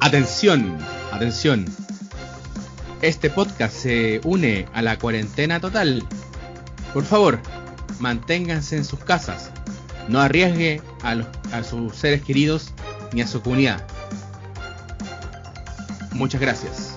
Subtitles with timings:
[0.00, 0.78] Atención,
[1.12, 1.64] atención.
[3.02, 6.04] Este podcast se une a la cuarentena total.
[6.92, 7.40] Por favor,
[7.98, 9.50] manténganse en sus casas.
[10.08, 12.74] No arriesgue a, sus seres queridos
[13.12, 13.86] ni a su comunidad.
[16.12, 16.96] Muchas gracias.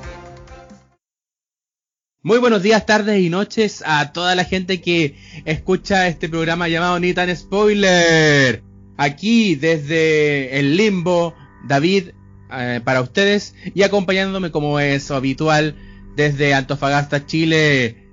[2.22, 5.16] Muy buenos días, tardes y noches a toda la gente que
[5.46, 8.64] escucha este programa llamado Ni tan Spoiler.
[8.98, 11.36] Aquí desde el limbo,
[11.68, 12.10] David
[12.52, 15.76] eh, para ustedes y acompañándome como es habitual
[16.16, 18.08] desde Antofagasta, Chile.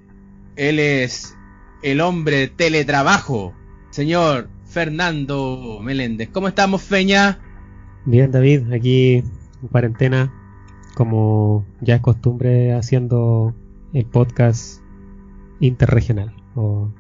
[0.56, 1.36] Él es
[1.82, 3.54] el hombre teletrabajo,
[3.90, 6.30] señor Fernando Meléndez.
[6.30, 7.38] ¿Cómo estamos, Feña?
[8.04, 9.16] Bien, David, aquí
[9.62, 10.32] en cuarentena,
[10.94, 13.54] como ya es costumbre haciendo
[13.92, 14.80] el podcast
[15.60, 16.90] interregional o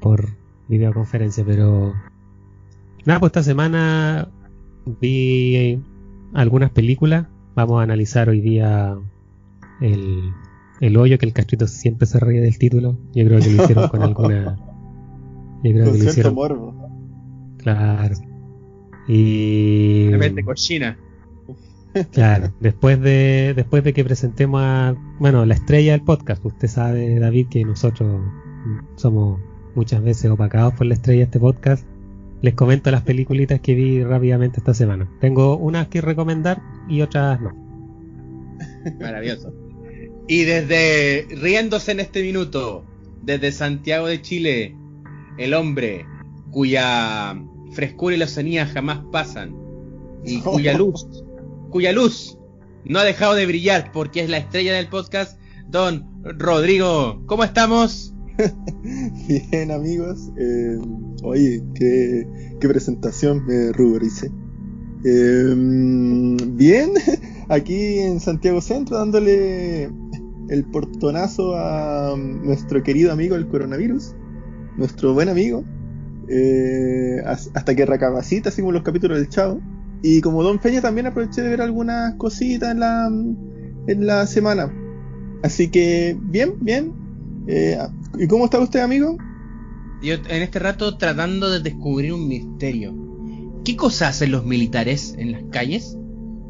[0.00, 0.36] por
[0.68, 1.94] videoconferencia, pero
[3.04, 4.28] nada, pues esta semana
[5.00, 5.80] vi
[6.34, 7.26] algunas películas.
[7.54, 8.96] Vamos a analizar hoy día
[9.80, 10.32] el,
[10.80, 12.98] el hoyo que el castrito siempre se ríe del título.
[13.14, 14.56] Yo creo que lo hicieron con alguna.
[15.64, 16.34] Yo creo Con que lo cierto hicieron.
[16.34, 16.88] morbo.
[17.58, 18.14] Claro.
[19.08, 20.06] Y.
[20.08, 20.96] Realmente cochina.
[22.12, 27.18] Claro, después de, después de que presentemos a, bueno, la estrella del podcast, usted sabe,
[27.18, 28.22] David, que nosotros
[28.94, 29.40] somos
[29.74, 31.84] muchas veces opacados por la estrella de este podcast,
[32.40, 35.10] les comento las peliculitas que vi rápidamente esta semana.
[35.20, 37.54] Tengo unas que recomendar y otras no.
[39.00, 39.52] Maravilloso.
[40.28, 42.84] Y desde riéndose en este minuto,
[43.22, 44.76] desde Santiago de Chile,
[45.38, 46.04] el hombre
[46.50, 47.36] cuya
[47.72, 49.54] frescura y lozanía jamás pasan
[50.24, 51.06] y cuya luz,
[51.70, 52.38] cuya luz
[52.84, 57.22] no ha dejado de brillar porque es la estrella del podcast, don Rodrigo.
[57.26, 58.14] ¿Cómo estamos?
[59.28, 60.30] Bien, amigos.
[60.36, 60.78] Eh,
[61.22, 62.26] oye, qué,
[62.60, 64.30] qué presentación me ruboricé.
[65.04, 66.90] Eh, bien,
[67.48, 69.90] aquí en Santiago Centro dándole
[70.48, 74.14] el portonazo a nuestro querido amigo el coronavirus,
[74.76, 75.64] nuestro buen amigo,
[76.28, 79.60] eh, as- hasta que recapacita, así como los capítulos del Chavo.
[80.02, 83.08] Y como Don Peña también aproveché de ver algunas cositas en la,
[83.86, 84.72] en la semana.
[85.42, 86.94] Así que, bien, bien.
[87.48, 87.78] Eh,
[88.18, 89.16] ¿Y cómo está usted, amigo?
[90.02, 92.94] Yo en este rato tratando de descubrir un misterio.
[93.64, 95.96] ¿Qué cosas hacen los militares en las calles?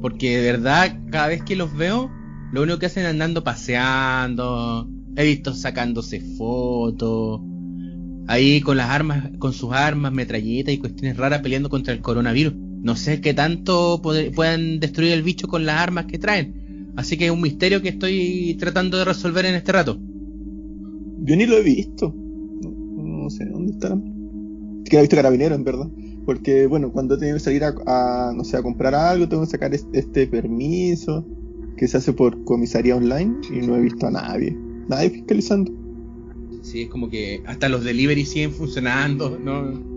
[0.03, 2.11] Porque de verdad, cada vez que los veo,
[2.53, 4.89] lo único que hacen es andando paseando.
[5.17, 7.41] He visto sacándose fotos.
[8.27, 12.55] Ahí con las armas, con sus armas, metralletas y cuestiones raras peleando contra el coronavirus.
[12.57, 16.93] No sé qué tanto poder- puedan destruir el bicho con las armas que traen.
[16.97, 19.99] Así que es un misterio que estoy tratando de resolver en este rato.
[21.23, 22.15] Yo ni lo he visto.
[22.15, 22.71] No,
[23.23, 24.03] no sé dónde estarán.
[24.85, 25.89] Es que lo he visto carabinero, en verdad.
[26.25, 29.51] Porque, bueno, cuando tengo que salir a, a, no sé, a comprar algo, tengo que
[29.51, 31.25] sacar es- este permiso
[31.77, 34.57] que se hace por comisaría online y no he visto a nadie.
[34.89, 35.73] Nadie fiscalizando.
[36.63, 39.89] Sí, es como que hasta los delivery siguen funcionando, ¿no?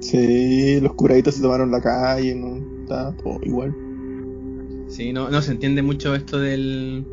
[0.00, 3.74] Sí, los curaditos se tomaron la calle, no está todo igual.
[4.88, 7.04] Sí, no, no se entiende mucho esto del,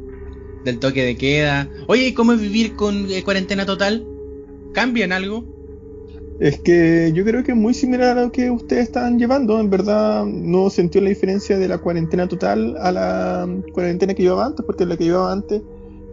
[0.64, 1.70] del toque de queda.
[1.88, 4.06] Oye, ¿y cómo es vivir con eh, cuarentena total?
[4.74, 5.46] ¿Cambian algo?
[6.40, 9.60] Es que yo creo que es muy similar a lo que ustedes están llevando.
[9.60, 14.48] En verdad, no sentió la diferencia de la cuarentena total a la cuarentena que llevaba
[14.48, 15.62] antes, porque la que llevaba antes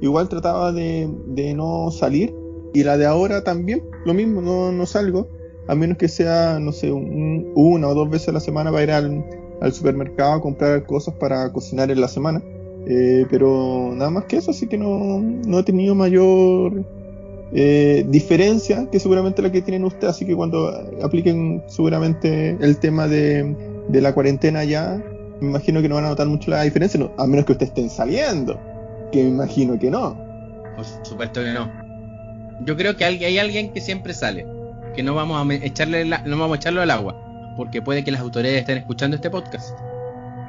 [0.00, 2.34] igual trataba de, de no salir.
[2.72, 5.28] Y la de ahora también, lo mismo, no, no salgo.
[5.66, 8.82] A menos que sea, no sé, un- una o dos veces a la semana para
[8.84, 9.24] ir al,
[9.60, 12.42] al supermercado a comprar cosas para cocinar en la semana.
[12.86, 16.84] Eh, pero nada más que eso, así que no, no he tenido mayor
[17.52, 20.16] eh, diferencia que seguramente la que tienen ustedes.
[20.16, 23.54] Así que cuando apliquen seguramente el tema de,
[23.88, 25.02] de la cuarentena ya,
[25.40, 27.90] me imagino que no van a notar mucho la diferencia, a menos que ustedes estén
[27.90, 28.58] saliendo,
[29.12, 30.16] que me imagino que no.
[30.76, 31.70] Por supuesto que no.
[32.64, 34.46] Yo creo que hay, alguien que siempre sale.
[34.94, 37.16] Que no vamos a echarle no vamos a echarlo al agua.
[37.56, 39.70] Porque puede que las autoridades estén escuchando este podcast.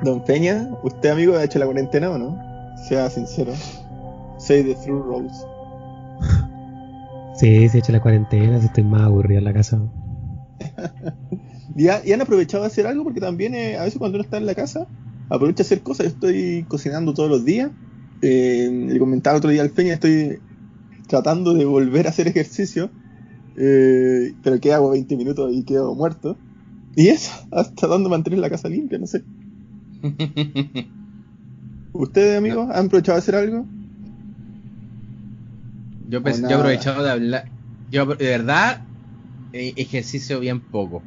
[0.02, 2.44] Don Peña, ¿usted amigo ha hecho la cuarentena o no?
[2.76, 3.66] Sea sincero.
[4.38, 5.48] Say the true Rose.
[7.34, 9.82] Sí, se echa la cuarentena, si estoy más aburrido en la casa.
[11.76, 13.04] ¿Y, ha- y han aprovechado de hacer algo?
[13.04, 14.88] Porque también eh, a veces cuando uno está en la casa,
[15.30, 16.06] aprovecha de hacer cosas.
[16.08, 17.72] Yo estoy cocinando todos los días.
[18.22, 20.40] Eh, le comentaba otro día al Peña, estoy
[21.08, 22.92] tratando de volver a hacer ejercicio.
[23.58, 26.38] eh, pero que hago 20 minutos y quedo muerto.
[26.96, 29.24] Y eso, hasta tratando de mantener la casa limpia, no sé.
[31.94, 33.66] ¿Ustedes, amigos, han aprovechado de hacer algo?
[36.10, 37.50] Yo, pues, yo he aprovechado de hablar.
[37.90, 38.84] Yo, de verdad,
[39.54, 41.04] eh, ejercicio bien poco.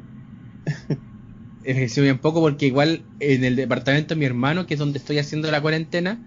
[1.63, 5.17] ejercicio bien poco porque igual en el departamento de mi hermano, que es donde estoy
[5.17, 6.19] haciendo la cuarentena,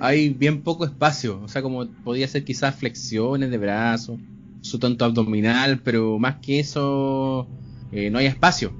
[0.00, 1.40] hay bien poco espacio.
[1.42, 4.18] O sea, como podía ser quizás flexiones de brazos,
[4.60, 7.48] su tonto abdominal, pero más que eso,
[7.92, 8.72] eh, no hay espacio.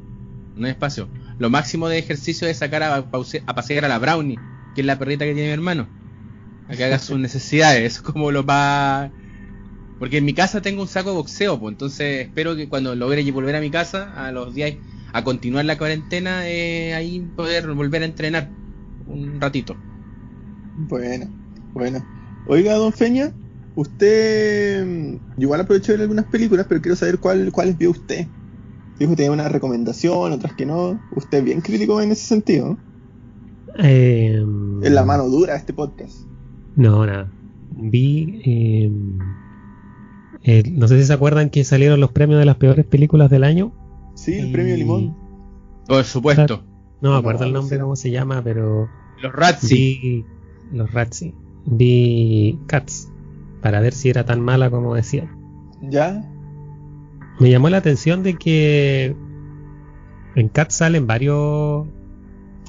[0.56, 1.08] No hay espacio.
[1.38, 4.44] Lo máximo de ejercicio es sacar a, a pasear a la Brownie,
[4.74, 5.92] que es la perrita que tiene mi hermano.
[6.68, 7.84] A que haga sus necesidades.
[7.84, 9.12] Eso es como lo más
[9.98, 13.30] porque en mi casa tengo un saco de boxeo, pues entonces espero que cuando logre
[13.32, 14.74] volver a mi casa, a los días,
[15.12, 18.52] a continuar la cuarentena, eh, ahí poder volver a entrenar
[19.06, 19.78] un ratito.
[20.74, 21.34] Bueno,
[21.72, 22.06] bueno.
[22.44, 23.34] Oiga, don Feña,
[23.74, 28.28] usted mm, igual aprovechó de ver algunas películas, pero quiero saber cuál, cuáles vio usted.
[28.98, 31.00] Dijo que tenía una recomendación, otras que no.
[31.14, 32.76] Usted es bien crítico en ese sentido.
[33.78, 34.42] Eh,
[34.82, 36.20] Es la mano dura de este podcast.
[36.76, 37.30] No, nada.
[37.78, 38.40] Vi.
[38.44, 38.90] eh,
[40.42, 43.44] eh, no sé si se acuerdan que salieron los premios de las peores películas del
[43.44, 43.72] año.
[44.14, 45.16] Sí, el Y- premio Limón.
[45.86, 46.62] Por supuesto.
[47.02, 47.82] No me No, acuerdo el no nombre, sé.
[47.82, 48.88] cómo se llama, pero.
[49.22, 49.76] Los Razzie.
[49.76, 50.24] Vi
[50.72, 51.34] los Razzie.
[51.66, 53.10] Vi Cats.
[53.60, 55.28] Para ver si era tan mala como decían.
[55.82, 56.24] ¿Ya?
[57.38, 59.14] Me llamó la atención de que
[60.34, 61.86] en Cats salen varios.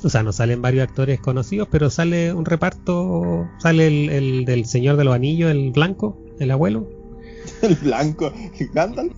[0.03, 3.47] O sea, no salen varios actores conocidos, pero sale un reparto.
[3.59, 6.89] Sale el, el del Señor de los Anillos, el blanco, el abuelo.
[7.61, 8.31] El blanco.
[8.73, 9.13] Gandalf.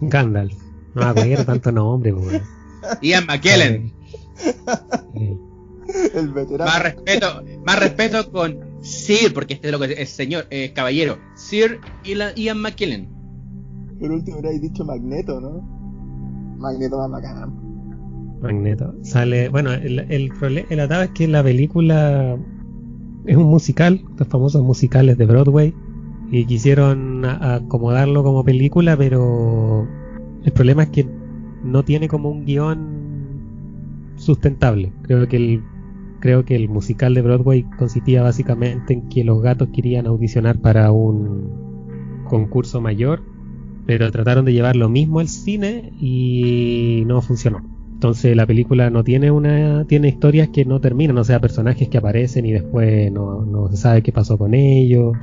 [0.00, 0.54] Gandalf.
[0.94, 2.42] No me acuerdo tanto nombre, weón.
[3.00, 3.92] Ian McKellen.
[5.14, 5.36] Eh,
[6.14, 6.70] El veterano.
[6.70, 11.18] Más respeto, más respeto con Sir, porque este es lo que es señor, eh, caballero.
[11.34, 13.08] Sir Ian Ian McKellen.
[14.02, 15.60] Por último habréis dicho Magneto, ¿no?
[16.58, 17.52] Magneto más bacán.
[18.42, 18.92] Magneto.
[19.02, 19.48] Sale.
[19.48, 20.32] Bueno, el, el,
[20.68, 22.36] es que la película
[23.26, 25.72] es un musical, los famosos musicales de Broadway.
[26.32, 29.86] Y quisieron acomodarlo como película, pero
[30.42, 31.06] el problema es que
[31.62, 34.92] no tiene como un guion sustentable.
[35.02, 35.62] Creo que el
[36.18, 40.90] creo que el musical de Broadway consistía básicamente en que los gatos querían audicionar para
[40.90, 43.22] un concurso mayor,
[43.86, 47.62] pero trataron de llevar lo mismo al cine y no funcionó.
[47.94, 51.98] Entonces la película no tiene una tiene historias que no terminan, o sea, personajes que
[51.98, 55.16] aparecen y después no, no se sabe qué pasó con ellos.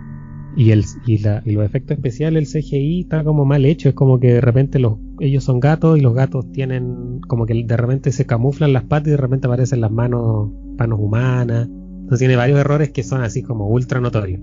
[0.56, 3.95] Y, el, y, la, y los efectos especiales, el CGI está como mal hecho, es
[3.95, 7.77] como que de repente los, ellos son gatos y los gatos tienen como que de
[7.77, 11.67] repente se camuflan las patas y de repente aparecen las manos, manos humanas.
[11.67, 14.41] Entonces tiene varios errores que son así como ultra notorios.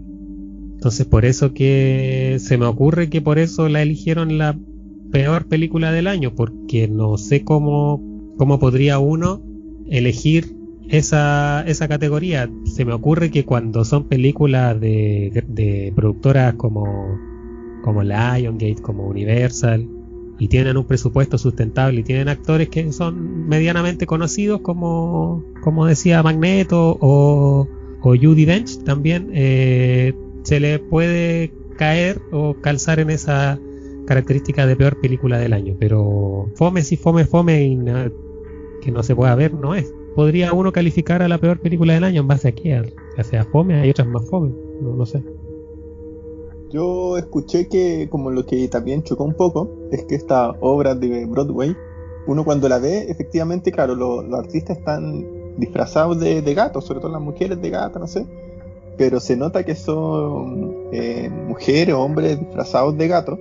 [0.86, 4.56] Entonces por eso que se me ocurre que por eso la eligieron la
[5.10, 8.00] peor película del año, porque no sé cómo,
[8.38, 9.42] cómo podría uno
[9.88, 10.54] elegir
[10.88, 12.48] esa, esa categoría.
[12.66, 17.18] Se me ocurre que cuando son películas de, de productoras como,
[17.82, 19.88] como Lionsgate, como Universal,
[20.38, 26.22] y tienen un presupuesto sustentable y tienen actores que son medianamente conocidos, como, como decía
[26.22, 27.66] Magneto o,
[28.02, 30.14] o Judy Dench, también eh,
[30.46, 33.58] se le puede caer o calzar en esa
[34.06, 35.75] característica de peor película del año.
[35.81, 37.76] Pero fome, si fome, fome y
[38.81, 39.93] que no se pueda ver, no es.
[40.14, 42.81] ¿Podría uno calificar a la peor película del año en base a qué?
[43.19, 43.75] ¿A sea fome?
[43.75, 44.52] Hay otras más fome.
[44.81, 45.20] No, no sé.
[46.70, 51.26] Yo escuché que como lo que también chocó un poco es que esta obra de
[51.26, 51.76] Broadway,
[52.28, 55.25] uno cuando la ve, efectivamente, claro, lo- los artistas están
[55.58, 58.26] disfrazados de, de gatos, sobre todo las mujeres de gato, no sé,
[58.96, 63.38] pero se nota que son eh, mujeres o hombres disfrazados de gato,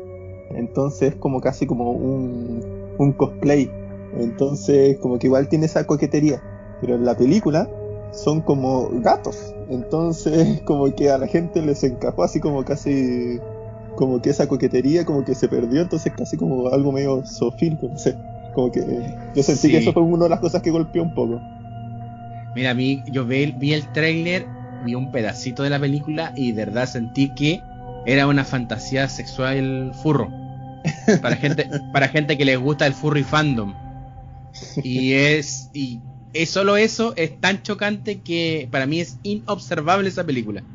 [0.52, 3.70] entonces es como casi como un, un cosplay,
[4.18, 6.42] entonces como que igual tiene esa coquetería,
[6.82, 7.70] pero en la película
[8.12, 9.54] son como gatos.
[9.70, 13.40] Entonces, como que a la gente les encajó así como casi,
[13.96, 17.98] como que esa coquetería como que se perdió, entonces casi como algo medio zoofílico, no
[17.98, 18.16] sé.
[18.54, 18.82] Como que
[19.36, 19.72] yo sentí Sí.
[19.72, 21.42] que eso fue una de las cosas que golpeó un poco.
[22.56, 24.46] Mira, a mí, yo vi, vi el tráiler,
[24.86, 27.68] vi un pedacito de la película y de verdad sentí que
[28.06, 30.38] era una fantasía sexual furro.
[31.22, 33.80] Para gente, para gente que les gusta el furry fandom.
[34.82, 40.26] Y es, y es solo eso, es tan chocante que para mí es inobservable esa
[40.26, 40.66] película.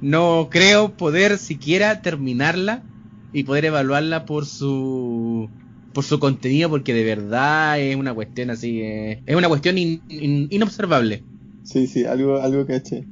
[0.00, 2.88] No creo poder siquiera terminarla
[3.32, 5.52] y poder evaluarla por su
[5.92, 10.04] por su contenido porque de verdad es una cuestión así eh, es una cuestión in-
[10.08, 11.26] in- inobservable
[11.62, 13.08] Sí, sí, algo, algo caché.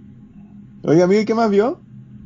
[0.83, 1.79] Oiga, amigo, ¿y ¿qué más vio?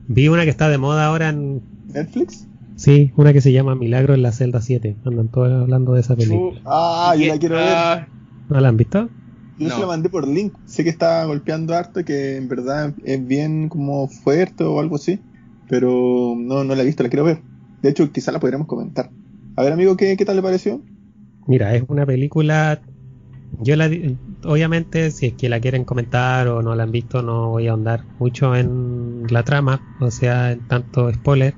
[0.06, 1.60] Vi una que está de moda ahora en.
[1.92, 2.46] ¿Netflix?
[2.76, 4.96] Sí, una que se llama Milagro en la celda 7.
[5.04, 6.60] Andan todos hablando de esa película.
[6.64, 7.68] Ah, yo la quiero ver.
[7.68, 8.08] Ah,
[8.48, 9.08] ¿No la han visto?
[9.58, 9.74] Yo no.
[9.74, 10.54] se la mandé por link.
[10.66, 14.96] Sé que está golpeando harto y que en verdad es bien como fuerte o algo
[14.96, 15.20] así.
[15.68, 17.40] Pero no, no la he visto, la quiero ver.
[17.82, 19.10] De hecho, quizá la podríamos comentar.
[19.56, 20.80] A ver, amigo, ¿qué, qué tal le pareció?
[21.46, 22.80] Mira, es una película
[23.60, 23.90] Yo la,
[24.44, 27.72] obviamente, si es que la quieren comentar o no la han visto, no voy a
[27.72, 31.54] ahondar mucho en la trama, o sea, en tanto spoiler,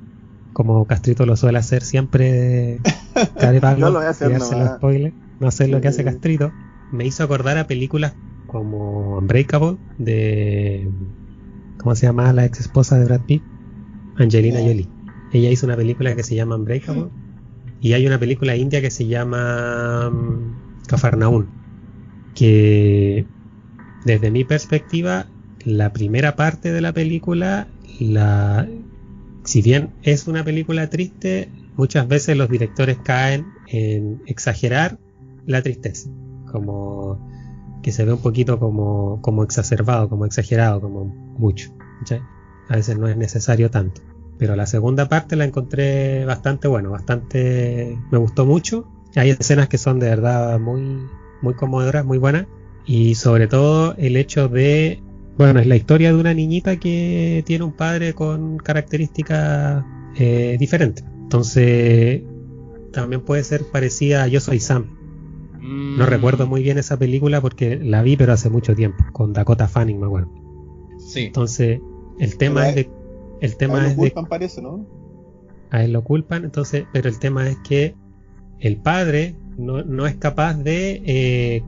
[0.52, 2.80] como Castrito lo suele hacer siempre.
[3.78, 6.52] no lo voy a hacer no spoiler, no hacer lo que hace Castrito.
[6.92, 8.14] Me hizo acordar a películas
[8.46, 10.88] como Unbreakable de
[11.78, 13.42] ¿cómo se llama la ex esposa de Brad Pitt?
[14.16, 14.88] Angelina Jolie.
[15.32, 17.08] Ella hizo una película que se llama Unbreakable
[17.80, 20.10] y hay una película india que se llama
[20.86, 21.65] Cafarnaún mm,
[22.36, 23.26] que
[24.04, 25.26] desde mi perspectiva
[25.64, 27.66] la primera parte de la película
[27.98, 28.68] la
[29.44, 34.98] si bien es una película triste muchas veces los directores caen en exagerar
[35.46, 36.08] la tristeza
[36.52, 37.18] como
[37.86, 41.70] que se ve un poquito como, como exacerbado, como exagerado, como mucho.
[42.68, 44.02] A veces no es necesario tanto.
[44.38, 47.96] Pero la segunda parte la encontré bastante bueno, bastante...
[48.10, 48.88] me gustó mucho.
[49.14, 51.06] Hay escenas que son de verdad muy,
[51.46, 52.46] muy conmovedoras, muy buenas.
[52.86, 55.00] Y sobre todo el hecho de...
[55.38, 59.84] Bueno, es la historia de una niñita que tiene un padre con características
[60.16, 61.04] eh, diferentes.
[61.22, 62.22] Entonces,
[62.92, 64.96] también puede ser parecida a Yo Soy Sam,
[65.66, 66.08] no mm.
[66.08, 69.98] recuerdo muy bien esa película porque la vi, pero hace mucho tiempo, con Dakota Fanning,
[69.98, 70.30] me acuerdo.
[70.98, 71.24] Sí.
[71.24, 71.80] Entonces,
[72.20, 72.90] el tema es de.
[73.40, 74.86] El tema a él lo culpan, parece, ¿no?
[75.70, 77.94] A él lo culpan, entonces, pero el tema es que
[78.60, 81.02] el padre no, es capaz de.
[81.04, 81.62] Eh,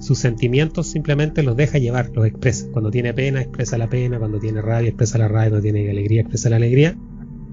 [0.00, 2.66] sus sentimientos simplemente los deja llevar, los expresa.
[2.72, 4.18] Cuando tiene pena, expresa la pena.
[4.18, 5.50] Cuando tiene rabia, expresa la rabia.
[5.50, 6.96] Cuando tiene alegría, expresa la alegría.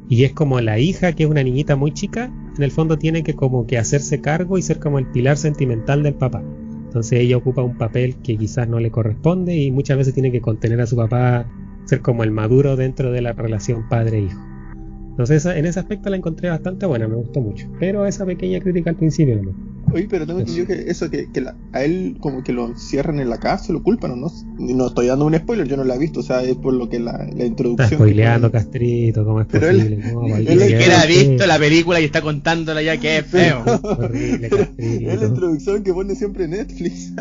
[0.10, 3.24] Y es como la hija, que es una niñita muy chica, en el fondo tiene
[3.24, 6.42] que como que hacerse cargo y ser como el pilar sentimental del papá.
[6.86, 10.40] Entonces ella ocupa un papel que quizás no le corresponde y muchas veces tiene que
[10.40, 11.46] contener a su papá,
[11.86, 14.40] ser como el maduro dentro de la relación padre-hijo.
[15.18, 17.68] Entonces en ese aspecto la encontré bastante buena, me gustó mucho.
[17.80, 19.52] Pero esa pequeña crítica al principio no.
[19.92, 21.28] Oye, pero tengo entendido que eso, que,
[21.74, 24.32] a él como que lo cierran en la cárcel, lo culpan, ¿o no?
[24.60, 26.88] No estoy dando un spoiler, yo no la he visto, o sea, es por lo
[26.88, 27.86] que la, la introducción...
[27.86, 29.96] Está spoileando, Castrito, ¿cómo es pero posible?
[30.06, 33.64] Él, no, él, él ha visto la película y está contándola ya que es feo.
[33.82, 35.10] horrible, Castrito.
[35.10, 37.14] Es la introducción que pone siempre Netflix.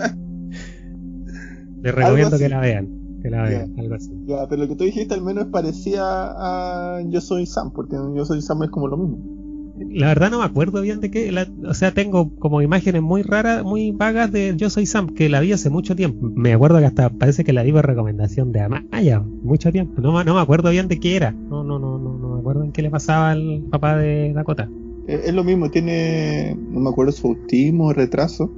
[1.82, 4.10] Les recomiendo que la vean algo así.
[4.26, 8.24] Ya, pero lo que tú dijiste al menos parecía a Yo Soy Sam, porque Yo
[8.24, 9.36] Soy Sam es como lo mismo.
[9.78, 11.30] La verdad no me acuerdo bien de qué,
[11.66, 15.40] o sea, tengo como imágenes muy raras, muy vagas de Yo Soy Sam, que la
[15.40, 16.30] vi hace mucho tiempo.
[16.34, 20.00] Me acuerdo que hasta parece que la vi por recomendación de Amaya, mucho tiempo.
[20.00, 21.32] No, no me acuerdo bien de qué era.
[21.32, 24.68] No, no, no, no, no me acuerdo en qué le pasaba al papá de Dakota.
[25.06, 28.50] Es, lo mismo, tiene, no me acuerdo su autismo, retraso.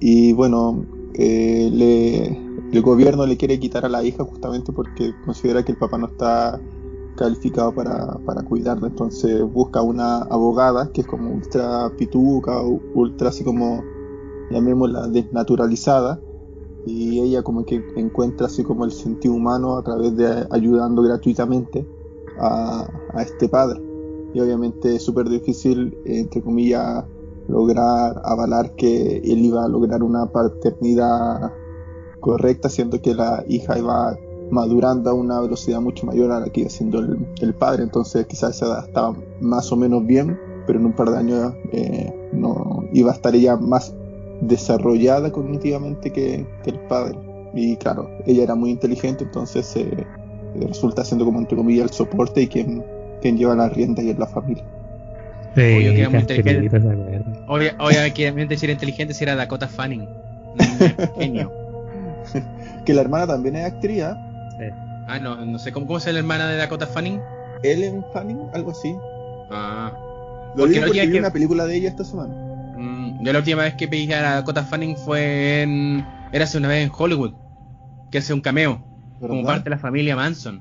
[0.00, 2.45] Y bueno, eh, le,
[2.76, 6.06] el gobierno le quiere quitar a la hija justamente porque considera que el papá no
[6.06, 6.60] está
[7.16, 8.88] calificado para, para cuidarla.
[8.88, 12.60] Entonces busca una abogada que es como ultra pituca,
[12.94, 13.82] ultra así como,
[14.50, 16.20] llamémosla, desnaturalizada.
[16.84, 21.86] Y ella como que encuentra así como el sentido humano a través de ayudando gratuitamente
[22.38, 23.80] a, a este padre.
[24.34, 27.04] Y obviamente es súper difícil, entre comillas,
[27.48, 31.50] lograr avalar que él iba a lograr una paternidad
[32.26, 34.18] correcta, siendo que la hija iba
[34.50, 38.56] madurando a una velocidad mucho mayor a la que iba siendo el, padre, entonces quizás
[38.56, 43.12] esa estaba más o menos bien, pero en un par de años eh, no iba
[43.12, 43.94] a estar ella más
[44.40, 47.16] desarrollada cognitivamente que, el padre.
[47.54, 50.04] Y claro, ella era muy inteligente, entonces eh,
[50.68, 52.84] resulta siendo como entre comillas el soporte y quien,
[53.22, 54.64] quien lleva la rienda y es la familia.
[55.54, 56.80] Sí, Obvio que era muy inteligente.
[57.78, 60.06] obviamente si era inteligente si era Dakota Fanning.
[61.18, 61.65] genio.
[62.84, 64.02] que la hermana también es actriz.
[64.02, 64.18] ¿ah?
[65.08, 67.20] ah, no, no sé, ¿cómo, ¿cómo es la hermana de Dakota Fanning?
[67.62, 68.94] Ellen Fanning, algo así.
[69.50, 69.92] Ah.
[70.56, 72.34] Lo digo porque vi una película de ella esta semana.
[72.76, 76.04] Mm, yo la última vez que vi a Dakota Fanning fue en...
[76.32, 77.34] Era hace una vez en Hollywood.
[78.10, 78.82] Que hace un cameo.
[79.20, 80.60] Como parte de la familia Manson.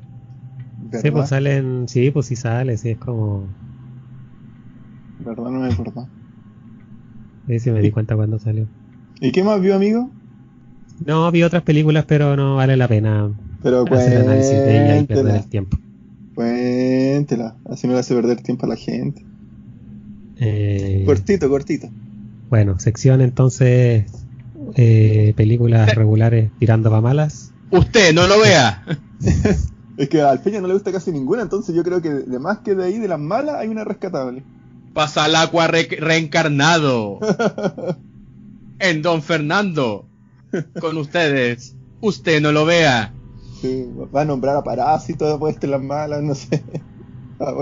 [1.02, 1.88] Sí, pues salen...
[1.88, 3.48] Sí, pues sí sale, sí, es como...
[5.20, 5.46] ¿Verdad?
[5.46, 6.08] No me acuerdo.
[7.48, 8.68] Sí, sí me di cuenta cuando salió.
[9.20, 10.10] ¿Y qué más vio, amigo?
[11.04, 13.32] No, vi otras películas, pero no vale la pena
[13.66, 15.76] pero hacer análisis de ella y perder el tiempo.
[16.36, 19.26] Cuéntela, así no le hace perder tiempo a la gente.
[20.38, 21.90] Eh, cortito, cortito.
[22.52, 24.06] Bueno, sección entonces,
[24.76, 27.54] eh, películas regulares tirando para malas.
[27.72, 28.84] Usted no lo vea.
[29.98, 32.60] es que al Peña no le gusta casi ninguna, entonces yo creo que de más
[32.60, 34.44] que de ahí, de las malas, hay una rescatable.
[34.94, 37.18] Pasa el agua reencarnado.
[38.78, 40.06] en Don Fernando
[40.80, 41.76] con ustedes.
[42.02, 43.14] Usted no lo vea.
[43.62, 46.64] Sí, va a nombrar a Parásito después de las malas, no sé.
[47.38, 47.54] Ah,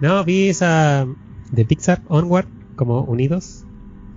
[0.00, 1.08] no, vi esa
[1.50, 3.64] de Pixar, Onward, como unidos.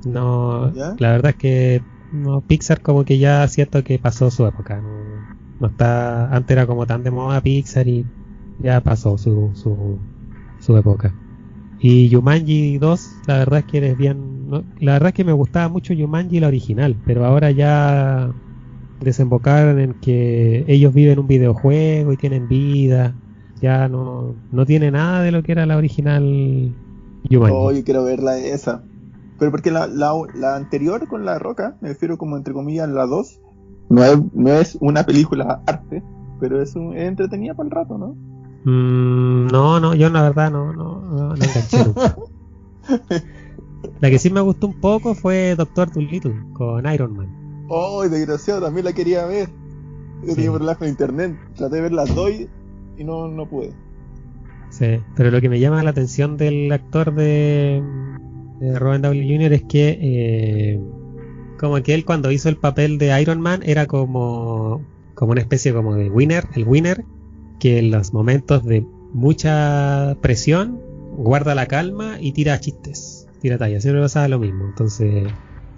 [0.05, 1.81] No, la verdad es que
[2.12, 4.79] no, Pixar como que ya siento que pasó su época.
[4.79, 8.05] No, no está, antes era como tan de moda Pixar y
[8.59, 9.97] ya pasó su, su,
[10.59, 11.13] su época.
[11.88, 15.34] Y Yumanji 2, la verdad es que eres bien, no, la verdad es que me
[15.34, 18.34] gustaba mucho Yumanji la original, pero ahora ya
[19.01, 23.13] desembocaron en que ellos viven un videojuego y tienen vida.
[23.62, 26.74] Ya no, no tiene nada de lo que era la original
[27.30, 27.56] Yumanji.
[27.56, 28.82] Oh, yo quiero verla esa.
[29.38, 33.06] Pero porque la, la, la anterior con La Roca, me refiero como entre comillas la
[33.06, 33.42] 2,
[33.92, 36.01] no es, no es una película arte,
[36.39, 38.35] pero es, un, es entretenida para el rato, ¿no?
[38.65, 42.15] Mm, no, no, yo la verdad no, no, no, no enganché nunca.
[44.01, 47.65] La que sí me gustó un poco fue Doctor Dolittle con Iron Man.
[47.69, 49.50] Oh, desgraciado, también la quería ver.
[50.24, 50.36] Yo Sí.
[50.36, 53.72] tenía problemas con internet, traté de ver las dos y no, no pude.
[54.69, 57.81] Sí, pero lo que me llama la atención del actor de,
[58.60, 59.53] de Robert Downey Jr.
[59.53, 60.81] es que eh,
[61.60, 64.81] como que él cuando hizo el papel de Iron Man era como,
[65.13, 67.05] como una especie como de winner, el winner,
[67.59, 70.79] que en los momentos de mucha presión
[71.17, 74.65] guarda la calma y tira chistes, tira tallas, siempre pasaba lo mismo.
[74.65, 75.27] Entonces,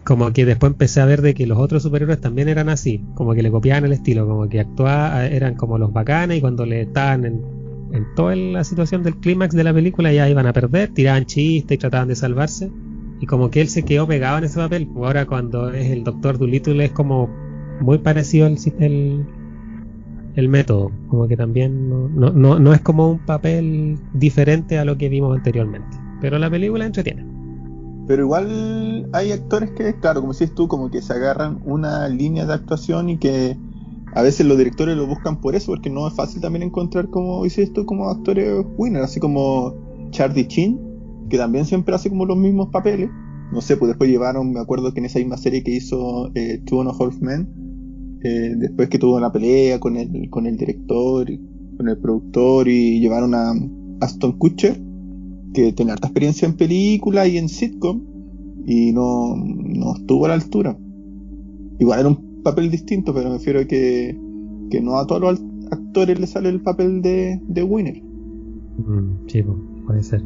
[0.03, 3.33] como que después empecé a ver de que los otros superhéroes también eran así, como
[3.33, 6.81] que le copiaban el estilo, como que actuaban, eran como los bacanes y cuando le
[6.81, 7.41] estaban en,
[8.15, 11.77] toda la situación del clímax de la película ya iban a perder, tiraban chistes y
[11.77, 12.71] trataban de salvarse.
[13.19, 14.87] Y como que él se quedó pegado en ese papel.
[14.95, 17.29] Ahora cuando es el Doctor Dolittle es como
[17.81, 19.25] muy parecido si- el,
[20.37, 20.91] el método.
[21.09, 25.09] Como que también no, no, no, no es como un papel diferente a lo que
[25.09, 25.97] vimos anteriormente.
[26.21, 27.25] Pero la película entretiene.
[28.07, 32.45] Pero igual hay actores que, claro, como dices tú, como que se agarran una línea
[32.45, 33.57] de actuación y que
[34.13, 37.43] a veces los directores lo buscan por eso, porque no es fácil también encontrar, como
[37.43, 39.73] dices tú, como actores winner, así como
[40.11, 40.79] Charlie Chin,
[41.29, 43.09] que también siempre hace como los mismos papeles.
[43.51, 46.61] No sé, pues después llevaron, me acuerdo que en esa misma serie que hizo eh,
[46.65, 47.66] Two and a Men,
[48.27, 51.27] eh, después que tuvo una pelea con el, con el director,
[51.77, 53.53] con el productor, y llevaron a
[54.01, 54.79] Aston Kutcher,
[55.53, 58.01] que tiene harta experiencia en películas y en sitcom,
[58.65, 60.77] y no, no estuvo a la altura.
[61.79, 64.17] Igual era un papel distinto, pero me refiero a que,
[64.69, 68.01] que no a todos los actores les sale el papel de, de winner.
[68.77, 69.43] Mm, sí,
[69.85, 70.21] puede ser.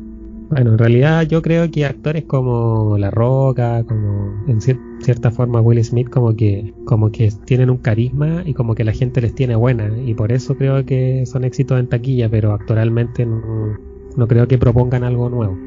[0.49, 5.61] Bueno, en realidad yo creo que actores como La Roca, como en cier- cierta forma
[5.61, 9.33] Will Smith, como que, como que tienen un carisma y como que la gente les
[9.35, 9.91] tiene buena.
[10.05, 13.77] Y por eso creo que son éxitos en taquilla, pero actualmente no,
[14.15, 15.57] no creo que propongan algo nuevo.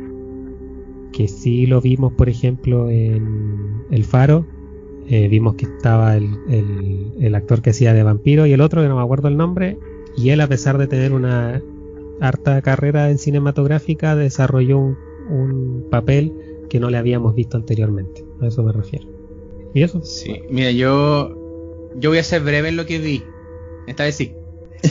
[1.13, 4.47] Que sí lo vimos, por ejemplo, en El Faro.
[5.07, 8.83] eh, vimos que estaba el, el, el actor que hacía de vampiro y el otro,
[8.83, 9.79] que no me acuerdo el nombre.
[10.17, 11.63] Y él, a pesar de tener una
[12.21, 14.97] harta carrera en cinematográfica, desarrolló un,
[15.29, 16.33] un papel
[16.71, 18.25] que no le habíamos visto anteriormente.
[18.41, 19.07] A eso me refiero.
[19.75, 20.03] ¿Y eso?
[20.03, 21.37] Sí, mira, yo
[21.97, 23.25] yo voy a ser breve en lo que vi.
[23.87, 24.35] Esta vez sí.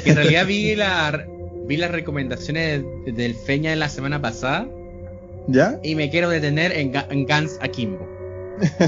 [0.04, 1.26] Que en realidad vi la
[1.66, 4.68] vi las recomendaciones de- del Feña de la semana pasada
[5.48, 5.80] ¿Ya?
[5.84, 8.06] y me quiero detener en, en Guns Akimbo.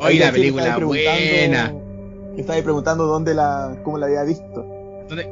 [0.00, 1.72] Ahí Oye, la película buena.
[2.34, 4.66] Me estabas preguntando dónde la, cómo la había visto.
[5.08, 5.28] ¿Dónde-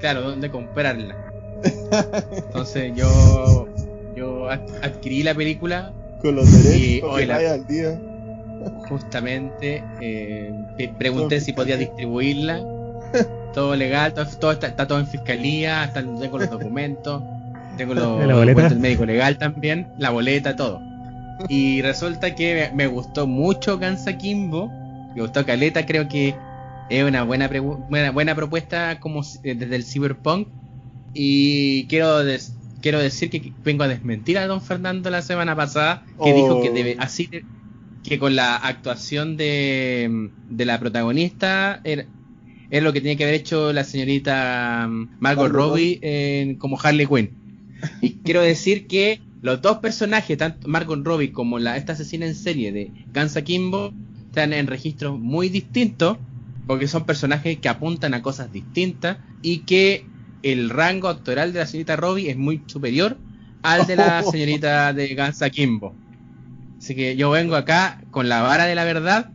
[0.00, 1.16] claro, dónde comprarla.
[2.32, 3.68] Entonces yo
[4.16, 8.00] yo ad- adquirí la película Con los derechos, para hoy la- vaya al día.
[8.88, 10.52] Justamente eh,
[10.98, 12.60] pregunté si podía distribuirla
[13.54, 17.22] todo legal todo, todo está, está todo en fiscalía hasta tengo los documentos
[17.76, 18.34] tengo los ¿La boleta?
[18.36, 20.80] documentos del médico legal también la boleta todo
[21.48, 24.70] y resulta que me, gustó mucho Gansa Kimbo
[25.14, 26.34] me gustó Caleta creo que
[26.90, 30.48] es una buena buena, buena propuesta como eh, desde el cyberpunk
[31.14, 36.02] y quiero des- quiero decir que vengo a desmentir a don Fernando la semana pasada
[36.06, 36.34] que Oh.
[36.34, 37.44] dijo que debe así de-
[38.02, 42.06] que con la actuación de, de la protagonista era,
[42.70, 47.06] era lo que tenía que haber hecho la señorita mm, Margot Robbie en- como Harley
[47.06, 47.38] Quinn.
[48.00, 52.34] Y quiero decir que los dos personajes, tanto Margot Robbie como la, esta asesina en
[52.34, 56.18] serie de Gansa Kimbo, están en registros muy distintos,
[56.66, 61.66] porque son personajes que apuntan a cosas distintas y que el rango actoral de la
[61.66, 63.22] señorita Robbie es muy superior
[63.62, 66.00] al de la señorita de Gansa Kimbo.
[66.80, 69.30] Así que yo vengo acá con la vara de la verdad,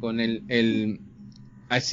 [0.00, 1.00] con el, el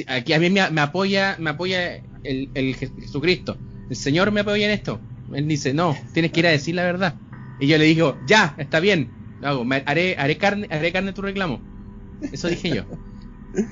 [0.07, 3.57] aquí a mí me, apoya, me apoya el, el Je- Jesucristo.
[3.89, 4.99] El Señor me apoya en esto.
[5.33, 7.15] Él dice, no, tienes que ir a decir la verdad.
[7.59, 9.09] Y yo le digo, ya, está bien,
[9.41, 11.61] lo hago, me- haré, haré carne, haré carne tu reclamo.
[12.31, 12.83] Eso dije yo.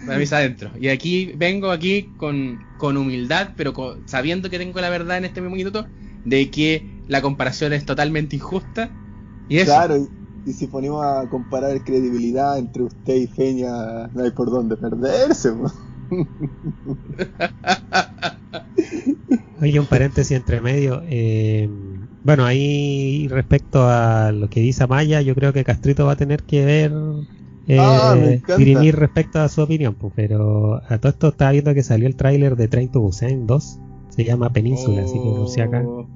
[0.06, 0.72] Para está adentro.
[0.80, 3.74] Y aquí vengo aquí con, con humildad, pero
[4.06, 5.88] sabiendo que tengo la verdad en este mismo minuto,
[6.26, 8.90] de que la comparación es totalmente injusta.
[9.50, 9.72] Y eso.
[10.46, 15.52] Y, si ponemos a comparar credibilidad entre usted y Feña, no hay por dónde perderse.
[19.62, 21.02] Oye, un paréntesis entre medio.
[21.06, 21.70] eh,
[22.24, 26.44] bueno, ahí respecto a lo que dice Amaya, yo creo que Castrito va a tener
[26.44, 26.92] que ver,
[27.68, 28.16] eh, Ah,
[28.58, 29.96] dirimir respecto a su opinión.
[29.96, 33.48] pues, pero a todo esto estaba viendo que salió el tráiler de Train to Busan
[33.48, 33.80] 2.
[34.10, 35.84] Se llama Península, así que por si acá.
[35.86, 36.08] Oh.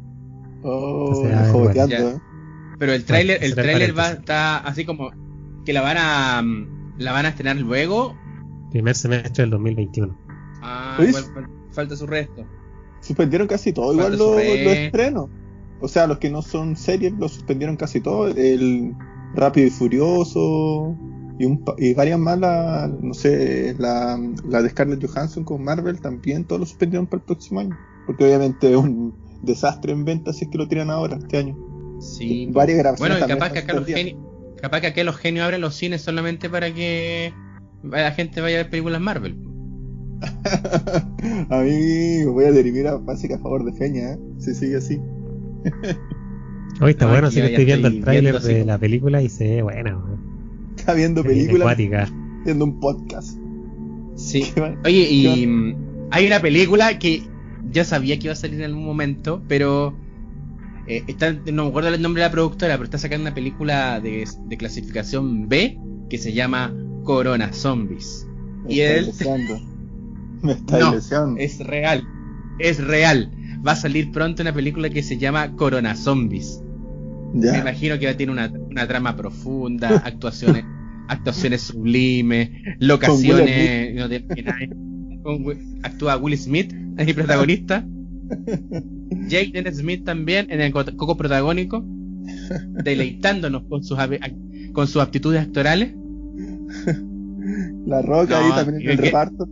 [0.67, 2.21] Oh, Entonces, ver, bueno, ¿eh?
[2.77, 5.11] Pero el tráiler, el tráiler va está así como
[5.65, 6.43] que la van a
[6.97, 8.15] la van a estrenar luego.
[8.71, 10.17] Primer semestre del 2021.
[10.61, 12.45] Ah, igual fal- falta su resto.
[13.01, 15.29] Suspendieron casi todo, igual Falta los los estrenos.
[15.81, 18.27] O sea, los que no son series los suspendieron casi todo.
[18.27, 18.93] El
[19.35, 20.95] Rápido y Furioso
[21.37, 25.63] y, un, pa- y varias más, la, no sé, la, la de Scarlett Johansson con
[25.63, 27.77] Marvel también, todos lo suspendieron para el próximo año.
[28.05, 31.57] Porque obviamente es un desastre en ventas si es que lo tiran ahora, este año.
[32.05, 32.47] Sí.
[32.51, 34.17] Varias grabaciones Bueno, y capaz que acá los genios,
[34.61, 37.33] capaz que acá los genios abren los cines solamente para que
[37.83, 39.35] la gente vaya a ver películas Marvel.
[41.49, 41.71] a mí
[42.19, 44.19] me voy a derivir a básica a favor de Feña, ¿eh?
[44.39, 44.99] si sigue así.
[46.81, 49.21] Hoy está No, bueno, si que estoy viendo estoy el tráiler de como- la película
[49.21, 49.97] y se ve buena.
[49.97, 50.73] weón.
[50.77, 51.77] Está viendo películas,
[52.45, 53.37] viendo un podcast.
[54.15, 54.43] Sí.
[54.85, 55.75] Oye, y
[56.11, 57.23] hay una película que
[57.71, 59.95] ya sabía que iba a salir en algún momento, pero
[60.87, 63.99] eh, está, no me acuerdo el nombre de la productora, pero está sacando una película
[63.99, 68.27] de, de clasificación B que se llama Corona Zombies.
[68.65, 69.61] Me Y está él-.
[70.41, 71.37] Me está No.
[71.37, 72.03] Es real,
[72.59, 73.31] es real.
[73.65, 76.61] Va a salir pronto una película que se llama Corona Zombies.
[77.33, 80.63] Me imagino que va a tener una, una trama profunda, actuaciones,
[81.07, 84.59] actuaciones sublimes, locaciones, no tiene nada.
[85.83, 87.85] Actúa Will Smith, es el protagonista.
[89.29, 91.83] Jaden Smith también en el co- coco protagónico,
[92.83, 93.97] deleitándonos con sus
[94.73, 95.93] con sus aptitudes actorales.
[97.85, 99.47] La roca No, ahí también en ¿y el reparto.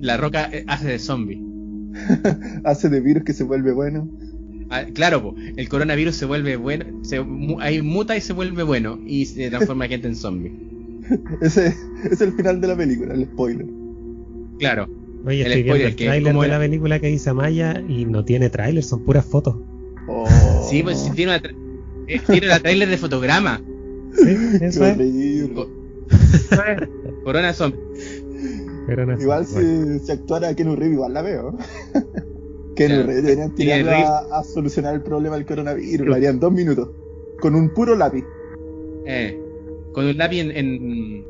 [0.00, 1.42] La Roca eh, hace de zombie.
[2.64, 4.08] Hace de virus que se vuelve bueno.
[4.70, 8.62] Ah, claro, po, el coronavirus se vuelve bueno, se, mu- ahí muta y se vuelve
[8.62, 10.52] bueno y se transforma a gente en zombie.
[11.40, 11.74] Ese
[12.08, 13.66] es el final de la película, el spoiler.
[14.58, 14.86] Claro.
[15.26, 18.04] Oye, El estoy viendo el que tráiler de era- la película que dice Amaya y
[18.04, 19.56] no tiene tráiler, son puras fotos.
[20.06, 20.26] Oh,
[20.68, 21.54] Sí, pues si tiene una tra-
[22.06, 23.60] eh, tiene la trailer de fotograma.
[24.14, 24.96] Sí, eso es.
[27.24, 27.78] Corona zombie.
[28.86, 29.98] Pero no Igual bueno.
[29.98, 31.58] si, si actuara Ken Reeves, igual la veo.
[32.74, 33.02] Ken Claro.
[33.06, 36.06] Reeves deberían tirarlo a, a solucionar el problema del coronavirus.
[36.06, 36.88] Lo harían dos minutos.
[37.40, 38.24] Con un puro lápiz.
[39.04, 39.38] Eh,
[39.92, 41.24] con un lápiz en, en-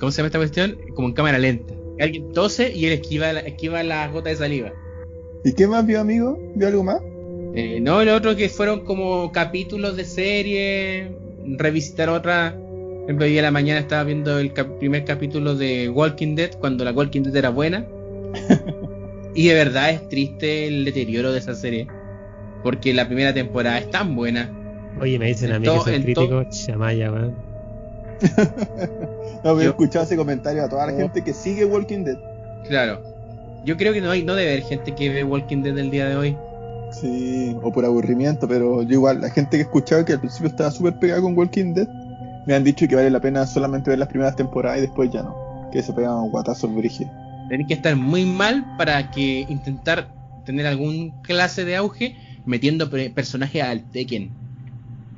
[0.00, 0.76] ¿Cómo se llama esta cuestión?
[0.94, 1.72] Como en cámara lenta.
[1.98, 4.72] Alguien tose y él esquiva, la- esquiva las gotas de saliva.
[5.44, 6.38] ¿Y qué más vio, amigo?
[6.54, 7.00] ¿Vio algo más?
[7.54, 11.10] Eh, no, lo otro que fueron como capítulos de serie,
[11.56, 12.54] revisitar otra.
[12.56, 16.34] Por ejemplo, hoy día de la mañana estaba viendo el cap- primer capítulo de Walking
[16.34, 17.86] Dead, cuando la Walking Dead era buena.
[19.34, 21.86] y de verdad es triste el deterioro de esa serie.
[22.62, 24.50] Porque la primera temporada es tan buena.
[25.00, 27.36] Oye, me dicen a en mí todo- que soy crítico, chamaya, weón.
[29.44, 30.96] No, Yo- escuchado ese comentario a toda la Oh.
[30.96, 32.16] gente que sigue Walking Dead.
[32.68, 33.00] Claro.
[33.64, 36.08] Yo creo que no hay, no debe haber gente que ve Walking Dead el día
[36.08, 36.36] de hoy.
[36.92, 40.48] Sí, o por aburrimiento, pero yo igual, la gente que he escuchado que al principio
[40.48, 41.88] estaba súper pegada con Walking Dead,
[42.46, 45.22] me han dicho que vale la pena solamente ver las primeras temporadas y después ya
[45.22, 45.68] no.
[45.72, 47.12] Que se pegan guatazos brígidos.
[47.48, 50.08] Tenés que estar muy mal para que intentar
[50.44, 54.30] tener algún clase de auge metiendo personajes al Tekken.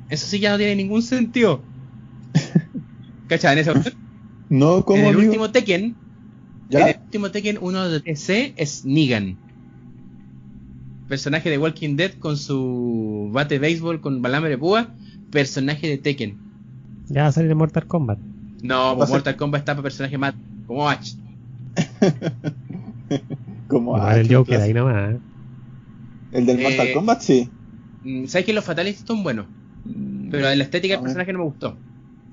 [0.09, 1.61] Eso sí ya no tiene ningún sentido.
[3.29, 3.53] ¿Cachai?
[3.53, 3.95] En, esa cuestión?
[4.49, 5.27] No, como en el amigo?
[5.29, 5.95] último Tekken,
[6.71, 9.37] el último Tekken, uno de TC es Negan.
[11.07, 14.89] Personaje de Walking Dead con su bate de béisbol con balambre de púa.
[15.31, 16.37] Personaje de Tekken.
[17.07, 18.19] Ya va a salir de Mortal Kombat.
[18.61, 20.33] No, pues Mortal Kombat está para personaje más
[20.67, 21.13] como Ash.
[23.67, 24.63] Como ah, el Joker clase.
[24.63, 25.13] ahí nomás.
[25.13, 25.19] ¿eh?
[26.31, 27.49] El del Mortal Eh, Kombat, sí.
[28.03, 29.45] Mm, ¿Sabes que los fatalistas son buenos?
[30.31, 31.77] Pero la estética del personaje no me gustó.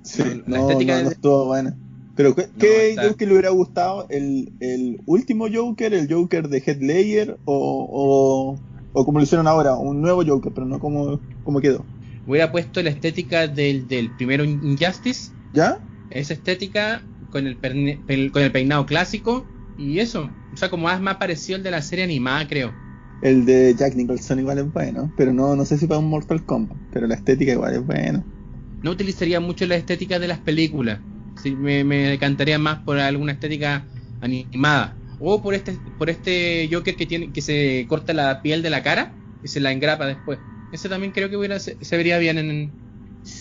[0.09, 1.77] Sí, la no, estética no, no estuvo buena.
[2.15, 4.07] Pero ¿qué, qué está- Joker le hubiera gustado?
[4.09, 9.47] ¿El, el último Joker, el Joker de Head Layer o, o, o como lo hicieron
[9.47, 11.85] ahora, un nuevo Joker, pero no como, como quedó?
[12.27, 15.79] Hubiera puesto la estética del, del primero Injustice, ¿Ya?
[16.11, 20.31] esa estética con el, perne- pel- con el peinado clásico y eso.
[20.53, 22.73] O sea, como más, más parecido al de la serie animada, creo.
[23.21, 26.45] El de Jack Nicholson igual es bueno, pero no, no sé si para un Mortal
[26.45, 28.27] Kombat, pero la estética igual es buena.
[28.83, 31.01] No utilizaría mucho la estética de las películas.
[31.43, 33.85] Sí, me, me decantaría más por alguna estética
[34.21, 34.97] animada.
[35.19, 38.83] O por este, por este Joker que tiene, que se corta la piel de la
[38.83, 39.13] cara
[39.43, 40.39] y se la engrapa después.
[40.73, 42.71] Ese también creo que hubiera, se, se vería bien en,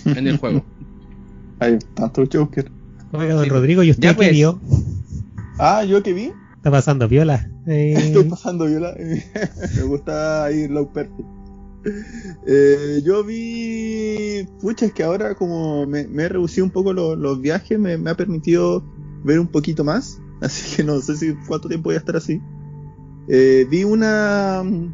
[0.06, 0.66] en el juego.
[1.60, 2.70] Hay tantos Joker.
[3.12, 3.50] Oiga, don Sí.
[3.50, 4.32] Rodrigo, ¿y usted Ya, qué pues.
[4.32, 4.60] vio?
[5.58, 6.32] Ah, yo que vi.
[6.56, 7.50] Está pasando viola.
[7.68, 8.94] Eh, Estoy pasando viola.
[9.76, 11.28] Me gusta ir low perfect.
[12.48, 14.48] Eh, yo vi.
[14.62, 17.98] Pucha, es que ahora como me, me he reducido un poco lo- los viajes, me,
[17.98, 18.84] me ha permitido
[19.24, 20.20] ver un poquito más.
[20.42, 22.42] Así que no sé si cuánto tiempo voy a estar así.
[23.28, 24.94] Eh, vi una mm,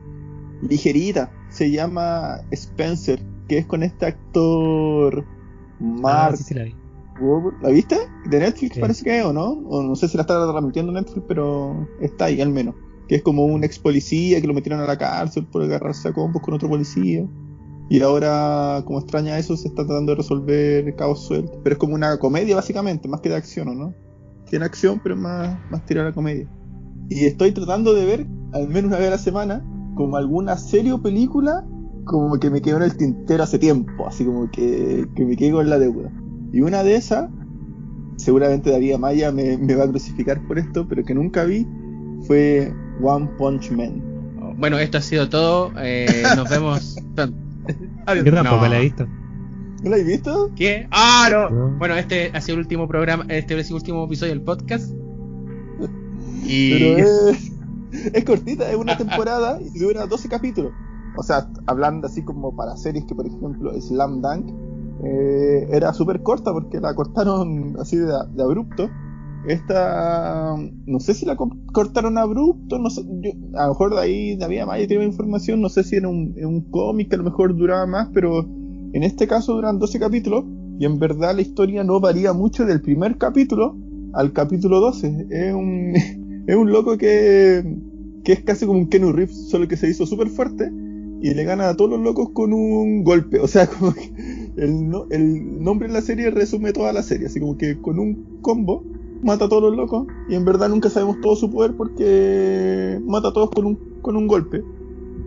[0.70, 1.32] ligerita.
[1.50, 3.20] Se llama Spencer.
[3.48, 5.26] Que es con este actor.
[5.26, 6.76] ah, Mark sí, sí la vi.
[7.20, 7.62] Wahlberg.
[7.62, 7.98] ¿La viste?
[8.30, 8.80] De Netflix Sí.
[8.82, 9.50] parece que es, ¿o no?
[9.50, 12.76] O no sé si la está transmitiendo Netflix, pero está ahí al menos.
[13.12, 16.14] Que es como un ex policía que lo metieron a la cárcel por agarrarse a
[16.14, 17.28] combos con otro policía.
[17.90, 21.60] Y ahora, como extraña eso, se está tratando de resolver cabos sueltos.
[21.62, 23.94] Pero es como una comedia, básicamente, más que de acción, ¿o no?
[24.50, 26.50] Tiene acción, pero es más, más tirada a la comedia.
[27.10, 29.62] Y estoy tratando de ver, al menos una vez a la semana,
[29.96, 31.68] como alguna serie o película,
[32.06, 35.60] como que me quedó en el tintero hace tiempo, así como que, que me quedo
[35.60, 36.10] en la deuda.
[36.54, 37.30] Y una de esas,
[38.16, 41.68] seguramente David Amaya me, me va a crucificar por esto, pero que nunca vi,
[42.22, 44.02] fue One Punch Man.
[44.58, 45.72] Bueno, esto ha sido todo.
[45.78, 46.98] eh, nos vemos.
[48.06, 48.26] Adiós.
[48.26, 48.68] Yo tampoco No.
[48.70, 49.08] la he visto.
[49.84, 50.52] ¿No la has visto?
[50.56, 50.88] ¿Qué?
[50.92, 51.50] ¡Ah, no!
[51.50, 51.78] No.
[51.80, 54.92] Bueno, este ha sido el último programa, este es el último episodio del podcast.
[56.44, 57.52] Y Pero es,
[58.14, 60.72] es cortita, es una temporada y dura 12 capítulos.
[61.18, 64.50] O sea, hablando así como para series que, por ejemplo, Slam Dunk
[65.04, 68.90] eh, era súper corta porque la cortaron así de, de abrupto.
[69.44, 74.00] Esta, no sé si la co- cortaron abrupto, no sé, yo- a lo mejor de
[74.02, 77.24] ahí David Amaya tiene información, no sé si era un, un cómic que a lo
[77.24, 78.42] mejor duraba más, pero
[78.94, 80.46] en este caso duran 12 capítulos
[80.80, 83.76] y en verdad la historia no varía mucho del primer capítulo
[84.14, 85.26] al capítulo 12.
[85.32, 85.94] Es un,
[86.48, 87.64] es un loco que,
[88.24, 90.72] que es casi como un Kenu Reeves, solo que se hizo súper fuerte
[91.22, 93.40] y le gana a todos los locos con un golpe.
[93.40, 94.12] O sea, como que
[94.58, 98.40] el, el nombre de la serie resume toda la serie, así como que con un
[98.42, 98.84] combo
[99.24, 103.30] mata a todos los locos y en verdad nunca sabemos todo su poder porque mata
[103.30, 104.64] a todos con un, con un golpe.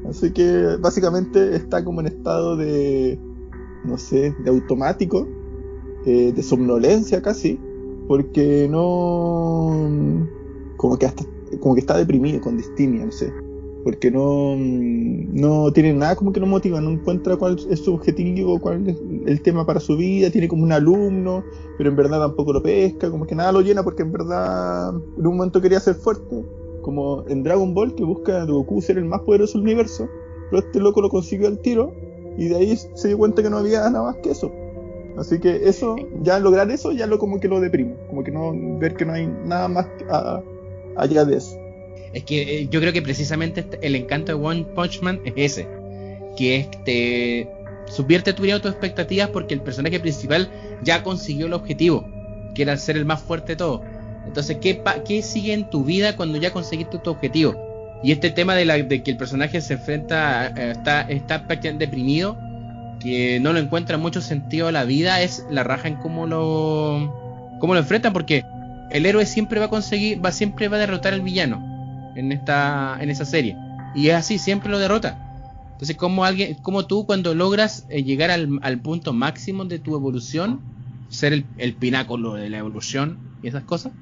[0.09, 3.19] Así que básicamente está como en estado de,
[3.85, 5.27] no sé, de automático,
[6.05, 7.59] eh, de somnolencia casi,
[8.07, 9.71] porque no,
[10.77, 11.25] como que hasta,
[11.61, 13.33] como que está deprimido con distimia, no sé,
[13.85, 18.59] porque no, no tiene nada como que lo motiva, no encuentra cuál es su objetivo,
[18.59, 21.45] cuál es el tema para su vida, tiene como un alumno,
[21.77, 25.27] pero en verdad tampoco lo pesca, como que nada lo llena porque en verdad en
[25.27, 26.45] un momento quería ser fuerte,
[26.81, 30.09] como en Dragon Ball que busca a Goku ser el más poderoso del universo,
[30.51, 31.93] pero este loco lo consiguió al tiro
[32.39, 34.51] y de ahí se dio cuenta que no había nada más que eso.
[35.19, 38.53] Así que eso, ya lograr eso, ya lo como que lo deprime, como que no
[38.79, 39.87] ver que no hay nada más
[40.97, 41.64] allá de eso.
[42.15, 45.35] Es que eh, yo creo que precisamente este- el encanto de One Punch Man es
[45.37, 45.69] ese.
[46.37, 46.79] Que es que
[47.87, 50.49] te subvierte tu vida tus expectativas porque el personaje principal
[50.83, 52.09] ya consiguió el objetivo,
[52.55, 53.83] que era ser el más fuerte de todos.
[54.27, 57.55] Entonces, ¿qué, qué sigue en tu vida cuando ya conseguiste tu objetivo?
[58.03, 61.87] Y este tema de, la, de que el personaje se enfrenta, a- está, está prácticamente
[61.87, 62.37] deprimido,
[63.01, 67.57] que no lo encuentra mucho sentido a la vida, es la raja en cómo lo,
[67.61, 68.45] cómo lo enfrentan, porque
[68.91, 71.63] el héroe siempre va a conseguir, va siempre va a derrotar al villano
[72.17, 73.57] en esta, en esa serie.
[73.95, 75.21] Y es así, siempre lo derrota.
[75.73, 79.95] Entonces, como alguien, como tú cuando logras eh, llegar al, al punto máximo de tu
[79.95, 80.61] evolución,
[81.09, 83.93] ser el, el pináculo de la evolución y esas cosas,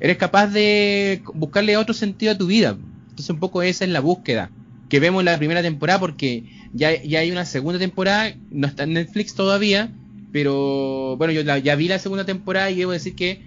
[0.00, 2.76] eres capaz de buscarle otro sentido a tu vida.
[3.10, 4.50] Entonces, un poco esa es la búsqueda
[4.90, 8.82] que vemos en la primera temporada, porque ya, ya hay una segunda temporada, no está
[8.82, 9.92] en Netflix todavía,
[10.32, 13.40] pero bueno, yo ya vi la segunda temporada y debo decir que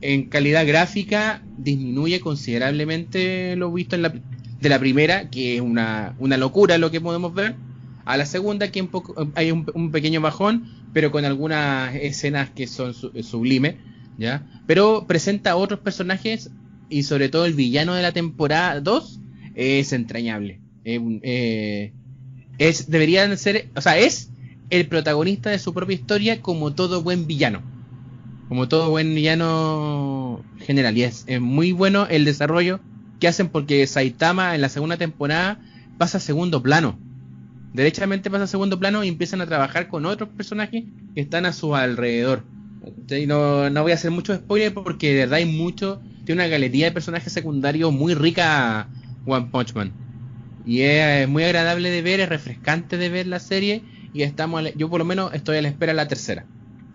[0.00, 4.14] en calidad gráfica disminuye considerablemente lo visto en la,
[4.60, 7.54] de la primera, que es una, una locura lo que podemos ver,
[8.04, 12.94] a la segunda que poco, hay un, pequeño bajón, pero con algunas escenas que son
[12.94, 13.76] su- sublimes,
[14.16, 14.46] ¿ya?
[14.66, 16.50] Pero presenta a otros personajes
[16.88, 19.20] y sobre todo el villano de la temporada 2
[19.54, 20.60] es entrañable.
[20.84, 21.92] Eh,
[22.58, 24.30] es, deberían ser, o sea, es
[24.70, 27.62] el protagonista de su propia historia como todo buen villano.
[28.48, 30.96] Como todo buen villano general.
[30.96, 32.80] Y es, es muy bueno el desarrollo
[33.20, 35.60] que hacen porque Saitama en la segunda temporada
[35.98, 36.98] pasa a segundo plano.
[37.72, 41.52] Derechamente pasa a segundo plano y empiezan a trabajar con otros personajes que están a
[41.52, 42.44] su alrededor.
[43.00, 43.26] ¿Cachai?
[43.26, 46.00] No, no voy a hacer mucho spoiler porque de verdad hay mucho.
[46.24, 48.88] Tiene una galería de personajes secundarios muy rica
[49.26, 49.92] One Punch Man.
[50.64, 53.82] Y es muy agradable de ver, es refrescante de ver la serie.
[54.12, 56.46] Y estamos, yo por lo menos estoy a la espera de la tercera.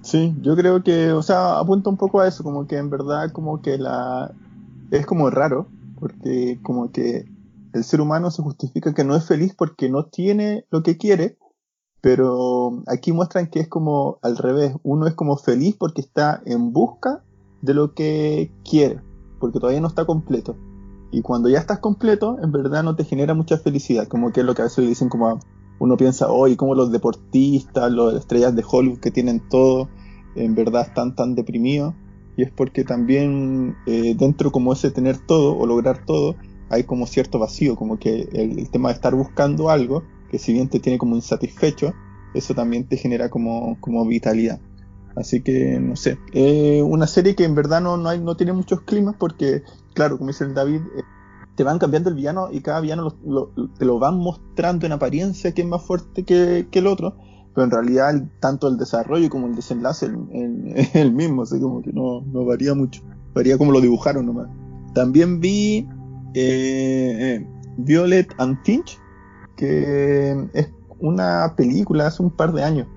[0.02, 3.32] Sí, yo creo que, o sea, apunta un poco a eso, como que en verdad
[3.32, 4.34] como que la...
[4.90, 5.68] Es como raro,
[6.00, 7.26] porque como que
[7.74, 11.38] el ser humano se justifica que no es feliz porque no tiene lo que quiere,
[12.02, 14.74] Pero aquí muestran que es como al revés.
[14.84, 17.24] Uno es como feliz porque está en busca
[17.62, 19.00] de lo que quiere,
[19.40, 20.56] porque todavía no está completo.
[21.12, 24.46] Y cuando ya estás completo, en verdad no te genera mucha felicidad, como que es
[24.46, 25.40] lo que a veces dicen como
[25.82, 29.90] uno piensa, hoy como los deportistas, las estrellas de Hollywood que tienen todo,
[30.36, 31.96] en verdad están tan deprimidos.
[32.38, 36.36] Y es porque también eh, dentro como ese tener todo o lograr todo,
[36.70, 40.70] hay como cierto vacío, como que el, tema de estar buscando algo, que si bien
[40.70, 41.96] te tiene como insatisfecho,
[42.36, 44.60] eso también te genera como, como vitalidad.
[45.16, 48.54] Así que, no sé, eh, una serie que en verdad no, no, hay, no tiene
[48.54, 49.64] muchos climas porque,
[49.96, 51.02] claro, como dice el David, eh,
[51.56, 53.14] te van cambiando el villano y cada villano
[53.78, 57.16] te lo van mostrando en apariencia que es más fuerte que, el otro,
[57.54, 61.92] pero en realidad tanto el desarrollo como el desenlace es el, mismo, así como que
[61.92, 63.02] no, varía mucho,
[63.34, 64.48] varía como lo dibujaron nomás.
[64.94, 65.88] También vi
[66.34, 68.98] eh, eh, Violet and Finch,
[69.56, 72.88] que es una película hace un par de años,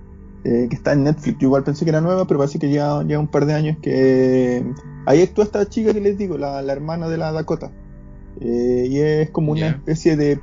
[0.44, 1.38] eh, que está en Netflix.
[1.38, 3.78] Yo igual pensé que era nueva, pero parece que ya, ya un par de años
[3.80, 4.64] que
[5.06, 7.72] ahí actúa esta chica que les digo, la, hermana de la Dakota.
[8.40, 10.40] Y es como una especie de...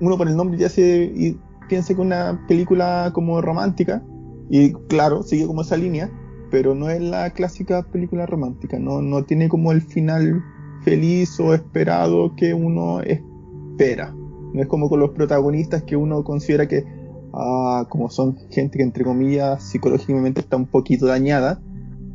[0.00, 4.02] Uno por el nombre ya se y piensa que una película como romántica,
[4.50, 6.10] y claro, sigue como esa línea,
[6.50, 10.42] pero no es la clásica película romántica, no, no tiene como el final
[10.82, 14.14] feliz o esperado que uno espera.
[14.52, 16.84] No es como con los protagonistas que uno considera que,
[17.32, 21.62] ah, como son gente que entre comillas psicológicamente está un poquito dañada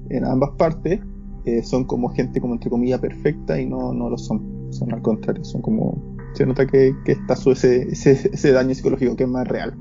[0.10, 1.00] en ambas partes,
[1.64, 4.68] son como gente como entre comillas perfecta y no, no lo son.
[4.70, 6.18] Son al contrario, son como...
[6.34, 9.76] Se nota que, que está su, ese, ese, daño psicológico que es más real.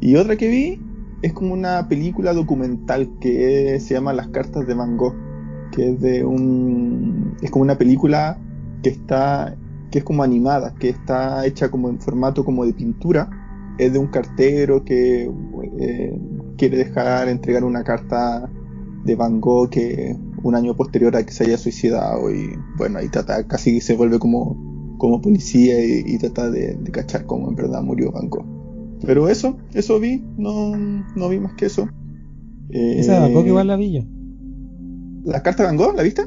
[0.00, 0.80] Y otra que vi
[1.22, 5.14] es como una película documental que se llama Las cartas de Van Gogh
[5.72, 8.38] que es de un es como una película
[8.82, 9.56] que está
[9.90, 13.30] que es como animada, que está hecha como en formato como de pintura,
[13.78, 15.30] es de un cartero que
[15.80, 16.20] eh,
[16.58, 18.50] quiere dejar entregar una carta
[19.04, 23.08] de Van Gogh que un año posterior a que se haya suicidado y bueno ahí
[23.08, 28.10] trata casi se vuelve como como policía y, trata de, cachar cómo en verdad murió
[28.10, 28.44] Gogh
[29.06, 30.76] pero eso eso vi no,
[31.14, 31.88] no vi más que eso
[32.70, 34.02] esa de Van Gogh igual la vi yo
[35.24, 35.94] ¿La carta Van Gogh?
[35.94, 36.22] ¿La viste?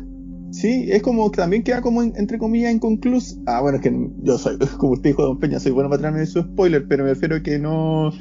[0.52, 3.38] Sí, es como que también queda como entre comillas inconclusa.
[3.46, 6.26] Ah, bueno, es que yo soy, como usted dijo, Don Peña, soy bueno para traerme
[6.26, 8.12] su spoiler, pero me refiero a que no,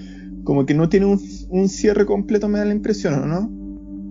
[0.44, 3.50] como que no tiene un, cierre completo, me da la impresión, ¿o no?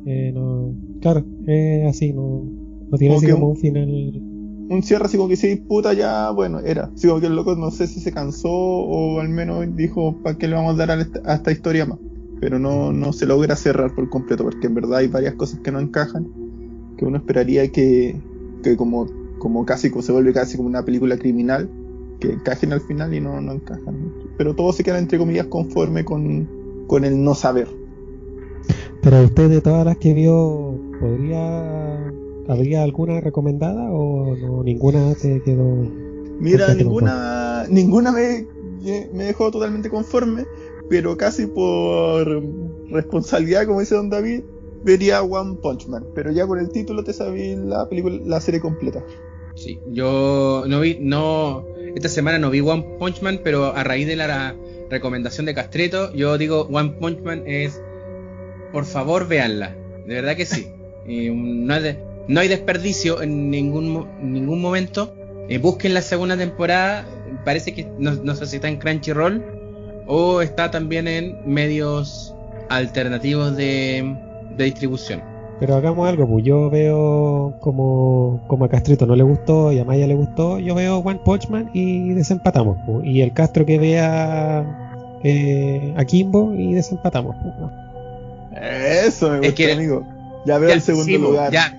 [0.05, 2.43] Eh, no, claro, es así, no,
[2.89, 3.87] no tiene así como un, final.
[4.69, 6.91] Un cierre así como que sí, puta, ya, bueno, era.
[6.95, 10.37] Así como que el loco no sé si se cansó o al menos dijo, ¿para
[10.37, 11.99] qué le vamos a dar a esta, historia más?
[12.39, 15.71] Pero no, no se logra cerrar por completo, porque en verdad hay varias cosas que
[15.71, 16.27] no encajan
[16.99, 18.21] que uno esperaría que,
[18.61, 19.07] que como,
[19.39, 21.69] como casi se vuelve casi como una película criminal,
[22.19, 24.13] que encajen al final y no, no encajan.
[24.37, 27.69] Pero todo se queda entre comillas conforme con, con el no saber.
[29.01, 32.11] Pero usted de todas las que vio, ¿podría
[32.47, 35.87] habría alguna recomendada o no, ninguna te quedó?
[36.39, 38.47] Mira, ninguna ninguna me,
[39.13, 40.45] me dejó totalmente conforme,
[40.89, 42.43] pero casi por
[42.89, 44.41] responsabilidad, como dice Don David,
[44.83, 48.59] vería One Punch Man, pero ya con el título te sabí la película, la serie
[48.59, 49.03] completa.
[49.55, 54.07] Sí, yo no vi, no, esta semana no vi One Punch Man, pero a raíz
[54.07, 54.55] de la
[54.89, 57.81] recomendación de Castreto, yo digo One Punch Man es,
[58.71, 59.75] por favor, véanla,
[60.07, 60.67] de verdad que sí.
[61.09, 65.15] no, hay no hay desperdicio en ningún, ningún momento.
[65.49, 67.05] Eh, busquen la segunda temporada,
[67.43, 69.43] parece que no, no sé si está en Crunchyroll
[70.05, 72.35] o está también en medios
[72.69, 74.15] alternativos de,
[74.55, 75.21] de distribución.
[75.59, 79.83] Pero hagamos algo, pues yo veo como, como a Castrito no le gustó y a
[79.83, 82.77] Maya le gustó, yo veo One Punch Man y desempatamos.
[82.85, 83.05] Pues.
[83.05, 87.35] Y el Castro que vea eh, a Kimbo y desempatamos.
[87.41, 88.63] Pues.
[89.05, 90.18] Eso me gusta, amigo.
[90.45, 91.51] Ya veo el segundo lugar.
[91.51, 91.75] Ya.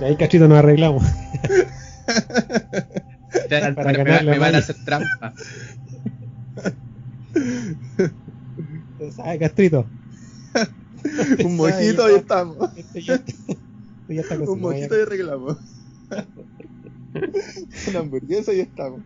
[0.00, 1.04] Ahí Castrito nos arreglamos.
[3.48, 5.34] Para me, me van a hacer trampa.
[9.14, 9.86] ¿Sabes, Castrito?
[11.44, 12.56] un mojito y estamos.
[14.46, 15.56] un mojito y arreglamos.
[17.88, 19.00] Una hamburguesa y estamos.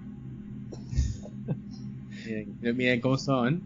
[2.24, 3.62] Miren, miren cómo son.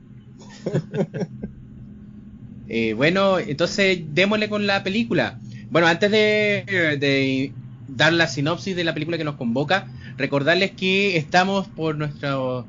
[2.69, 5.39] Eh, bueno, entonces démosle con la película.
[5.71, 7.53] Bueno, antes de,
[7.89, 12.67] dar la sinopsis de la película que nos convoca, recordarles que estamos por nuestro,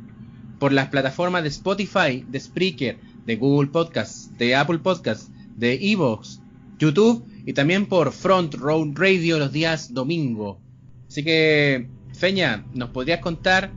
[0.59, 6.41] por las plataformas de Spotify, de Spreaker, de Google Podcast, de Apple Podcast, de Evox,
[6.79, 10.59] YouTube y también por Front Road Radio los días domingo.
[11.07, 13.71] Así que, Feña, ¿nos podrías contar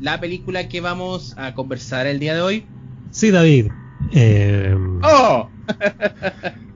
[0.00, 2.66] la película que vamos a conversar el día de hoy?
[3.10, 3.68] Sí, David.
[4.12, 5.48] Eh, ¡Oh!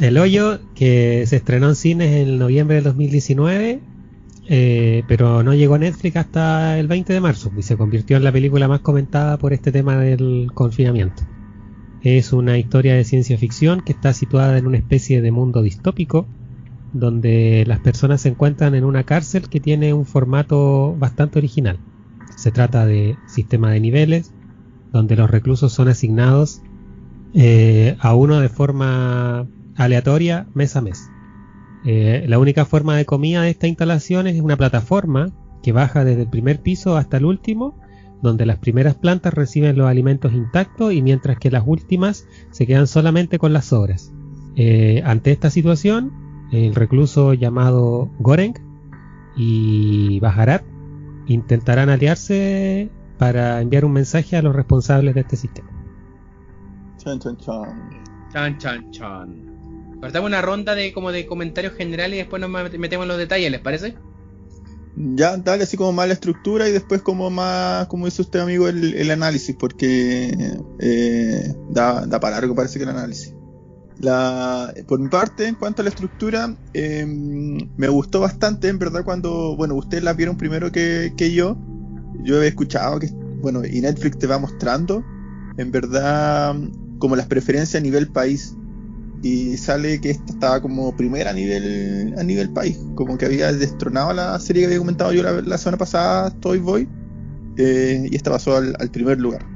[0.00, 3.80] El Hoyo, que se estrenó en cines en noviembre del 2019,
[4.48, 8.24] eh, pero no llegó a Netflix hasta el 20 de marzo y se convirtió en
[8.24, 11.22] la película más comentada por este tema del confinamiento.
[12.02, 16.26] Es una historia de ciencia ficción que está situada en una especie de mundo distópico
[16.92, 21.78] donde las personas se encuentran en una cárcel que tiene un formato bastante original.
[22.36, 24.32] Se trata de sistema de niveles
[24.94, 26.62] donde los reclusos son asignados
[27.34, 31.10] eh, a uno de forma aleatoria mes a mes.
[31.84, 35.32] Eh, la única forma de comida de esta instalación es una plataforma
[35.64, 37.76] que baja desde el primer piso hasta el último,
[38.22, 42.86] donde las primeras plantas reciben los alimentos intactos y mientras que las últimas se quedan
[42.86, 44.12] solamente con las sobras.
[44.54, 46.12] Eh, ante esta situación,
[46.52, 48.54] el recluso llamado Goreng
[49.36, 50.62] y Bajarat
[51.26, 52.90] intentarán aliarse
[53.24, 55.70] para enviar un mensaje a los responsables de este sistema.
[56.98, 57.90] Chan, chan, chan.
[58.30, 59.98] Chan, chan, chan.
[59.98, 63.16] Partamos una ronda de como de comentarios generales y después nos met- metemos en los
[63.16, 63.94] detalles, ¿les parece?
[65.16, 68.68] Ya, dale así como más la estructura y después como más, como dice usted amigo,
[68.68, 70.30] el, el análisis, porque
[70.80, 73.34] eh, da, da para largo parece que el análisis.
[74.00, 79.02] La, por mi parte, en cuanto a la estructura, eh, me gustó bastante, en verdad,
[79.02, 81.56] cuando, bueno, ustedes la vieron primero que, que yo.
[82.22, 83.10] Yo he escuchado que,
[83.40, 85.04] bueno, y Netflix te va mostrando,
[85.56, 86.56] en verdad,
[86.98, 88.56] como las preferencias a nivel país.
[89.22, 93.50] Y sale que esta estaba como primera a nivel, a nivel país, como que había
[93.52, 96.86] destronado la serie que había comentado yo la, la semana pasada, Toy Boy,
[97.56, 99.46] eh, y esta pasó al, primer lugar.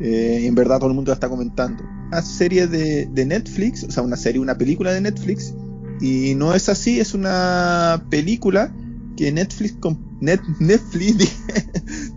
[0.00, 1.84] Eh, en verdad todo el mundo la está comentando.
[2.08, 5.54] Una serie de, de Netflix, o sea, una serie, una película de Netflix,
[6.00, 8.74] y no es así, es una película
[9.16, 11.36] que Netflix, com- Net, Netflix, dije,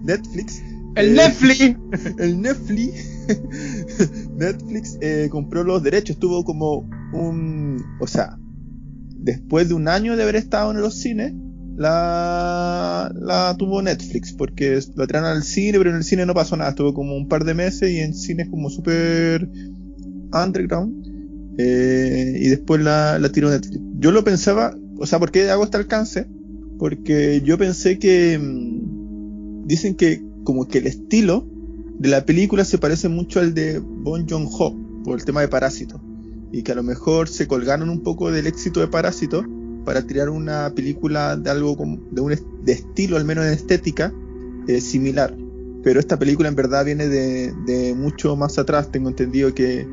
[0.03, 0.61] Netflix,
[0.97, 1.61] ¡El eh, Netflix!
[2.17, 2.93] el Netflix.
[4.35, 6.17] Netflix eh, compró los derechos.
[6.17, 8.37] Tuvo como un o sea
[9.19, 11.33] después de un año de haber estado en los cines
[11.75, 16.57] la, la tuvo Netflix porque lo trajeron al cine pero en el cine no pasó
[16.57, 16.71] nada.
[16.71, 19.47] Estuvo como un par de meses y en cines como super
[20.33, 21.05] underground.
[21.59, 23.79] Eh, y después la, la tiró Netflix.
[23.99, 26.27] Yo lo pensaba o sea ¿por qué hago este alcance?
[26.77, 31.45] Porque yo pensé que mm, dicen que como que el estilo
[31.99, 36.01] de la película se parece mucho al de Bon Joon-ho por el tema de Parásito
[36.51, 39.43] y que a lo mejor se colgaron un poco del éxito de Parásito
[39.83, 41.75] para tirar una película de algo
[42.11, 44.13] de un de estilo al menos en estética
[44.67, 45.35] eh, similar.
[45.83, 48.91] Pero esta película en verdad viene de, mucho más atrás.
[48.91, 49.87] Tengo entendido que,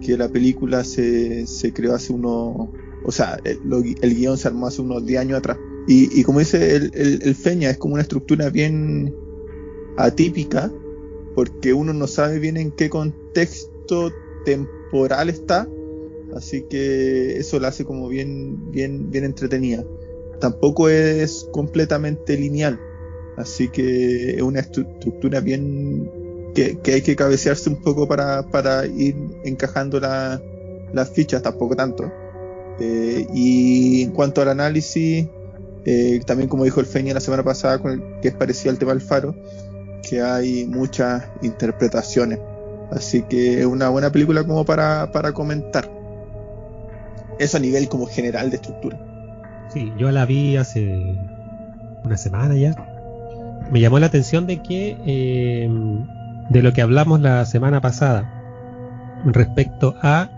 [0.00, 2.68] que la película se, se creó hace unos
[3.04, 3.60] o sea el,
[4.00, 7.22] el guion se armó hace unos 10 años atrás y, y como dice el, el,
[7.22, 9.14] el Feña es como una estructura bien
[9.96, 10.72] atípica
[11.34, 14.12] porque uno no sabe bien en qué contexto
[14.44, 15.68] temporal está,
[16.34, 19.84] así que eso la hace como bien, bien, bien entretenida.
[20.40, 22.80] Tampoco es completamente lineal,
[23.36, 26.10] así que es una estru- estructura bien
[26.54, 29.14] que, que hay que cabecearse un poco para, para ir
[29.44, 30.40] encajando la-
[30.92, 32.04] las fichas, tampoco tanto.
[32.78, 35.26] Eh, y en cuanto al análisis,
[35.88, 38.78] eh, también como dijo el Feña la semana pasada, con el, que es parecido al
[38.78, 39.36] tema del faro,
[40.02, 42.40] que hay muchas interpretaciones.
[42.90, 45.88] Así que es una buena película como para, para comentar.
[47.38, 48.98] Eso a nivel como general de estructura.
[49.72, 51.16] Sí, yo la vi hace
[52.02, 52.74] una semana ya.
[53.70, 55.70] Me llamó la atención de que eh,
[56.50, 58.32] de lo que hablamos la semana pasada
[59.24, 60.30] respecto a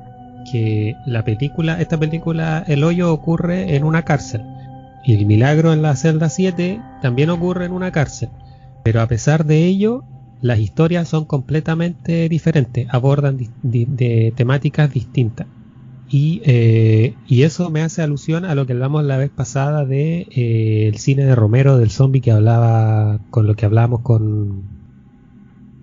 [0.51, 4.43] que la película, esta película El Hoyo ocurre en una cárcel
[5.05, 8.31] y el milagro en la celda 7 también ocurre en una cárcel.
[8.85, 10.05] Pero a pesar de ello,
[10.41, 15.47] las historias son completamente diferentes, abordan de temáticas distintas.
[16.11, 20.27] Y, eh, y eso me hace alusión a lo que hablamos la vez pasada de
[20.31, 24.63] eh, cine de Romero del zombie que hablaba con lo que hablábamos con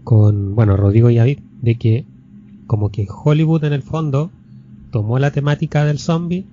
[0.03, 2.05] con bueno Rodrigo y David de que
[2.66, 4.32] como que Hollywood en el fondo
[4.89, 6.47] tomó la temática del zombie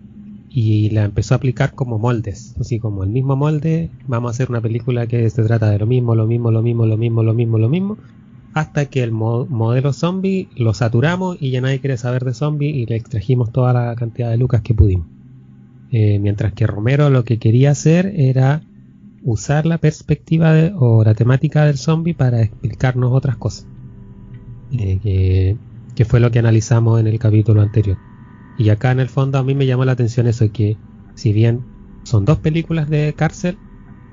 [0.54, 4.50] y la empezó a aplicar como moldes, así como el mismo molde, vamos a hacer
[4.50, 7.32] una película que se trata de lo mismo, lo mismo, lo mismo, lo mismo, lo
[7.32, 7.96] mismo, lo mismo,
[8.52, 12.68] hasta que el mo- modelo zombie lo saturamos y ya nadie quiere saber de zombie
[12.68, 15.06] y le extrajimos toda la cantidad de lucas que pudimos.
[15.90, 18.62] Eh, mientras que Romero lo que quería hacer era
[19.24, 23.66] usar la perspectiva de- o la temática del zombie para explicarnos otras cosas.
[24.72, 25.56] Eh,
[25.94, 27.96] que fue lo que analizamos en el capítulo anterior.
[28.54, 30.80] Y acá en el fondo a mí me llamó la atención eso, que
[31.14, 31.68] si bien
[32.04, 33.60] son dos películas de cárcel,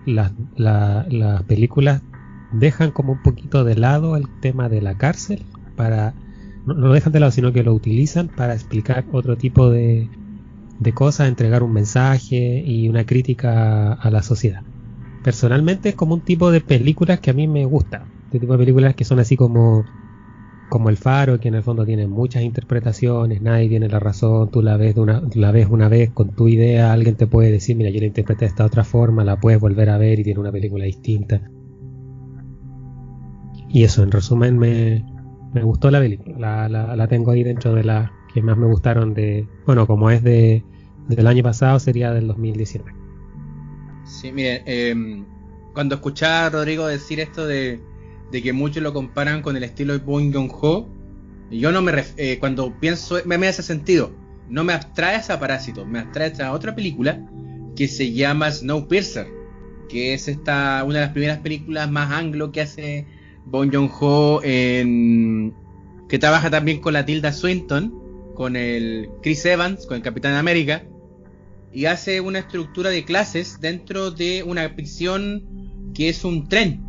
[0.06, 2.04] las, la- las películas
[2.50, 6.16] dejan como un poquito de lado el tema de la cárcel para
[6.66, 10.12] no lo dejan de lado, sino que lo utilizan para explicar otro tipo de,
[10.78, 14.62] de cosas, entregar un mensaje y una crítica a la sociedad.
[15.22, 18.12] Personalmente es como un tipo de películas que a mí me gusta.
[18.26, 19.86] Este tipo de películas que son así como
[20.70, 24.62] como el faro, que en el fondo tiene muchas interpretaciones, nadie tiene la razón, tú
[24.62, 27.90] la ves, una, la ves una vez con tu idea, alguien te puede decir, mira,
[27.90, 30.52] yo la interpreté de esta otra forma, la puedes volver a ver y tiene una
[30.52, 31.42] película distinta.
[33.68, 35.04] Y eso, en resumen, me,
[35.54, 39.14] me gustó la película, la, la, tengo ahí dentro de las que más me gustaron
[39.14, 40.64] de, bueno, como es de
[41.08, 42.94] del año pasado, sería del 2019.
[44.06, 45.24] Sí, miren, eh,
[45.74, 47.82] cuando escuchaba a Rodrigo decir esto de
[48.32, 50.88] de que muchos lo comparan con el estilo de Bong Joon-ho.
[51.52, 54.12] Yo no me eh, cuando pienso me, me hace sentido.
[54.48, 57.24] No me abstrae a Parásito, me abstrae a otra película
[57.76, 59.28] que se llama Snowpiercer,
[59.88, 63.06] que es esta una de las primeras películas más anglo que hace
[63.46, 65.54] Bong Joon-ho en
[66.08, 67.94] que trabaja también con la Tilda Swinton,
[68.36, 70.84] con el Chris Evans, con el Capitán América
[71.72, 76.89] y hace una estructura de clases dentro de una prisión que es un tren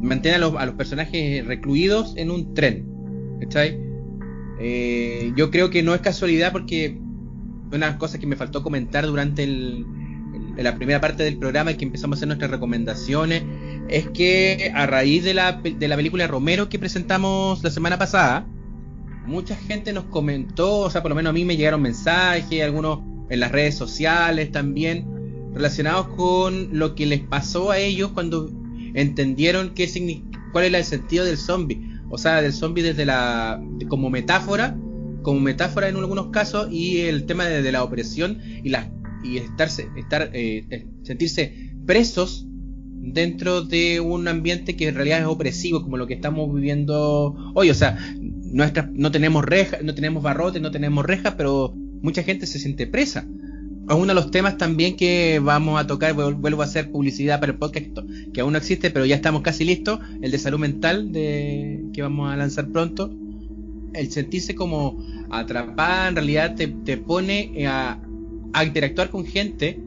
[0.00, 2.86] mantiene a los, personajes recluidos en un tren.
[3.40, 3.78] ¿Cachai?
[4.60, 6.98] Eh, yo creo que no es casualidad porque
[7.68, 9.86] una de las cosas que me faltó comentar durante el,
[10.56, 13.42] la primera parte del programa y que empezamos a hacer nuestras recomendaciones
[13.88, 18.46] es que a raíz de la, de la película Romero que presentamos la semana pasada,
[19.26, 23.00] mucha gente nos comentó, o sea, por lo menos a mí me llegaron mensajes, algunos
[23.30, 25.06] en las redes sociales también,
[25.54, 28.50] relacionados con lo que les pasó a ellos cuando
[28.94, 29.88] entendieron qué
[30.52, 31.80] cuál es el sentido del zombie.
[32.10, 34.76] O sea, del zombie desde la como metáfora,
[35.22, 38.90] como metáfora en algunos casos y el tema de, la opresión y la
[39.22, 45.26] y estarse estar eh, eh, sentirse presos dentro de un ambiente que en realidad es
[45.26, 50.22] opresivo como lo que estamos viviendo hoy, o sea, nuestra, no tenemos reja, no tenemos
[50.22, 53.49] barrotes, no tenemos rejas, pero mucha gente se siente presa es
[53.96, 57.58] uno de los temas también que vamos a tocar, vuelvo a hacer publicidad para el
[57.58, 57.86] podcast
[58.32, 62.02] que aún no existe, pero ya estamos casi listos, el de salud mental de que
[62.02, 63.10] vamos a lanzar pronto.
[63.92, 67.98] El sentirse como atrapada en realidad te, pone a,
[68.64, 69.80] interactuar con gente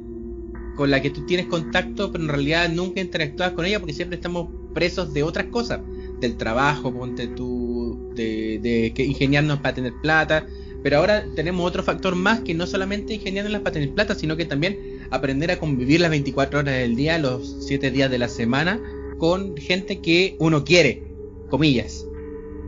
[0.75, 4.17] con la que tú tienes contacto, pero en realidad nunca interactúas con ella porque siempre
[4.17, 5.79] estamos presos de otras cosas,
[6.19, 10.45] del trabajo, ponte tú, de, de que ingeniarnos para tener plata,
[10.83, 14.43] pero ahora tenemos otro factor más que no solamente ingeniarnos para tener plata, sino que
[14.43, 18.81] también aprender a convivir las 24 horas del día, los 7 días de la semana,
[19.17, 21.03] con gente que uno quiere,
[21.49, 22.05] comillas.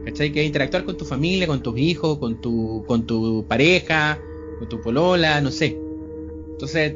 [0.06, 0.32] ¿Cachai?
[0.32, 4.22] Que interactuar con tu familia, con tus hijos, con tu, con tu pareja,
[4.60, 5.78] con tu polola, no sé.
[6.52, 6.96] Entonces,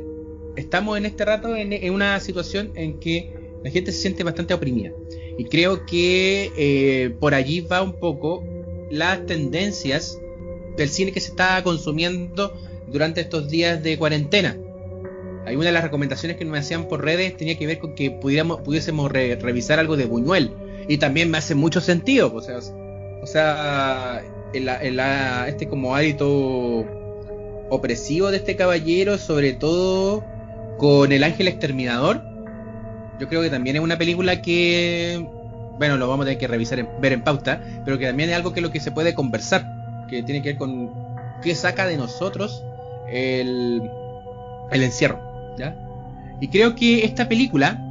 [0.55, 4.91] estamos en este rato en, una situación en que la gente se siente bastante oprimida.
[5.37, 8.43] Y creo que eh, por allí va un poco
[8.89, 10.17] las tendencias
[10.79, 12.53] del cine que se está consumiendo
[12.87, 14.57] durante estos días de cuarentena.
[15.45, 18.11] Hay una de las recomendaciones que me hacían por redes tenía que ver con que
[18.11, 20.51] pudiéramos, pudiésemos revisar algo de Buñuel.
[20.87, 22.33] Y también me hace mucho sentido.
[22.33, 22.59] O sea,
[23.21, 24.23] o sea
[25.47, 26.85] este como hábito
[27.69, 30.23] opresivo de este caballero, sobre todo
[30.77, 32.21] con El Ángel Exterminador.
[33.19, 35.25] Yo creo que también es una película que,
[35.77, 38.53] bueno, lo vamos a tener que revisar, ver en pauta, pero que también es algo
[38.53, 39.78] que lo que se puede conversar
[40.09, 40.91] que tiene que ver con
[41.41, 42.63] qué saca de nosotros
[43.11, 43.81] el,
[44.71, 45.19] el encierro.
[45.57, 45.75] ¿ya?
[46.41, 47.81] Y creo que esta película,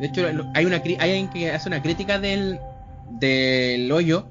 [0.00, 2.58] de hecho hay, una, hay alguien que hace una crítica del,
[3.10, 4.28] del hoyo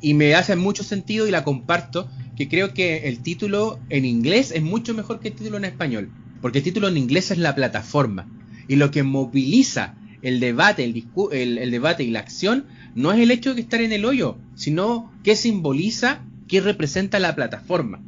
[0.00, 4.52] y me hace mucho sentido y la comparto, que creo que el título en inglés
[4.52, 6.10] es mucho mejor que el título en español,
[6.40, 8.28] porque el título en inglés es la plataforma
[8.68, 13.20] y lo que moviliza el debate, el, el, el debate y la acción no es
[13.20, 18.00] el hecho de estar en el hoyo, sino qué simboliza, qué representa la plataforma,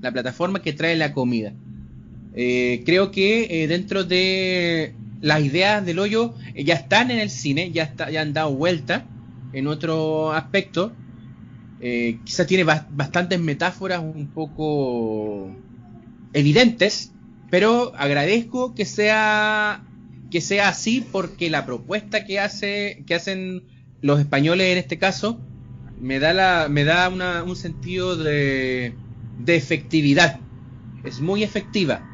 [0.00, 1.52] la plataforma que trae la comida.
[2.34, 7.30] Eh, creo que eh, dentro de las ideas del hoyo eh, ya están en el
[7.30, 9.06] cine, ya, han dado vuelta
[9.52, 10.92] en otro aspecto.
[11.80, 15.54] quizás tiene bastantes metáforas un poco
[16.32, 17.12] evidentes,
[17.50, 19.84] pero agradezco que sea
[20.30, 23.64] que sea así porque la propuesta que hace que hacen
[24.00, 25.38] los españoles en este caso
[26.02, 28.92] me da la me da un sentido de,
[29.38, 30.40] de efectividad.
[31.04, 32.04] Es muy efectiva.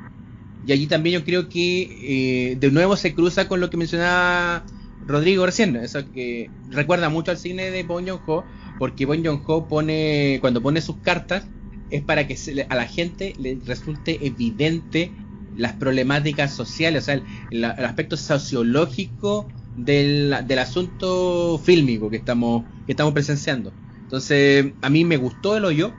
[0.67, 4.65] Y allí también yo creo que eh, de nuevo se cruza con lo que mencionaba
[5.07, 8.45] Rodrigo recién eso que recuerda mucho al cine de Bong Joon-ho
[8.79, 11.47] porque Bong Joon-ho pone cuando pone sus cartas
[11.91, 12.37] es para que
[12.69, 15.11] a la gente le resulte evidente
[15.57, 19.49] las problemáticas sociales, o sea, el aspecto sociológico
[19.85, 23.73] del, asunto fílmico que estamos, que estamos presenciando.
[24.03, 25.93] Entonces, a mí me gustó el hoyo,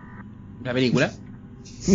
[0.63, 1.11] la película.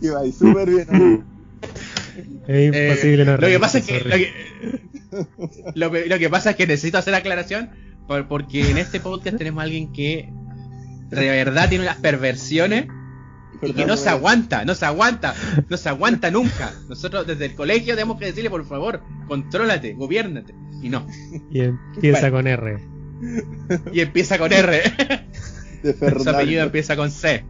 [0.00, 1.24] Iba ahí súper bien.
[2.46, 4.32] Es imposible Eh, no lo que pasa es que, lo que,
[5.74, 7.70] lo que- lo que pasa es que necesito hacer aclaración
[8.08, 10.28] por- porque en este podcast tenemos a alguien que
[11.10, 12.86] de verdad tiene unas perversiones
[13.62, 15.34] y que no se aguanta, no se aguanta,
[15.68, 16.72] no se aguanta nunca.
[16.88, 20.54] Nosotros desde el colegio tenemos que decirle por favor, contrólate, gobiernate.
[20.82, 21.06] Y no.
[21.50, 22.36] Y empieza Bueno.
[22.38, 22.78] con R.
[23.92, 24.82] Y empieza con R.
[25.82, 26.62] De Su apellido Fernando.
[26.64, 27.44] empieza con C.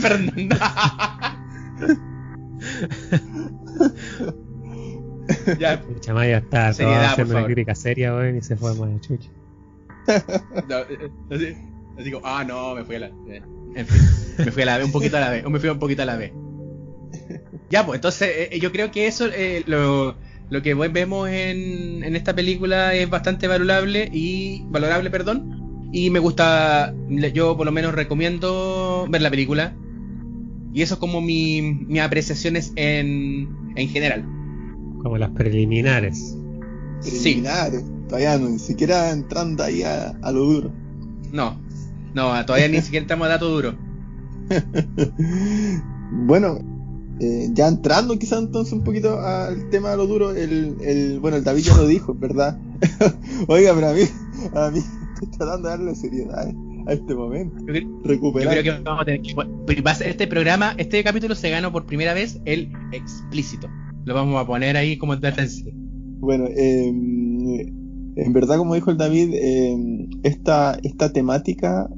[0.00, 0.56] Fernando.
[5.58, 5.82] ya,
[6.38, 9.30] está Seriedad, haciendo una crítica seria, weón, y se fue más de chucha.
[10.68, 11.56] no, eh, así,
[11.98, 13.06] así como, ah, no, me fui a la.
[13.28, 13.42] eh,
[13.76, 14.00] En fin,
[14.44, 16.02] me fui a la B, un poquito a la B, o me fui un poquito
[16.02, 16.32] a la B.
[17.70, 20.16] Ya, pues entonces eh, yo creo que eso, eh, lo,
[20.50, 25.88] lo que vemos en, en esta película es bastante valorable y valorable, perdón.
[25.92, 26.94] Y me gusta,
[27.32, 29.74] yo por lo menos recomiendo ver la película.
[30.72, 34.22] Y eso es como mi, mis apreciaciones en, en general.
[35.02, 36.36] Como las preliminares.
[37.00, 37.84] Sí, Preliminares.
[38.08, 40.72] Todavía no, ni siquiera entrando ahí a, a lo duro.
[41.32, 41.60] no,
[42.14, 43.74] no, todavía ni siquiera estamos a dato duro.
[46.12, 46.58] Bueno,
[47.20, 51.36] eh, ya entrando quizás entonces un poquito al tema de lo duro, el, el bueno,
[51.36, 52.58] el David ya lo dijo, ¿verdad?
[53.48, 54.00] Oiga, pero a mí,
[54.54, 54.78] a mí
[55.14, 56.54] estoy tratando de darle seriedad eh,
[56.88, 57.56] a este momento.
[57.60, 58.58] Yo creo- Yo Recuperar.
[58.60, 59.34] creo que vamos a tener que.
[59.66, 63.68] pero va a ser- Este programa, este capítulo se ganó por primera vez el explícito.
[64.04, 65.72] Lo vamos a poner ahí como advertencia.
[66.18, 71.88] Bueno, eh, en verdad, como dijo el David, eh, esta, esta temática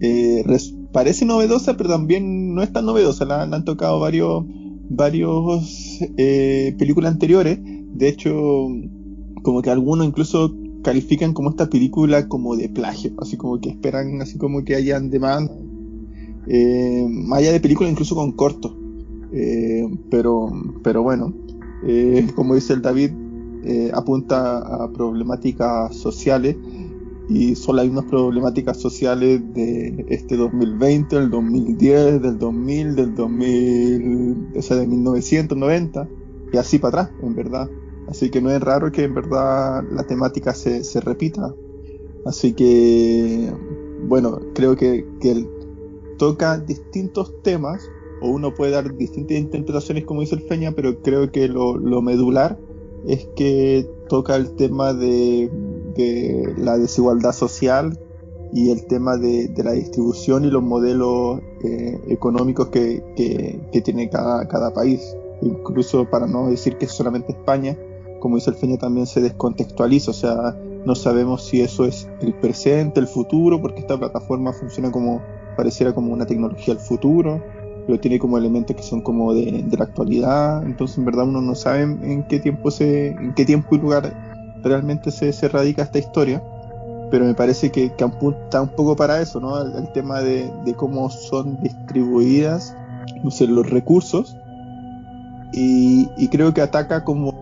[0.00, 0.44] eh,
[0.92, 3.24] parece novedosa, pero también no es tan novedosa.
[3.24, 4.44] La, han tocado varios,
[4.88, 7.58] varios eh, películas anteriores.
[7.62, 8.32] De hecho,
[9.42, 14.20] como que algunos incluso califican como esta película como de plagio, así como que esperan,
[14.22, 15.52] así como que hayan demanda.
[16.46, 18.72] Eh, más allá de películas, incluso con cortos.
[19.32, 20.50] Eh, pero,
[20.82, 21.32] pero bueno,
[21.86, 23.10] eh, como dice el David,
[23.64, 26.56] eh, apunta a problemáticas sociales
[27.30, 34.48] y son las mismas problemáticas sociales de este 2020, del 2010, del 2000, del 2000,
[34.56, 36.08] o sea, de 1990
[36.52, 37.70] y así para atrás, en verdad.
[38.08, 41.54] Así que no es raro que en verdad la temática se, se repita.
[42.26, 43.52] Así que,
[44.08, 45.46] bueno, creo que, que
[46.18, 47.80] toca distintos temas
[48.22, 52.02] o uno puede dar distintas interpretaciones como dice el Feña, pero creo que lo, lo
[52.02, 52.58] medular
[53.06, 55.48] es que toca el tema de,
[56.00, 57.98] de la desigualdad social
[58.52, 63.80] y el tema de, de la distribución y los modelos eh, económicos que, que- que
[63.80, 65.00] tiene cada, cada país.
[65.42, 67.76] Incluso para no decir que es solamente España,
[68.20, 72.34] como dice el Feña, también se descontextualiza, o sea, no sabemos si eso es el
[72.34, 75.22] presente, el futuro, porque esta plataforma funciona como,
[75.56, 77.40] pareciera como una tecnología del futuro,
[77.86, 81.40] pero tiene como elementos que son como de, de la actualidad, entonces en verdad uno
[81.40, 84.12] no sabe en qué tiempo se, en qué tiempo y lugar
[84.62, 86.42] realmente se, se radica esta historia,
[87.10, 89.60] pero me parece que, que apunta un poco para eso, ¿no?
[89.60, 92.74] El, tema de, de cómo son distribuidas,
[93.24, 94.36] no sé, los recursos,
[95.52, 97.32] y, y creo que ataca como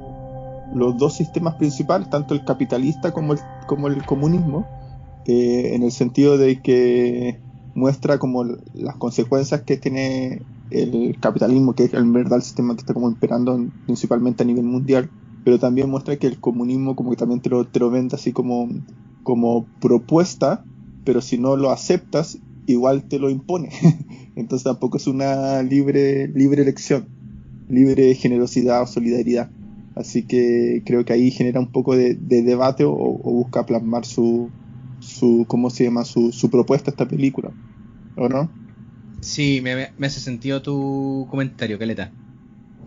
[0.75, 4.67] los dos sistemas principales, tanto el capitalista como el, como el comunismo,
[5.27, 7.41] eh, en el sentido de que
[7.75, 12.81] muestra como las consecuencias que tiene el capitalismo, que es en verdad el sistema que
[12.81, 15.11] está como imperando en- principalmente a nivel mundial,
[15.49, 18.33] pero también muestra que el comunismo como que también te lo, te lo vende así
[18.33, 18.69] como,
[19.23, 20.63] como propuesta,
[21.05, 22.37] pero si no lo aceptas,
[22.67, 23.71] igual te lo impone.
[24.37, 27.09] Entonces tampoco es una libre, libre elección,
[27.67, 29.51] libre generosidad o solidaridad.
[29.95, 34.51] Así que creo que ahí genera un poco de, de debate o, busca plasmar su,
[35.01, 36.05] su, ¿cómo se llama?
[36.05, 37.51] Su, su propuesta a esta película.
[38.19, 38.51] ¿O no?
[39.23, 42.13] Sí, me, me- hace sentido tu comentario, Caleta.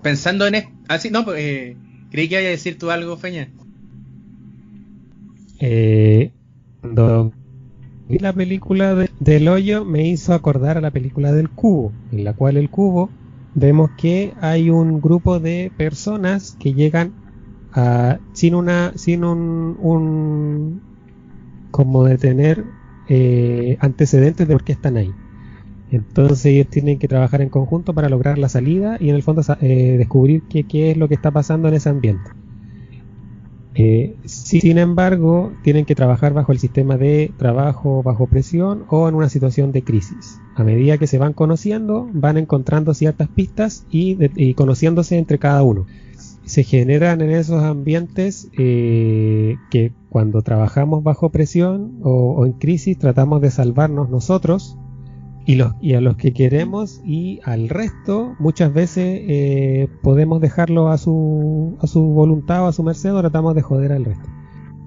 [0.03, 0.70] Pensando en esto.
[0.89, 3.49] Ah, no, pues, eh, creí que iba a decir tú algo, Feña.
[5.59, 6.32] Eh,
[6.82, 7.32] cuando
[8.09, 12.24] vi la película de- del hoyo me hizo acordar a la película del cubo, en
[12.24, 13.09] la cual el cubo
[13.53, 17.14] vemos que hay un grupo de personas que llegan
[17.74, 20.82] a sin una sin un, un
[21.72, 22.66] como de tener
[23.09, 25.12] eh, antecedentes de por qué están ahí.
[25.92, 29.42] Entonces ellos tienen que trabajar en conjunto para lograr la salida y en el fondo
[29.60, 32.32] eh, descubrir qué, es lo que está pasando en ese ambiente.
[33.76, 39.10] Eh, si, sin embargo, tienen que trabajar bajo el sistema de trabajo bajo presión o
[39.10, 40.39] en una situación de crisis.
[40.56, 45.86] A medida que se van conociendo, van encontrando ciertas pistas y, conociéndose entre cada uno.
[46.46, 53.42] se generan en esos ambientes eh, que cuando trabajamos bajo presión o, en crisis tratamos
[53.42, 54.78] de salvarnos nosotros
[55.46, 61.78] y, a los que queremos y al resto muchas veces eh, podemos dejarlo a su,
[61.82, 64.30] a su voluntad o a su merced o tratamos de joder al resto.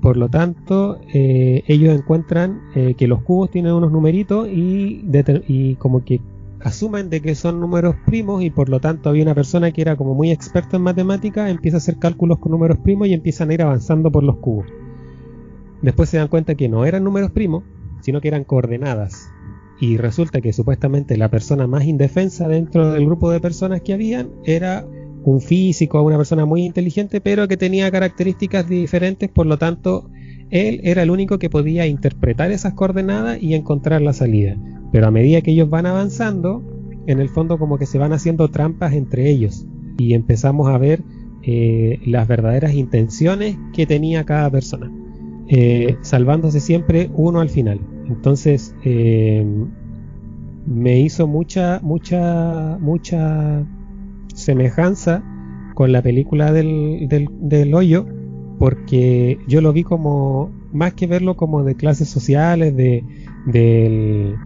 [0.00, 2.60] Por lo tanto, eh, ellos encuentran
[2.98, 5.02] que los cubos tienen unos numeritos y,
[5.48, 6.20] y como que
[6.64, 9.96] asumen de que son números primos y por lo tanto había una persona que era
[9.96, 13.54] como muy experta en matemática, empieza a hacer cálculos con números primos y empiezan a
[13.54, 14.66] ir avanzando por los cubos.
[15.82, 17.64] Después se dan cuenta que no eran números primos,
[18.00, 19.33] sino que eran coordenadas.
[19.84, 24.30] Y resulta que supuestamente la persona más indefensa dentro del grupo de personas que habían
[24.46, 24.86] era
[25.24, 30.08] un físico, una persona muy inteligente, pero que tenía características diferentes, por lo tanto,
[30.48, 34.56] él era el único que podía interpretar esas coordenadas y encontrar la salida.
[34.90, 36.62] Pero a medida que ellos van avanzando,
[37.06, 39.66] en el fondo como que se van haciendo trampas entre ellos
[39.98, 41.02] y empezamos a ver
[41.42, 44.90] eh, las verdaderas intenciones que tenía cada persona,
[45.48, 47.80] eh, salvándose siempre uno al final.
[48.08, 49.44] Entonces eh,
[50.66, 53.66] me hizo mucha, mucha, mucha
[54.34, 55.22] semejanza
[55.74, 58.06] con la película del, del, del hoyo,
[58.58, 63.04] porque yo lo vi como, más que verlo como de clases sociales, de,
[63.46, 64.36] del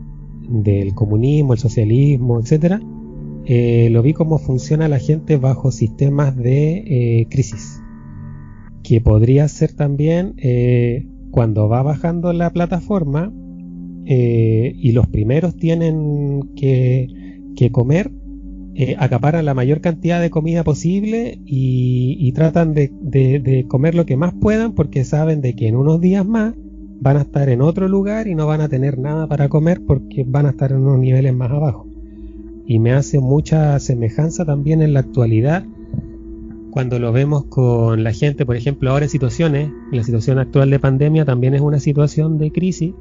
[0.48, 2.80] del comunismo, el socialismo, etcétera,
[3.44, 7.77] eh, lo vi cómo funciona la gente bajo sistemas de eh, crisis.
[8.88, 13.30] Que podría ser también eh, cuando va bajando la plataforma
[14.10, 18.10] y los primeros tienen que, comer,
[18.96, 24.72] acaparan la mayor cantidad de comida posible y, tratan de comer lo que más puedan
[24.72, 26.54] porque saben de que en unos días más
[27.00, 30.24] van a estar en otro lugar y no van a tener nada para comer porque
[30.26, 31.86] van a estar en unos niveles más abajo.
[32.66, 35.66] Y me hace mucha semejanza también en la actualidad
[36.78, 40.78] cuando lo vemos con la gente, por ejemplo, ahora en situaciones, la situación actual de
[40.78, 42.94] pandemia también es una situación de crisis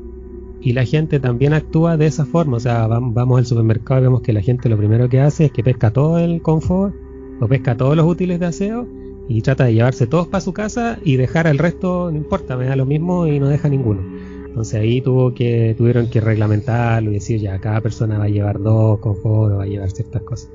[0.61, 2.57] y la gente también actúa de esa forma.
[2.57, 5.51] O sea, vamos al supermercado y vemos que la gente lo primero que hace es
[5.51, 6.95] que pesca todo el confort
[7.39, 8.87] o pesca todos los útiles de aseo
[9.29, 12.65] y trata de llevarse todos para su casa y dejar el resto, no importa, me
[12.65, 14.01] da lo mismo y no deja ninguno.
[14.47, 18.59] Entonces ahí tuvo que, tuvieron que reglamentarlo y decir ya cada persona va a llevar
[18.59, 20.49] dos confort o va a llevar ciertas cosas.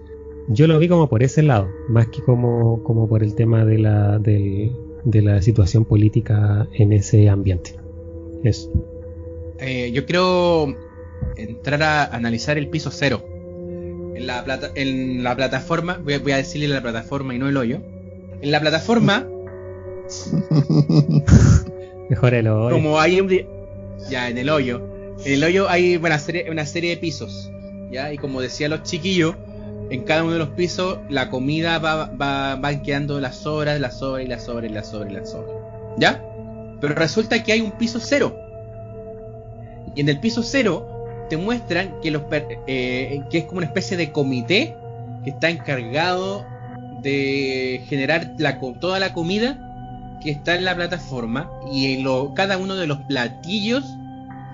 [0.52, 3.78] Yo lo vi como por ese lado, más que como, como por el tema de
[3.78, 4.72] la, de,
[5.04, 7.76] la situación política en ese ambiente.
[8.44, 8.70] Eso.
[9.58, 10.74] Eh, yo quiero
[11.36, 13.24] entrar a analizar el piso cero.
[14.14, 17.48] En la, plata, en la plataforma, voy a, voy a decirle la plataforma y no
[17.48, 17.80] el hoyo
[18.42, 19.26] en la plataforma.
[22.10, 22.74] Mejor el hoyo.
[22.74, 23.30] Como hay un.
[24.10, 24.82] Ya, en el hoyo.
[25.24, 27.50] En el hoyo hay una serie, una serie de pisos.
[27.90, 28.12] ¿Ya?
[28.12, 29.36] Y como decía los chiquillos,
[29.92, 34.00] en cada uno de los pisos la comida va, va, van quedando las horas, las
[34.00, 35.50] horas y las horas y las horas y las horas.
[35.98, 36.24] ¿Ya?
[36.80, 38.34] Pero resulta que hay un piso cero.
[39.94, 40.88] Y en el piso cero
[41.28, 42.22] te muestran que, los,
[42.66, 44.74] eh, que es como una especie de comité
[45.24, 46.46] que está encargado
[47.02, 48.34] de generar
[48.80, 52.98] toda la comida que está en la plataforma y en lo, cada uno de los
[53.00, 53.84] platillos,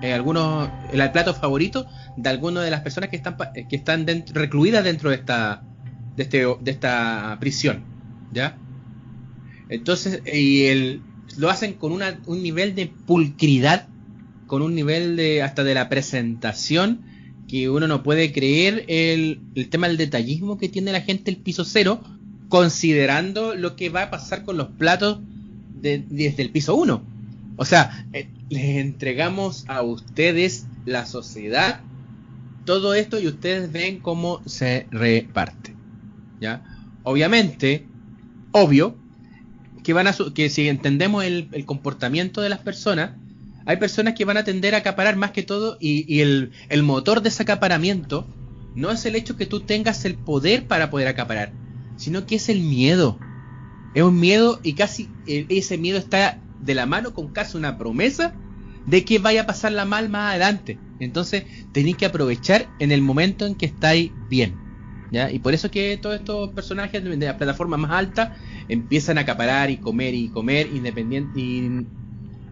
[0.01, 1.87] eh, algunos, el plato favorito
[2.17, 3.37] de algunas de las personas que están,
[3.69, 5.63] que están recluidas dentro de esta,
[6.15, 7.83] de, este, de esta prisión,
[8.31, 8.57] ¿ya?
[9.69, 11.01] Entonces, y el,
[11.37, 13.87] lo hacen con una, un nivel de pulcridad,
[14.47, 17.01] con un nivel de hasta de la presentación
[17.47, 21.37] que uno no puede creer el, el tema del detallismo que tiene la gente el
[21.37, 22.01] piso cero
[22.49, 25.19] considerando lo que va a pasar con los platos
[25.81, 27.18] desde el piso 1.
[27.61, 31.81] O sea, eh, les entregamos a ustedes la sociedad,
[32.63, 35.75] todo esto y ustedes ven cómo se reparte.
[36.39, 36.63] ¿Ya?
[37.03, 37.85] Obviamente,
[38.53, 38.95] obvio,
[39.83, 43.11] que, van a que si entendemos el, comportamiento de las personas,
[43.65, 47.21] hay personas que van a tender a acaparar más que todo y, el, el motor
[47.21, 48.25] de ese acaparamiento
[48.73, 51.51] no es el hecho que tú tengas el poder para poder acaparar,
[51.97, 53.19] sino que es el miedo.
[53.95, 57.77] Es un miedo y casi eh, ese miedo está de la mano con casi una
[57.77, 58.33] promesa
[58.85, 60.79] de que vaya a pasar la mal más adelante.
[60.99, 64.55] Entonces tenéis que aprovechar en el momento en que estáis bien.
[65.11, 65.31] ¿ya?
[65.31, 68.35] Y por eso que todos estos personajes de la plataforma más alta
[68.67, 71.85] empiezan a acaparar y comer y comer independiente y,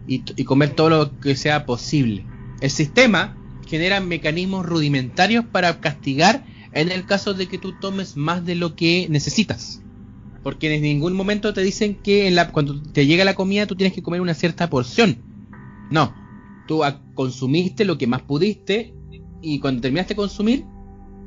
[0.08, 2.26] y comer todo lo que sea posible.
[2.62, 3.38] El sistema
[3.68, 8.76] genera mecanismos rudimentarios para castigar en el caso de que tú tomes más de lo
[8.76, 9.82] que necesitas.
[10.44, 13.76] Porque en ningún momento te dicen que en la, cuando te llega la comida tú
[13.76, 15.18] tienes que comer una cierta porción.
[15.90, 16.14] No,
[16.68, 16.82] tú
[17.14, 18.94] consumiste lo que más pudiste
[19.42, 20.66] y cuando terminaste de consumir,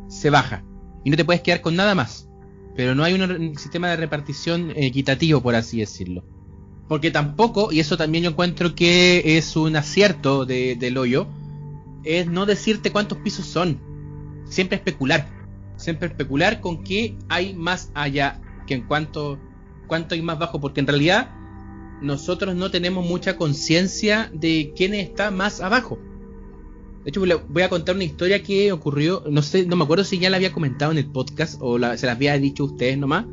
[0.08, 0.64] se baja.
[1.04, 2.28] Y no te puedes quedar con nada más.
[2.76, 6.24] pero no hay un sistema de repartición equitativo, por así decirlo.
[6.88, 11.26] Porque tampoco, y eso también yo encuentro que es un acierto de, del hoyo,
[12.04, 13.78] es no decirte cuántos pisos son.
[14.46, 15.28] Siempre especular.
[15.76, 18.40] Siempre especular con qué hay más allá
[18.74, 19.38] en cuánto,
[19.86, 20.60] cuánto hay más bajo.
[20.60, 21.30] Porque en realidad
[22.00, 25.98] nosotros no tenemos mucha conciencia de quién está más abajo.
[27.04, 30.18] De hecho, voy a contar una historia que ocurrió, no sé, no me acuerdo si
[30.18, 33.24] ya la había comentado en el podcast o se las había dicho a ustedes nomás,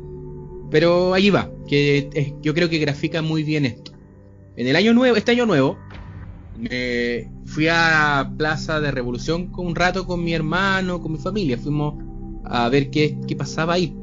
[0.70, 3.92] pero allí va, que yo creo que grafica muy bien esto.
[4.56, 5.78] En el año nuevo, este año nuevo,
[6.56, 12.02] me fui a Plaza de Revolución un rato con mi hermano, con mi familia, fuimos
[12.44, 13.94] a ver qué, qué pasaba ahí.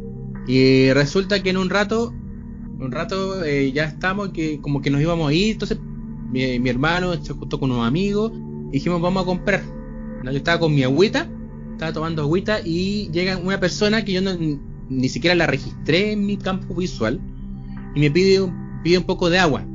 [0.47, 2.13] Y resulta que en un rato,
[2.79, 5.79] un rato eh, ya estamos, que como que nos íbamos a ir, entonces
[6.31, 8.31] mi, hermano se juntó con unos amigos
[8.71, 9.63] dijimos vamos a comprar.
[10.23, 11.29] Yo estaba con mi agüita,
[11.71, 14.31] estaba tomando agüita y llega una persona que yo no,
[14.89, 17.19] ni siquiera la registré en mi campo visual
[17.95, 18.51] y me pide,
[18.83, 19.65] pide un poco de agua.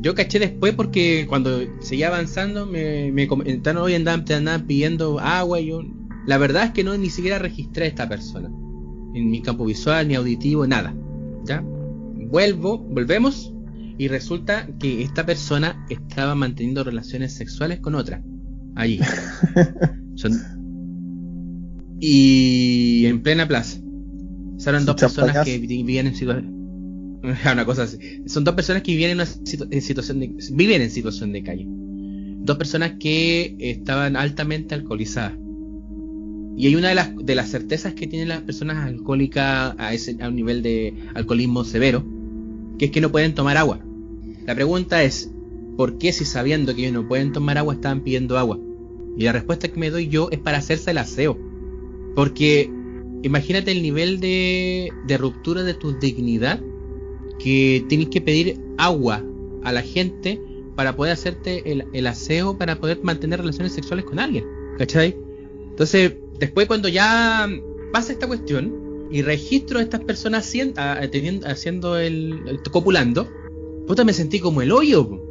[0.00, 5.58] Yo caché después porque cuando seguía avanzando me, me comentaron hoy andaban, andaban pidiendo agua
[5.58, 5.82] y yo
[6.26, 8.50] la verdad es que no ni siquiera registré a esta persona
[9.18, 10.94] en mi campo visual ni auditivo nada.
[11.44, 11.62] ¿Ya?
[11.62, 13.52] Vuelvo, volvemos
[13.98, 18.22] y resulta que esta persona estaba manteniendo relaciones sexuales con otra.
[18.74, 19.00] Allí.
[22.00, 23.80] Y en plena plaza.
[24.58, 26.58] Son dos personas que vivían en situación.
[27.52, 27.98] Una cosa así.
[28.26, 30.32] Son dos personas que vivían en, una situación de...
[30.52, 31.66] viven en situación de calle.
[31.68, 35.32] Dos personas que estaban altamente alcoholizadas.
[36.58, 40.16] Y hay una de las, de las certezas que tienen las personas alcohólicas a, ese,
[40.20, 42.04] a un nivel de alcoholismo severo,
[42.80, 43.78] que es que no pueden tomar agua.
[44.44, 45.30] La pregunta es,
[45.76, 48.58] ¿por qué si sabiendo que ellos no pueden tomar agua estaban pidiendo agua?
[49.16, 51.38] Y la respuesta que me doy yo es para hacerse el aseo.
[52.16, 52.68] Porque
[53.22, 56.60] imagínate el nivel de, ruptura de tu dignidad
[57.38, 59.24] que tienes que pedir agua
[59.62, 60.40] a la gente
[60.74, 64.44] para poder hacerte el, aseo, para poder mantener relaciones sexuales con alguien.
[64.76, 65.16] ¿Cachai?
[65.70, 67.48] Entonces, después cuando ya
[67.92, 70.80] pasa esta cuestión y registro a estas personas haciendo,
[71.46, 73.28] haciendo el, copulando,
[73.86, 75.24] puta me sentí como el hoyo.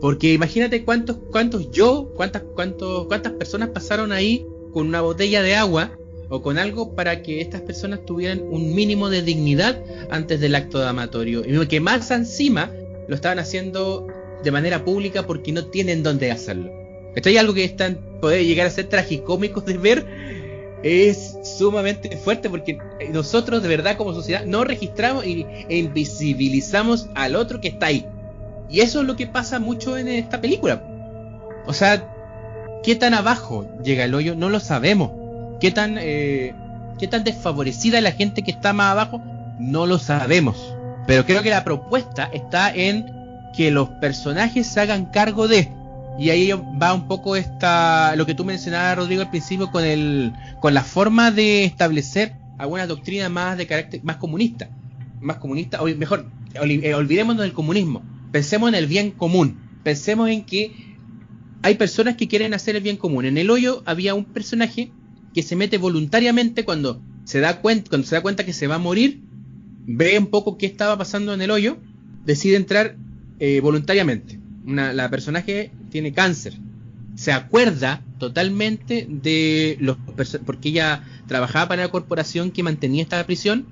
[0.00, 5.54] Porque imagínate cuántos, cuántos yo, cuántas, cuántos, cuántas personas pasaron ahí con una botella de
[5.54, 5.96] agua
[6.28, 10.78] o con algo para que estas personas tuvieran un mínimo de dignidad antes del acto
[10.78, 11.42] de amatorio.
[11.46, 12.70] Y que más encima
[13.08, 14.06] lo estaban haciendo
[14.42, 16.70] de manera pública porque no tienen dónde hacerlo.
[17.14, 20.06] Esto es algo que están, puede llegar a ser tragicómico de ver
[20.82, 22.78] es sumamente fuerte porque
[23.12, 28.06] nosotros de verdad como sociedad no registramos y, e invisibilizamos al otro que está ahí.
[28.70, 30.82] Y eso es lo que pasa mucho en esta película.
[31.66, 32.08] O sea,
[32.82, 34.34] ¿qué tan abajo llega el hoyo?
[34.34, 35.10] No lo sabemos.
[35.60, 36.54] ¿Qué tan, eh,
[36.98, 39.20] qué tan desfavorecida es la gente que está más abajo?
[39.58, 40.74] No lo sabemos.
[41.06, 43.04] Pero creo que la propuesta está en
[43.54, 45.68] que los personajes se hagan cargo de
[46.18, 50.32] y ahí va un poco esta lo que tú mencionabas Rodrigo al principio con el
[50.60, 54.70] con la forma de establecer alguna doctrina más de carácter más comunista,
[55.20, 60.44] más comunista o mejor eh, olvidémonos del comunismo, pensemos en el bien común, pensemos en
[60.44, 60.96] que
[61.62, 63.24] hay personas que quieren hacer el bien común.
[63.24, 64.92] En el hoyo había un personaje
[65.32, 68.76] que se mete voluntariamente cuando se da cuenta cuando se da cuenta que se va
[68.76, 69.22] a morir,
[69.84, 71.78] ve un poco qué estaba pasando en el hoyo,
[72.24, 72.96] decide entrar
[73.40, 76.54] eh, voluntariamente la personaje tiene cáncer.
[77.16, 79.96] Se acuerda totalmente de los
[80.44, 83.66] porque ella trabajaba para la corporación que mantenía esta prisión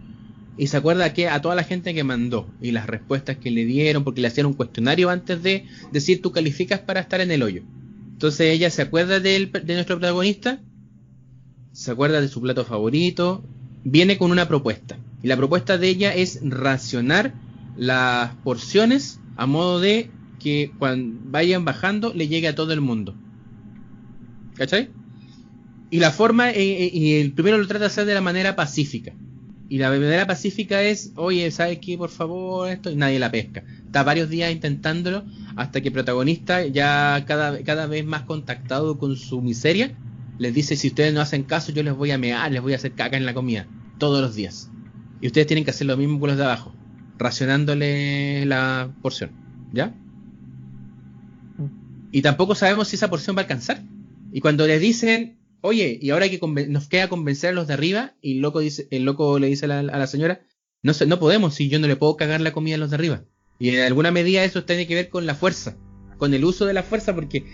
[0.57, 3.65] y se acuerda que a toda la gente que mandó y las respuestas que le
[3.65, 7.43] dieron porque le hacían un cuestionario antes de decir tú calificas para estar en el
[7.43, 7.63] hoyo.
[8.13, 10.61] Entonces ella se acuerda de nuestro protagonista,
[11.73, 13.43] se acuerda de su plato favorito,
[13.83, 17.35] viene con una propuesta y la propuesta de ella es racionar
[17.77, 20.11] las porciones a modo de
[20.43, 23.15] que cuando vayan bajando le llegue a todo el mundo.
[24.55, 24.91] ¿Cachai?
[25.91, 28.57] Y la forma, eh, eh, y el primero lo trata de hacer de la manera
[28.57, 29.13] pacífica.
[29.69, 31.97] Y la manera pacífica es, oye, ¿sabes qué?
[31.97, 33.63] Por favor, esto, y nadie la pesca.
[33.87, 35.25] Está varios días intentándolo
[35.57, 39.97] hasta que el protagonista, ya cada, cada vez más contactado con su miseria,
[40.39, 42.77] les dice, si ustedes no hacen caso, yo les voy a mear, les voy a
[42.77, 43.67] hacer caca en la comida,
[43.99, 44.71] todos los días.
[45.21, 46.75] Y ustedes tienen que hacer lo mismo con los de abajo,
[47.19, 49.31] racionándole la porción.
[49.73, 49.95] ¿Ya?
[52.13, 53.83] Y tampoco sabemos si esa porción va a alcanzar.
[54.33, 56.39] Y cuando le dicen, oye, y ahora que
[56.69, 59.65] nos queda convencer a los de arriba, y el loco, dice, el loco le dice
[59.65, 60.43] a la, señora,
[60.83, 63.25] no, no podemos, si yo no le puedo cagar la comida a los de arriba.
[63.59, 65.77] Y en alguna medida eso tiene que ver con la fuerza,
[66.19, 67.45] con el uso de la fuerza, porque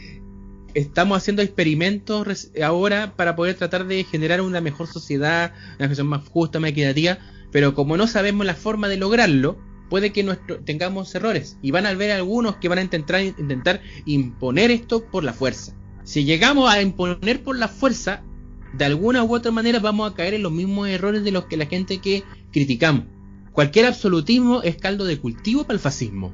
[0.74, 6.28] estamos haciendo experimentos ahora para poder tratar de generar una mejor sociedad, una sociedad más
[6.28, 7.18] justa, más equitativa,
[7.52, 10.24] pero como no sabemos la forma de lograrlo, puede que
[10.64, 15.32] tengamos errores y van a haber algunos que van a intentar, imponer esto por la
[15.32, 15.74] fuerza.
[16.04, 18.22] Si llegamos a imponer por la fuerza,
[18.72, 21.56] de alguna u otra manera vamos a caer en los mismos errores de los que
[21.56, 23.04] la gente que criticamos.
[23.52, 26.32] Cualquier absolutismo es caldo de cultivo para el fascismo.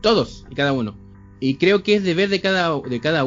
[0.00, 0.96] Todos y cada uno.
[1.40, 3.24] Y creo que es deber de cada, uno, de cada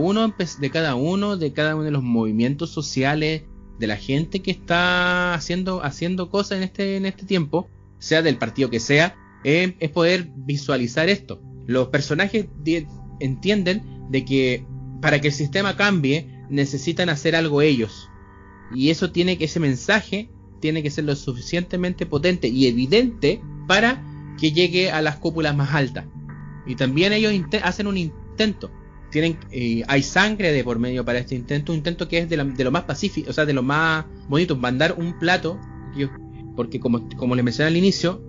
[0.96, 3.44] uno, de cada uno de los movimientos sociales,
[3.78, 5.82] de la gente que está haciendo,
[6.30, 11.42] cosas este, en este tiempo, sea del partido que sea, es, poder visualizar esto.
[11.66, 12.48] Los personajes
[13.20, 14.66] entienden de que
[15.02, 18.10] para que el sistema cambie necesitan hacer algo ellos.
[18.74, 20.30] Y eso tiene que, ese mensaje
[20.60, 24.04] tiene que ser lo suficientemente potente y evidente para
[24.40, 26.06] que llegue a las cúpulas más altas.
[26.66, 27.34] Y también ellos
[27.64, 28.72] hacen un intento.
[29.12, 32.38] Tienen, eh, hay sangre de por medio para este intento, un intento que es de,
[32.38, 35.58] lo más pacífico, o sea, de lo más bonito, mandar un plato,
[36.58, 38.22] porque como, como les mencioné al inicio,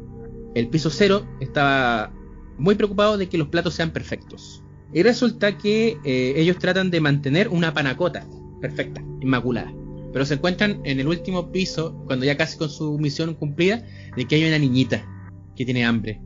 [0.54, 2.12] el piso cero estaba
[2.58, 4.62] muy preocupado de que los platos sean perfectos.
[4.92, 8.26] Y resulta que eh, ellos tratan de mantener una panacota
[8.60, 9.72] perfecta, inmaculada.
[10.12, 13.84] Pero se encuentran en el último piso, cuando ya casi con su misión cumplida,
[14.16, 15.06] de que hay una niñita
[15.54, 16.22] que tiene hambre.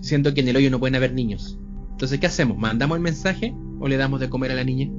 [0.00, 1.58] Siento que en el hoyo no pueden haber niños.
[1.90, 2.56] Entonces, ¿qué hacemos?
[2.56, 4.90] ¿Mandamos el mensaje o le damos de comer a la niña?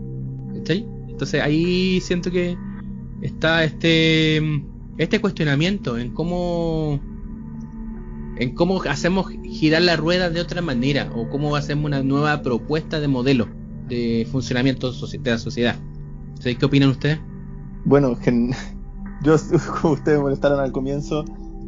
[1.10, 2.58] Entonces ahí siento que
[3.22, 4.42] está este,
[4.98, 7.00] este cuestionamiento en cómo
[8.40, 13.00] en cómo hacemos girar la rueda de otra manera o cómo hacemos una nueva propuesta
[13.00, 13.48] de modelo
[13.88, 15.76] de funcionamiento de la sociedad.
[16.42, 17.20] ¿Qué opinan ustedes?
[17.86, 18.18] Bueno,
[19.24, 19.36] yo,
[19.82, 21.26] como ustedes molestaron al comienzo,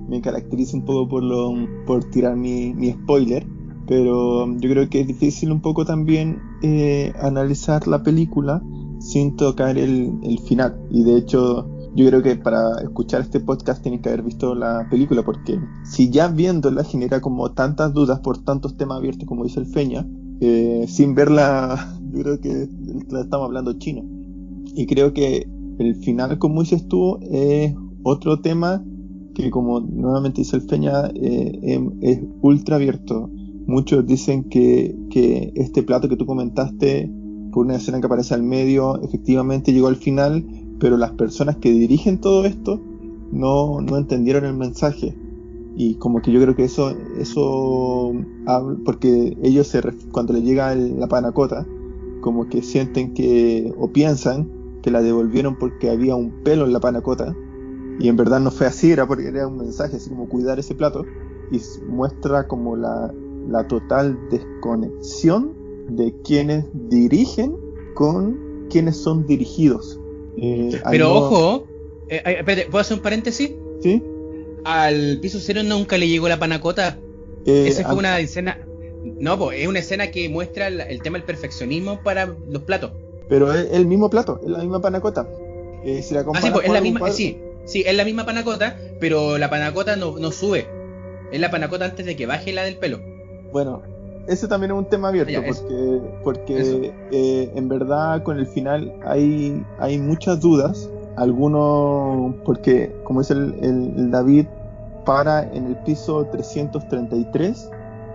[0.08, 1.54] me caracterizo un poco por, lo,
[1.86, 3.46] por tirar mi, spoiler,
[3.88, 8.62] pero yo creo que es difícil un poco también eh, analizar la película
[9.00, 10.80] sin tocar el, el final.
[10.90, 14.88] Y de hecho, yo creo que para escuchar este podcast tienen que haber visto la
[14.90, 19.60] película, porque si ya viéndola genera como tantas dudas por tantos temas abiertos como dice
[19.60, 20.08] el Feña,
[20.40, 22.70] eh, sin verla, yo creo que
[23.20, 24.04] estamos hablando chino.
[24.74, 28.84] Y creo que el final, como dices tú, es otro tema
[29.34, 33.30] que como nuevamente dice el Feña, eh, em, es ultra abierto.
[33.68, 37.12] Muchos dicen que, que este plato que tú comentaste,
[37.52, 40.46] por una escena que aparece al medio, efectivamente llegó al final,
[40.82, 42.82] pero las personas que dirigen todo esto
[43.32, 45.16] no, no entendieron el mensaje.
[45.76, 48.12] Y como que yo creo que eso, eso
[48.84, 51.68] porque ellos se, cuando les llega la panacota,
[52.22, 54.50] como que sienten que, o piensan
[54.82, 57.36] que la devolvieron porque había un pelo en la panacota,
[58.00, 60.74] y en verdad no fue así, era porque era un mensaje, así como cuidar ese
[60.74, 61.06] plato,
[61.52, 63.14] y muestra como la,
[63.48, 65.54] la total desconexión
[65.90, 67.56] de quienes dirigen
[67.94, 70.01] con quienes son dirigidos.
[70.38, 71.68] Eh, Pero ojo,
[72.08, 73.52] eh, espérate, ¿puedo hacer un paréntesis?
[73.82, 74.04] Sí.
[74.64, 77.00] Al piso cero nunca le llegó la panacota.
[77.46, 78.60] Eh, Esa fue una escena.
[79.04, 82.92] No, es una escena que muestra el, tema del perfeccionismo para los platos.
[83.30, 85.28] Pero es el mismo plato, es la misma panacota.
[85.84, 88.78] Eh, si la ah, sí, pues, es la misma, sí, sí, es la misma panacota,
[89.00, 90.68] pero la panacota no, no sube.
[91.32, 93.00] Es la panacota antes de que baje la del pelo.
[93.52, 93.82] Bueno,
[94.28, 99.64] ese también es un tema abierto, porque, porque eh, en verdad con el final hay,
[99.80, 100.90] hay muchas dudas.
[101.18, 104.46] Algunos, porque como dice el, el, David,
[105.06, 107.70] para en el piso 333,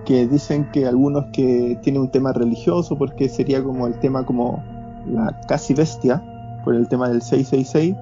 [0.06, 4.64] que dicen que algunos que tienen un tema religioso, porque sería como el tema como
[5.06, 6.22] la casi bestia,
[6.64, 7.94] por el tema del 666,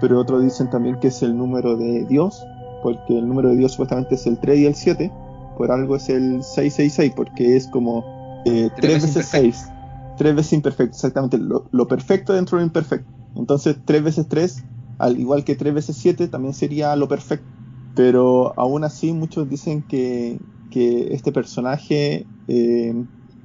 [0.00, 2.46] pero otros dicen también que es el número de Dios,
[2.82, 5.12] porque el número de Dios supuestamente es el 3 y el 7
[5.56, 8.04] por algo es el 666, porque es como
[8.44, 9.68] eh, 3 veces 6.
[10.18, 11.38] 3 veces imperfecto, exactamente.
[11.38, 13.10] Lo, perfecto dentro de lo imperfecto.
[13.34, 14.64] Entonces 3 veces 3,
[14.98, 17.46] al igual que 3 veces 7, también sería lo perfecto.
[17.94, 20.38] Pero aún así muchos dicen que,
[20.70, 22.94] que este personaje eh,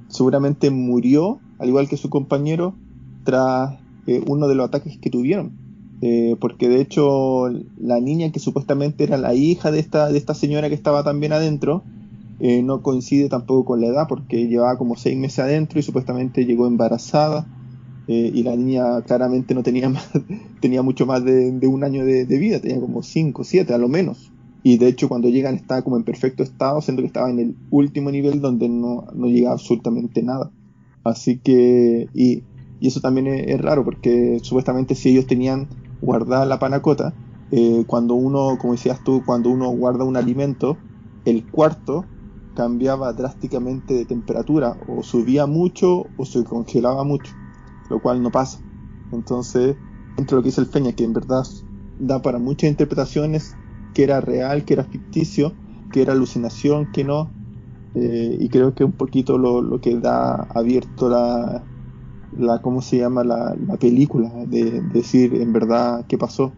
[0.08, 2.74] seguramente murió, al igual que su compañero,
[3.24, 5.62] tras eh, uno de los ataques que tuvieron.
[6.04, 7.48] Eh, porque de hecho
[7.78, 11.32] la niña que supuestamente era la hija de esta, de esta señora que estaba también
[11.32, 11.84] adentro,
[12.44, 16.44] eh, no coincide tampoco con la edad porque llevaba como seis meses adentro y supuestamente
[16.44, 17.46] llegó embarazada
[18.08, 20.10] eh, y la niña claramente no tenía más,
[20.60, 24.32] tenía mucho más de, un año de, vida, tenía como cinco, siete a lo menos.
[24.64, 27.56] Y de hecho cuando llegan estaba como en perfecto estado, siendo que estaba en el
[27.70, 30.50] último nivel donde no, no llegaba absolutamente nada.
[31.04, 32.42] Así que, y,
[32.80, 35.68] y eso también es, raro porque supuestamente si ellos tenían
[36.00, 37.14] guardada la panacota,
[37.52, 40.76] eh, cuando uno, como decías tú, cuando uno guarda un alimento,
[41.24, 42.04] el cuarto
[42.54, 47.32] cambiaba drásticamente de temperatura, o subía mucho o se congelaba mucho,
[47.88, 48.60] lo cual no pasa.
[49.12, 49.76] Entonces,
[50.16, 51.46] entre lo que dice el Feña, que en verdad
[51.98, 53.56] da para muchas interpretaciones,
[53.94, 55.52] que era real, que era ficticio,
[55.92, 57.30] que era alucinación, que no.
[57.94, 61.62] Eh, y creo que un poquito lo, que da abierto la,
[62.38, 63.22] la ¿cómo se llama?
[63.22, 66.52] La, película, de, decir en verdad qué pasó.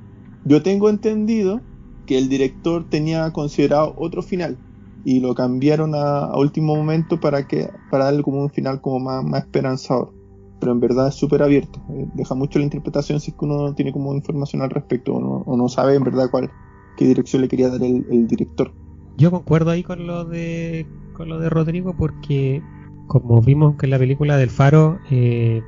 [0.44, 1.60] Yo tengo entendido
[2.06, 4.58] que el director tenía considerado otro final
[5.04, 9.24] y lo cambiaron a, último momento para que para darle como un final como más,
[9.24, 10.12] más esperanzador
[10.60, 13.56] pero en verdad es súper abierto eh, deja mucho la interpretación si es que uno
[13.58, 16.50] no tiene como información al respecto o no, sabe en verdad cuál
[16.96, 18.72] qué dirección le quería dar el, director
[19.16, 22.62] yo concuerdo ahí con lo de con lo de Rodrigo porque
[23.06, 25.62] como vimos que en la película del Faro eh,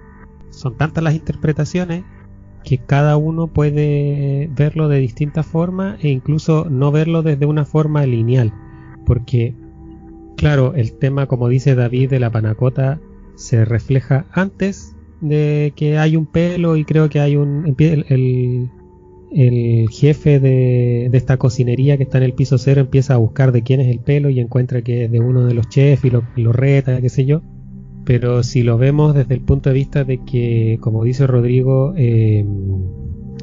[0.50, 2.04] son tantas las interpretaciones
[2.66, 8.04] que cada uno puede verlo de distintas formas e incluso no verlo desde una forma
[8.04, 8.52] lineal.
[9.06, 9.54] Porque,
[10.36, 13.00] claro, el tema, como dice David, de la panacota
[13.36, 17.74] se refleja antes de que hay un pelo y creo que hay un...
[17.78, 18.70] El,
[19.32, 23.52] el, jefe de, de, esta cocinería que está en el piso cero empieza a buscar
[23.52, 26.10] de quién es el pelo y encuentra que es de uno de los chefs y
[26.10, 27.42] lo, lo reta, qué sé yo.
[28.04, 32.46] Pero si lo vemos desde el punto de vista de que, como dice Rodrigo, eh,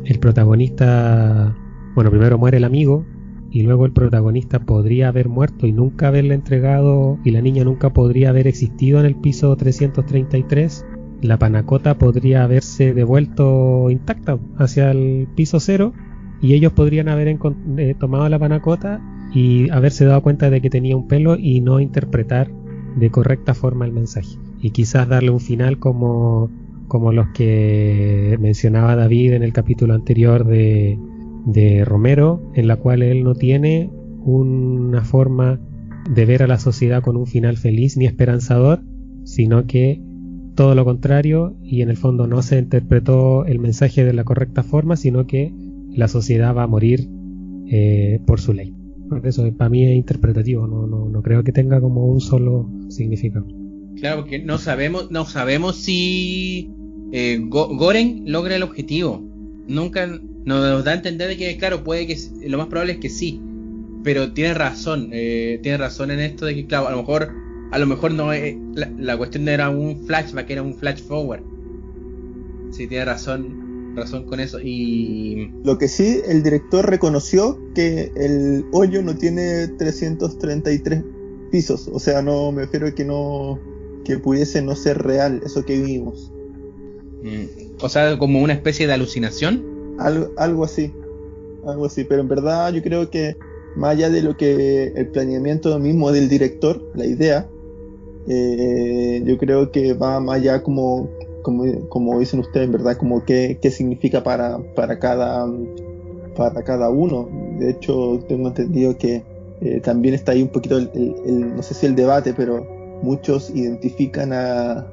[0.05, 1.55] el protagonista,
[1.95, 3.05] bueno, primero muere el amigo
[3.53, 7.93] y luego el protagonista podría haber muerto y nunca haberle entregado y la niña nunca
[7.93, 10.83] podría haber existido en el piso 333,
[11.21, 15.93] la panacota podría haberse devuelto intacta hacia el piso cero
[16.41, 17.27] y ellos podrían haber
[17.77, 18.99] eh, tomado la panacota
[19.31, 22.49] y haberse dado cuenta de que tenía un pelo y no interpretar
[22.95, 24.35] de correcta forma el mensaje.
[24.61, 26.49] Y quizás darle un final como,
[26.87, 30.97] como los que mencionaba David en el capítulo anterior de,
[31.45, 33.89] de Romero, en la cual él no tiene
[34.23, 35.59] una forma
[36.09, 38.81] de ver a la sociedad con un final feliz ni esperanzador,
[39.23, 40.01] sino que
[40.55, 44.63] todo lo contrario y en el fondo no se interpretó el mensaje de la correcta
[44.63, 45.51] forma, sino que
[45.89, 47.09] la sociedad va a morir
[47.67, 48.73] eh, por su ley.
[49.23, 53.45] Eso para mí es interpretativo, no, no, no creo que tenga como un solo significado.
[53.97, 56.71] Claro, porque no sabemos, no sabemos si
[57.11, 59.23] eh, Goren logra el objetivo.
[59.67, 60.07] Nunca
[60.45, 62.17] nos da a entender de que, claro, puede que
[62.47, 63.41] lo más probable es que sí.
[64.03, 67.31] Pero tiene razón, eh, tiene razón en esto de que, claro, a lo mejor,
[67.71, 71.43] a lo mejor no es, la, cuestión no era un flashback, era un flash forward.
[72.71, 74.59] Sí, tiene razón, razón con eso.
[74.59, 81.03] Y lo que sí, el director reconoció que el hoyo no tiene 333
[81.51, 83.59] pisos, o sea, no me refiero a que no
[84.03, 86.31] que pudiese no ser real eso que vimos.
[87.23, 89.72] Mm, o sea, como una especie de alucinación.
[89.99, 90.93] Algo, algo así,
[91.65, 93.35] algo así, pero en verdad yo creo que
[93.75, 97.49] más allá de lo que el planeamiento mismo del director, la idea,
[98.27, 101.09] eh, yo creo que va más allá como,
[101.41, 105.47] como, como dicen ustedes, en verdad, como qué, qué significa para, para, cada,
[106.35, 107.29] para cada uno.
[107.59, 109.23] De hecho, tengo entendido que
[109.61, 112.65] eh, también está ahí un poquito el, no sé si el debate, pero
[113.01, 114.87] muchos identifican a,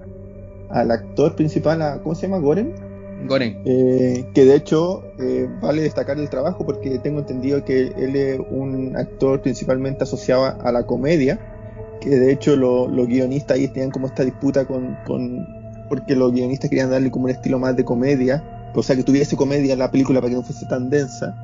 [0.70, 2.38] al actor principal, a, ¿cómo se llama?
[2.38, 2.89] Goren.
[3.26, 3.62] Goren.
[3.64, 8.40] Eh, que de hecho eh, vale destacar el trabajo porque tengo entendido que él es
[8.50, 11.38] un actor principalmente asociado a la comedia,
[12.00, 15.46] que de hecho los guionistas ahí tenían como esta disputa con, con,
[15.88, 18.42] porque los guionistas querían darle como un estilo más de comedia,
[18.74, 21.34] o sea que tuviese comedia en la película para que no fuese tan densa,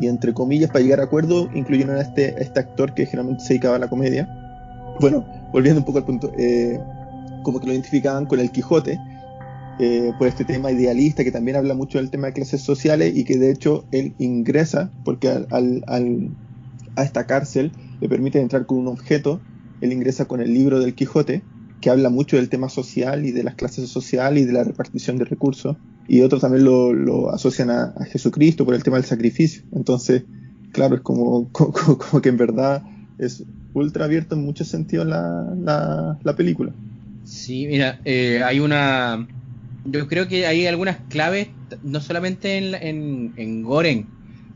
[0.00, 3.54] y entre comillas para llegar a acuerdo incluyeron a este, este actor que generalmente se
[3.54, 4.28] dedicaba a la comedia.
[5.00, 6.80] Bueno, volviendo un poco al punto, eh,
[7.42, 8.98] como que lo identificaban con el Quijote,
[9.80, 13.24] eh, por este tema idealista que también habla mucho del tema de clases sociales y
[13.24, 16.32] que de hecho él ingresa, porque al,
[16.96, 19.40] a esta cárcel le permite entrar con un objeto,
[19.80, 21.42] él ingresa con el libro del Quijote,
[21.80, 25.16] que habla mucho del tema social y de las clases sociales y de la repartición
[25.16, 25.76] de recursos,
[26.08, 29.62] y otros también lo, asocian a, Jesucristo por el tema del sacrificio.
[29.72, 30.24] Entonces,
[30.72, 32.82] claro, es como, como que en verdad
[33.18, 33.44] es
[33.74, 36.72] ultra abierto en muchos sentidos la, la, película.
[37.22, 39.28] Sí, mira, eh, hay una...
[39.90, 41.48] Yo creo que hay algunas claves,
[41.82, 44.06] no solamente en, en, en Goren,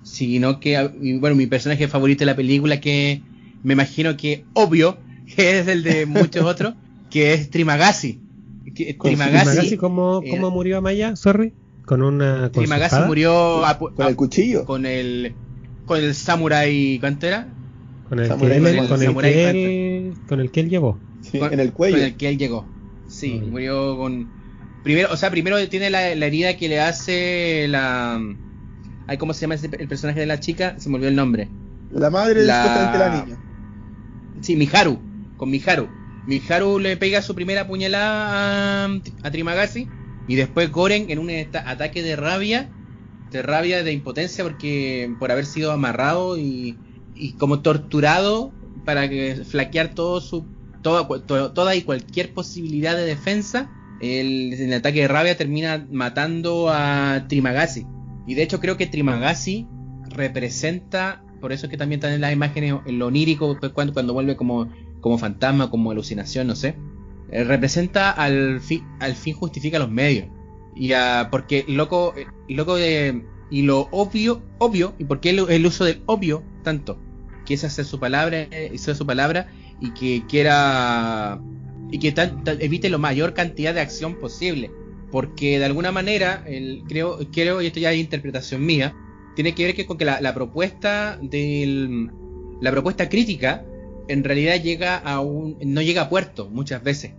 [0.03, 3.23] sino que, bueno, mi personaje favorito de la película, que
[3.63, 4.99] me imagino que obvio,
[5.37, 6.75] que es el de muchos otros,
[7.11, 8.21] que es Trimagasi.
[9.01, 11.15] Trimagasi, ¿cómo, cómo murió Amaya?
[11.17, 11.53] Sorry.
[11.85, 12.51] Con una.
[12.51, 14.65] Trimagasi murió con el cuchillo.
[14.65, 15.35] Con el.
[15.85, 16.99] Con el samurai.
[17.01, 17.49] ¿Cuánto era?
[18.09, 20.99] Con el, que, él, con, el que él, con el que él llevó.
[21.23, 21.97] Sí, en el cuello.
[21.97, 22.67] Con el que él llegó.
[23.09, 24.42] Sí, murió con.
[24.83, 28.21] Primero, o sea, primero tiene la, herida que le hace la.
[29.07, 30.75] Ay, ¿Cómo se llama el personaje de la chica?
[30.79, 31.49] Se me olvidó el nombre.
[31.93, 32.95] La madre de la...
[32.99, 33.39] la niña.
[34.41, 34.99] Sí, Miharu.
[35.37, 35.89] Con Miharu.
[36.27, 39.89] Miharu le pega su primera puñalada a, a Trimagasi.
[40.29, 42.71] Y después Goren, en un ataque de rabia,
[43.31, 46.79] de rabia, de impotencia, porque por haber sido amarrado y,
[47.15, 48.53] y como torturado
[48.85, 50.45] para que flaquear todo su
[50.83, 51.07] toda,
[51.55, 53.71] toda y cualquier posibilidad de defensa,
[54.03, 57.87] el, el, ataque de rabia termina matando a Trimagasi.
[58.27, 59.67] Y de hecho creo que Trimagasi
[60.11, 63.93] representa, por eso es que también están en las imágenes, en lo onírico, pues, cuando,
[63.93, 64.69] cuando vuelve como,
[65.01, 66.77] como fantasma, como alucinación, no sé,
[67.31, 70.27] eh, representa al fin, al fin justifica los medios.
[70.75, 72.15] Y a, porque loco,
[72.49, 76.99] loco y lo obvio, obvio, y porque el, el uso del obvio tanto,
[77.45, 79.49] que es hacer su palabra, hacer su palabra
[79.81, 81.41] y que quiera
[81.93, 82.15] y que
[82.59, 84.71] evite la mayor cantidad de acción posible.
[85.13, 88.97] Porque de alguna manera, el, creo, creo, y esto ya es interpretación mía,
[89.37, 92.11] tiene que ver que con que la, propuesta del,
[92.61, 93.65] la propuesta crítica
[94.09, 97.13] en realidad llega a un, no llega a puerto muchas veces.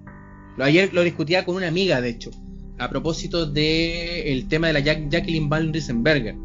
[0.58, 2.32] Lo, ayer lo discutía con una amiga, de hecho,
[2.80, 6.36] a propósito del el tema de la Jacqueline Van Riesenberger.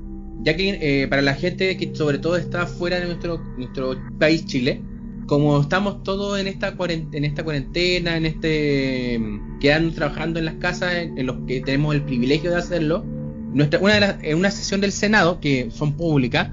[0.45, 4.81] Eh, para la gente que sobre todo está fuera de nuestro, nuestro país, Chile,
[5.29, 9.21] como estamos todos en esta cuarentena, en esta cuarentena, en este
[9.61, 13.05] quedando trabajando en las casas, en, los que tenemos el privilegio de hacerlo,
[13.53, 16.51] nuestra, una de las, en una sesión del Senado, que son públicas,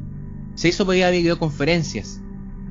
[0.55, 2.21] se hizo por videoconferencias.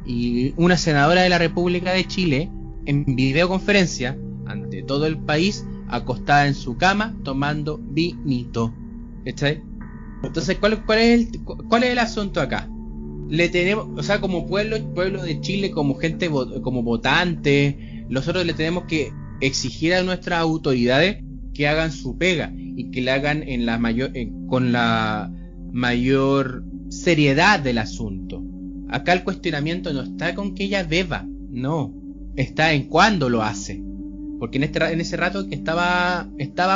[0.05, 2.51] Y una senadora de la República de Chile,
[2.85, 8.75] en videoconferencia, ante todo el país, acostada en su cama, tomando vinito.
[9.25, 12.69] Entonces, ¿cuál, cuál, es el, ¿cuál es el asunto acá?
[13.29, 18.55] Le tenemos, o sea, como pueblo, pueblo de Chile, como gente, como votante, nosotros le
[18.55, 21.23] tenemos que exigir a nuestras autoridades
[21.53, 24.13] que hagan su pega y que la hagan en la mayor,
[24.49, 25.33] con la
[25.73, 28.43] mayor seriedad del asunto.
[28.89, 31.95] Acá el cuestionamiento no está con que ella beba, no,
[32.37, 33.83] está en cuándo lo hace.
[34.39, 36.29] Porque en, este, en ese rato que estaba,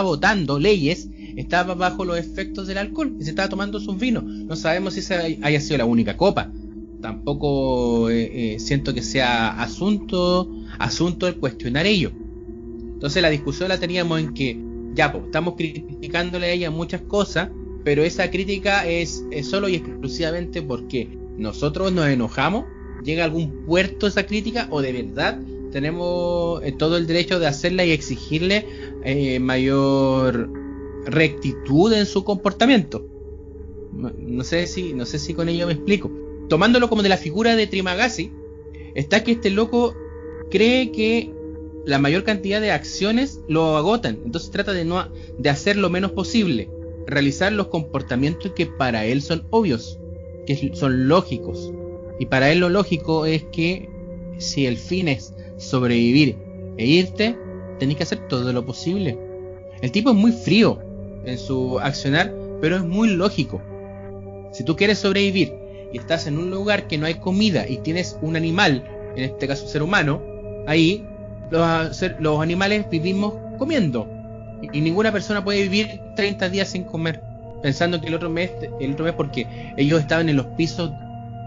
[0.02, 4.24] votando leyes estaba bajo los efectos del alcohol y se estaba tomando sus vinos.
[4.24, 6.50] No sabemos si esa haya sido la única copa.
[7.00, 10.48] Tampoco eh, eh, siento que sea asunto,
[11.26, 12.10] el cuestionar ello.
[12.94, 14.60] Entonces la discusión la teníamos en que,
[14.94, 17.50] ya, estamos criticándole a ella muchas cosas,
[17.84, 22.64] pero esa crítica es, solo y exclusivamente porque nosotros nos enojamos,
[23.04, 25.38] llega a algún puerto esa crítica o de verdad
[25.70, 28.66] tenemos eh, todo el derecho de hacerla y exigirle
[29.40, 30.50] mayor
[31.04, 33.06] rectitud en su comportamiento.
[33.92, 36.10] No, sé si, no sé si con ello me explico.
[36.48, 38.30] Tomándolo como de la figura de Trimagasi,
[38.94, 39.94] está que este loco
[40.50, 41.32] cree que
[41.84, 44.18] la mayor cantidad de acciones lo agotan.
[44.24, 45.08] Entonces trata de no
[45.38, 46.70] de hacer lo menos posible,
[47.06, 49.98] realizar los comportamientos que para él son obvios,
[50.46, 51.72] que son lógicos.
[52.20, 53.88] Y para él lo lógico es que
[54.38, 56.36] si el fin es sobrevivir
[56.76, 57.36] e irte,
[57.78, 59.18] tenés que hacer todo lo posible.
[59.82, 60.80] El tipo es muy frío,
[61.24, 63.60] en su accionar, pero es muy lógico.
[64.52, 65.52] Si tú quieres sobrevivir
[65.92, 68.84] y estás en un lugar que no hay comida y tienes un animal,
[69.16, 70.22] en este caso un ser humano,
[70.66, 71.04] ahí
[71.50, 74.08] los, los animales vivimos comiendo.
[74.72, 77.22] Y, ninguna persona puede vivir 30 días sin comer.
[77.62, 80.90] Pensando que el otro mes, el otro mes porque ellos estaban en los pisos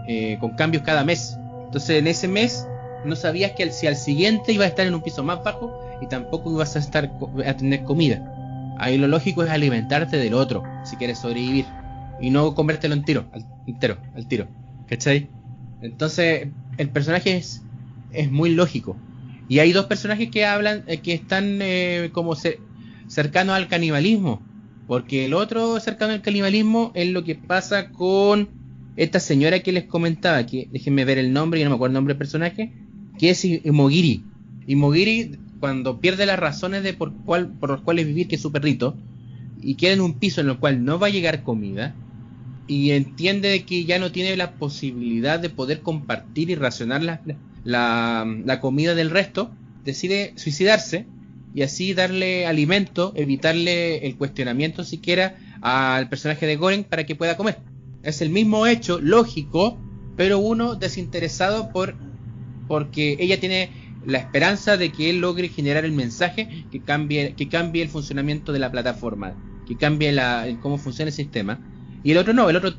[0.08, 1.38] eh, con cambios cada mes.
[1.64, 2.66] Entonces en ese mes
[3.04, 6.06] no sabías que si al siguiente iba a estar en un piso más bajo y
[6.06, 7.12] tampoco ibas a estar
[7.44, 8.74] a tener comida.
[8.78, 11.66] Ahí lo lógico es alimentarte del otro, si quieres sobrevivir.
[12.20, 14.48] Y no comértelo en tiro, al, entero, al tiro.
[14.88, 15.28] ¿Cachai?
[15.80, 16.48] Entonces,
[16.78, 17.62] el personaje es,
[18.12, 18.96] es muy lógico.
[19.48, 22.34] Y hay dos personajes que hablan, eh, que están eh, como
[23.06, 24.42] cercanos al canibalismo.
[24.86, 28.48] Porque el otro cercano al canibalismo es lo que pasa con
[28.96, 31.94] esta señora que les comentaba, que déjenme ver el nombre, y no me acuerdo el
[31.94, 32.72] nombre del personaje,
[33.22, 34.24] que es Imogiri.
[34.66, 38.50] Imogiri cuando pierde las razones de por, cuál, por los cuales vivir, que es su
[38.50, 38.96] perrito,
[39.62, 41.94] y queda en un piso en el cual no va a llegar comida,
[42.66, 47.20] y entiende que ya no tiene la posibilidad de poder compartir y racionar la,
[47.62, 49.52] la, comida del resto,
[49.84, 51.06] decide suicidarse
[51.54, 57.36] y así darle alimento, evitarle el cuestionamiento siquiera al personaje de Goren para que pueda
[57.36, 57.60] comer.
[58.02, 59.78] Es el mismo hecho lógico,
[60.16, 61.94] pero uno desinteresado por
[62.68, 63.70] porque ella tiene
[64.04, 68.52] la esperanza de que él logre generar el mensaje que cambie, que cambie el funcionamiento
[68.52, 69.34] de la plataforma,
[69.66, 71.60] que cambie la, cómo funciona el sistema.
[72.02, 72.72] Y el otro no, el otro,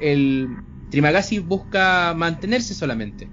[0.00, 0.48] el
[0.90, 3.28] Trimagasi busca mantenerse solamente.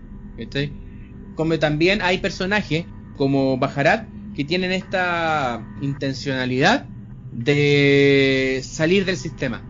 [1.36, 2.86] Como también hay personajes
[3.18, 6.86] como Bajarat que tienen esta intencionalidad
[7.32, 9.62] de salir del sistema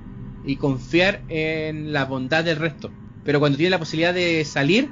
[0.45, 2.91] y confiar en la bondad del resto.
[3.23, 4.89] Pero cuando tiene la posibilidad de salir,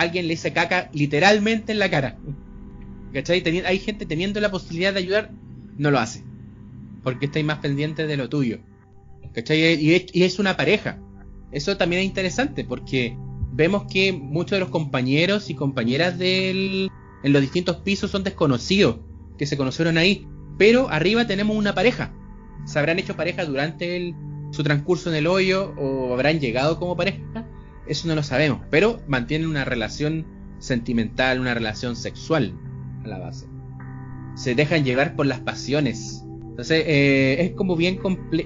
[0.00, 2.18] alguien le dice caca literalmente en la cara.
[3.12, 3.42] ¿Cachai?
[3.64, 5.30] hay gente teniendo la posibilidad de ayudar,
[5.76, 6.24] no lo hace.
[7.02, 8.58] Porque estáis más pendiente de lo tuyo.
[9.34, 9.82] ¿cachai?
[9.82, 10.98] Y es, y es una pareja.
[11.52, 13.16] Eso también es interesante porque
[13.52, 16.90] vemos que muchos de los compañeros y compañeras del,
[17.22, 18.98] en los distintos pisos son desconocidos,
[19.38, 20.26] que se conocieron ahí.
[20.58, 22.12] Pero arriba tenemos una pareja.
[22.66, 24.14] ¿Se habrán hecho pareja durante el,
[24.50, 27.47] su transcurso en el hoyo o habrán llegado como pareja?
[27.88, 30.26] Eso no lo sabemos, pero mantienen una relación
[30.58, 32.54] sentimental, una relación sexual
[33.04, 33.46] a la base.
[34.34, 36.24] Se dejan llevar por las pasiones.
[36.50, 37.98] Entonces, eh, es como bien...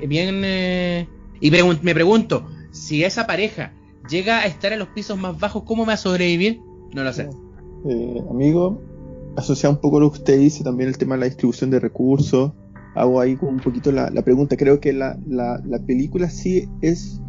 [0.06, 1.08] bien eh,
[1.40, 3.72] y me pregunto, si esa pareja
[4.08, 6.60] llega a estar en los pisos más bajos, ¿cómo va a sobrevivir?
[6.94, 7.28] No lo sé.
[7.88, 8.80] Eh, amigo,
[9.36, 11.80] asociado un poco a lo que usted dice, también el tema de la distribución de
[11.80, 12.52] recursos,
[12.94, 14.56] hago ahí un poquito la, pregunta.
[14.56, 17.20] Creo que la, la, película sí es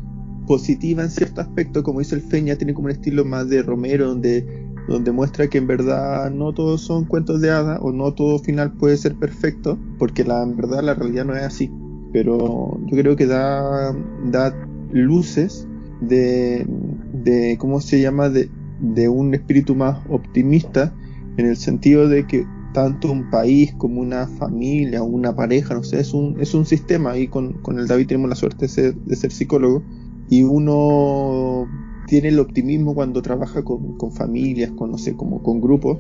[0.46, 4.08] positiva en cierto aspecto, como dice el Feña, tiene como un estilo más de Romero,
[4.08, 4.46] donde,
[4.88, 8.74] donde muestra que en verdad no todos son cuentos de hadas o no todo final
[8.74, 11.72] puede ser perfecto, porque la, en verdad la realidad no es así.
[12.12, 13.96] Pero yo creo que da,
[14.26, 14.56] da
[14.92, 15.68] luces
[16.02, 16.66] de,
[17.14, 18.30] de ¿cómo se llama?
[18.30, 18.50] De,
[18.80, 20.94] de un espíritu más optimista,
[21.38, 26.00] en el sentido de que tanto un país como una familia, una pareja, no sé,
[26.00, 27.18] es un, es un sistema.
[27.18, 29.84] Y con, con el David tenemos la suerte de ser, de ser, psicólogo.
[30.30, 31.68] Y uno
[32.08, 36.00] tiene el optimismo cuando trabaja con, familias, con, como con grupos,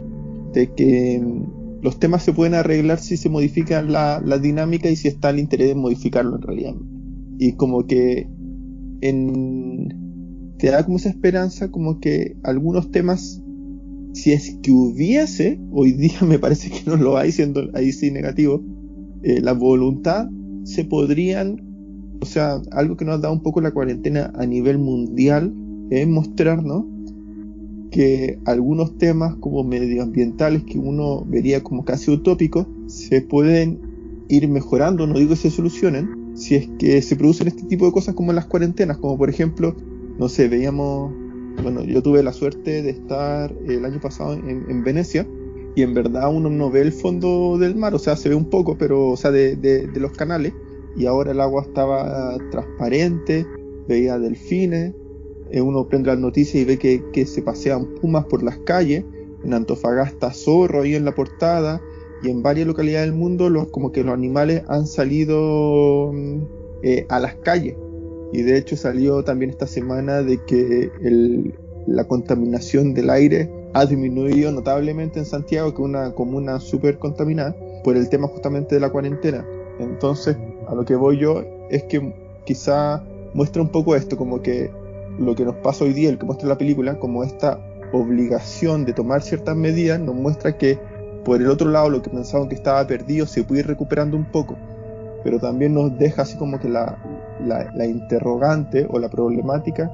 [0.53, 4.95] de que mm, los temas se pueden arreglar si se modifica la, la dinámica y
[4.95, 6.75] si está el interés de modificarlo en realidad.
[7.39, 8.27] Y como que
[9.01, 13.43] en, te da como esa esperanza como que algunos temas
[14.13, 18.11] si es que hubiese, hoy día me parece que no lo hay, siendo ahí sí
[18.11, 18.63] negativo,
[19.23, 20.29] eh, la voluntad
[20.63, 21.72] se podrían,
[22.23, 25.53] o sea, algo que nos ha dado un poco la cuarentena a nivel mundial
[25.89, 26.85] es mostrarnos
[27.91, 33.79] que algunos temas como medioambientales que uno vería como casi utópicos se pueden
[34.29, 37.91] ir mejorando, no digo que se solucionen, si es que se producen este tipo de
[37.91, 39.75] cosas como las cuarentenas, como por ejemplo,
[40.17, 41.13] no sé, veíamos
[41.61, 45.27] bueno, yo tuve la suerte de estar el año pasado en, Venecia
[45.75, 48.49] y en verdad uno no ve el fondo del mar, o sea, se ve un
[48.49, 50.53] poco, pero, o sea, de, los canales
[50.95, 53.45] y ahora el agua estaba transparente,
[53.87, 54.93] veía delfines,
[55.51, 59.03] eh, uno prende las noticias y ve que, se pasean pumas por las calles,
[59.43, 61.81] en Antofagasta zorro ahí en la portada
[62.23, 66.41] y en varias localidades del mundo los, como que los animales han salido mm,
[66.83, 67.75] eh, a las calles
[68.33, 70.89] y de hecho salió también esta semana de que
[71.85, 77.55] la contaminación del aire ha disminuido notablemente en Santiago, que es una comuna súper contaminada,
[77.83, 79.45] por el tema justamente de la cuarentena.
[79.79, 80.35] Entonces,
[80.75, 82.13] lo que voy yo es que
[82.45, 84.71] quizá muestra un poco esto, como que
[85.17, 87.59] lo que nos pasa hoy día, el que muestra la película, como esta
[87.91, 90.79] obligación de tomar ciertas medidas, nos muestra que
[91.23, 94.25] por el otro lado lo que pensaban que estaba perdido se puede ir recuperando un
[94.25, 94.55] poco,
[95.23, 96.97] pero también nos deja así como que la,
[97.45, 99.91] la, interrogante o la problemática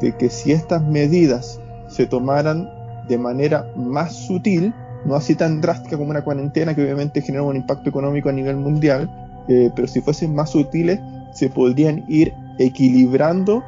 [0.00, 2.70] de que si estas medidas se tomaran
[3.08, 4.72] de manera más sutil,
[5.04, 8.56] no así tan drástica como una cuarentena que obviamente genera un impacto económico a nivel
[8.56, 9.10] mundial,
[9.48, 11.00] eh, pero si fuesen más sutiles
[11.34, 13.62] se podrían ir equilibrando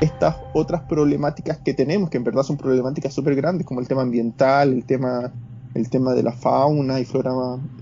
[0.00, 4.02] estas otras problemáticas que tenemos, que en verdad son problemáticas súper grandes, como el tema
[4.02, 5.32] ambiental, el tema,
[5.74, 7.32] el tema de la fauna y flora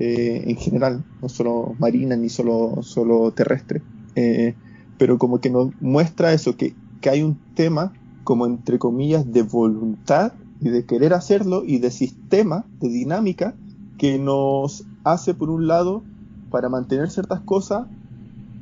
[0.00, 3.82] eh, en general, no solo marina ni solo, solo terrestre.
[4.16, 4.54] Eh,
[4.98, 7.92] pero como que nos muestra eso, que, que hay un tema
[8.24, 13.54] como entre comillas de voluntad y de querer hacerlo y de sistema, de dinámica,
[13.96, 16.02] que nos hace por un lado,
[16.50, 17.86] para mantener ciertas cosas,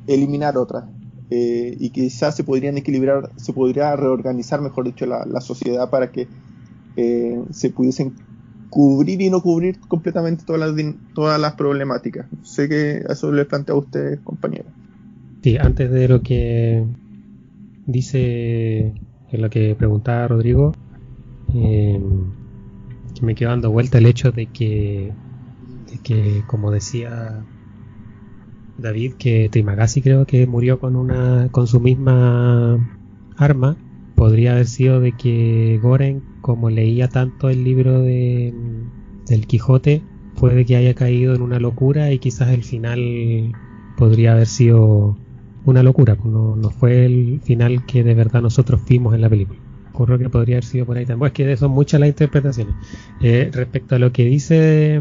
[0.07, 0.85] eliminar otras.
[1.31, 6.29] Eh, y quizás se podrían equilibrar, se podría reorganizar, mejor dicho, la, sociedad para que
[6.97, 8.15] eh, se pudiesen
[8.71, 12.27] cubrir y no cubrir completamente todas las, todas las problemáticas.
[12.43, 14.67] Sé que eso le plantea a usted, compañero.
[15.43, 16.85] Sí, antes de lo que
[17.87, 18.93] dice,
[19.31, 20.73] en lo que preguntaba Rodrigo,
[21.55, 22.01] eh,
[23.15, 25.13] que me quedo dando vuelta el hecho de que,
[25.91, 27.45] de que como decía
[28.79, 32.79] David, que Trimagasi creo que murió con una con su misma
[33.37, 33.77] arma.
[34.15, 38.55] Podría haber sido de que Goren, como leía tanto el libro de,
[39.27, 40.03] del Quijote,
[40.39, 43.53] puede que haya caído en una locura y quizás el final
[43.97, 45.17] podría haber sido
[45.67, 49.59] una locura, pues no, fue el final que de verdad nosotros vimos en la película.
[49.93, 51.19] Ocurrió que podría haber sido por ahí también.
[51.19, 52.75] Pues que son muchas las interpretaciones.
[53.21, 55.01] Eh, respecto a lo que dice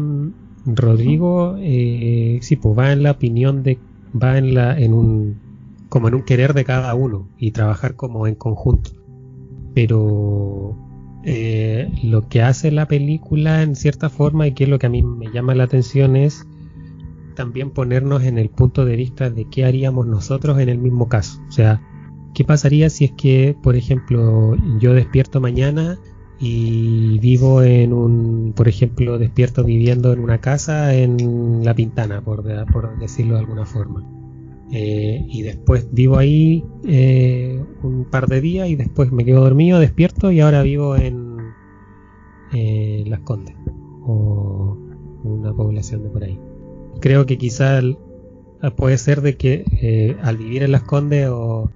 [0.66, 3.78] Rodrigo, eh, sí, pues va en la opinión de,
[4.20, 5.36] va en la, en un,
[5.88, 8.90] como en un querer de cada uno y trabajar como en conjunto.
[9.74, 10.76] Pero
[11.24, 14.90] eh, lo que hace la película en cierta forma y que es lo que a
[14.90, 16.46] mí me llama la atención es
[17.34, 21.40] también ponernos en el punto de vista de qué haríamos nosotros en el mismo caso.
[21.48, 21.80] O sea,
[22.34, 25.98] ¿qué pasaría si es que, por ejemplo, yo despierto mañana
[26.38, 32.42] y vivo en un, por ejemplo, despierto viviendo en una casa en La Pintana, por,
[32.98, 34.04] decirlo de alguna forma.
[34.72, 39.78] Eh, y después vivo ahí eh, un par de días y después me quedo dormido,
[39.78, 41.36] despierto y ahora vivo en
[42.52, 43.54] eh, Las Condes
[44.02, 44.76] o
[45.22, 46.38] una población de por ahí.
[47.00, 47.84] Creo que quizás
[48.76, 51.70] puede ser de que al vivir en Las Condes o,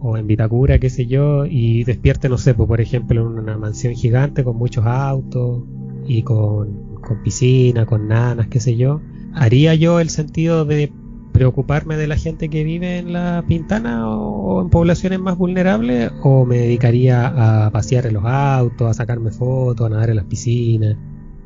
[0.00, 3.58] o en Vitacura, qué sé yo, y despierte, no sé, pues, por ejemplo, en una
[3.58, 5.62] mansión gigante con muchos autos
[6.06, 9.00] y con, con piscina, con nanas, qué sé yo,
[9.34, 10.92] haría yo el sentido de
[11.32, 16.44] preocuparme de la gente que vive en la Pintana o, en poblaciones más vulnerables o
[16.44, 20.96] me dedicaría a pasear en los autos, a sacarme fotos, a nadar en las piscinas,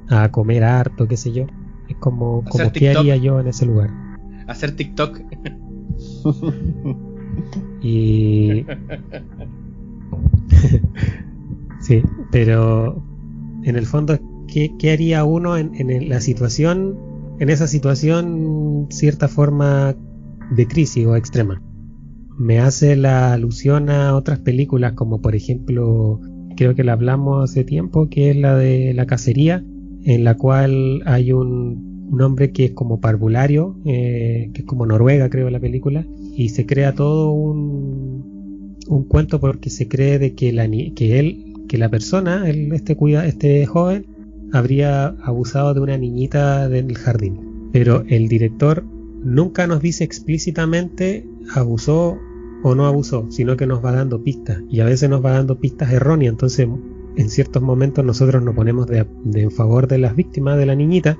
[0.08, 1.46] a comer harto, qué sé yo.
[1.88, 3.90] Es como, como qué haría yo en ese lugar.
[4.46, 5.20] Hacer TikTok.
[7.84, 8.64] y...
[11.80, 12.02] sí,
[12.32, 13.02] pero
[13.62, 16.96] en el fondo, ¿qué, qué haría uno en, en la situación
[17.38, 19.96] en esa situación cierta forma
[20.50, 21.62] de crisis o extrema.
[22.38, 26.20] Me hace la alusión a otras películas como por ejemplo,
[26.56, 29.64] creo que la hablamos hace tiempo, que es la de la cacería,
[30.04, 35.30] en la cual hay un, hombre que es como parvulario, eh, que es como Noruega
[35.30, 36.06] creo la película,
[36.36, 41.54] y se crea todo un, un cuento porque se cree de que, la, que él,
[41.68, 44.06] que la persona, este, cuida, este joven,
[44.52, 47.70] habría abusado de una niñita del jardín.
[47.72, 48.84] Pero el director
[49.24, 52.18] nunca nos dice explícitamente abusó
[52.62, 55.58] o no abusó, sino que nos va dando pistas y a veces nos va dando
[55.58, 56.32] pistas erróneas.
[56.32, 56.68] Entonces,
[57.16, 61.18] en ciertos momentos nosotros nos ponemos de, en favor de las víctimas de la niñita,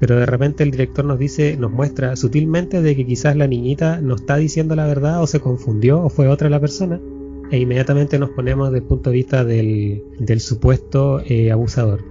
[0.00, 4.00] pero de repente el director nos dice, nos muestra sutilmente de que quizás la niñita
[4.00, 7.00] no está diciendo la verdad o se confundió o fue otra la persona
[7.50, 12.04] e inmediatamente nos ponemos desde el punto de vista del, supuesto eh, abusador.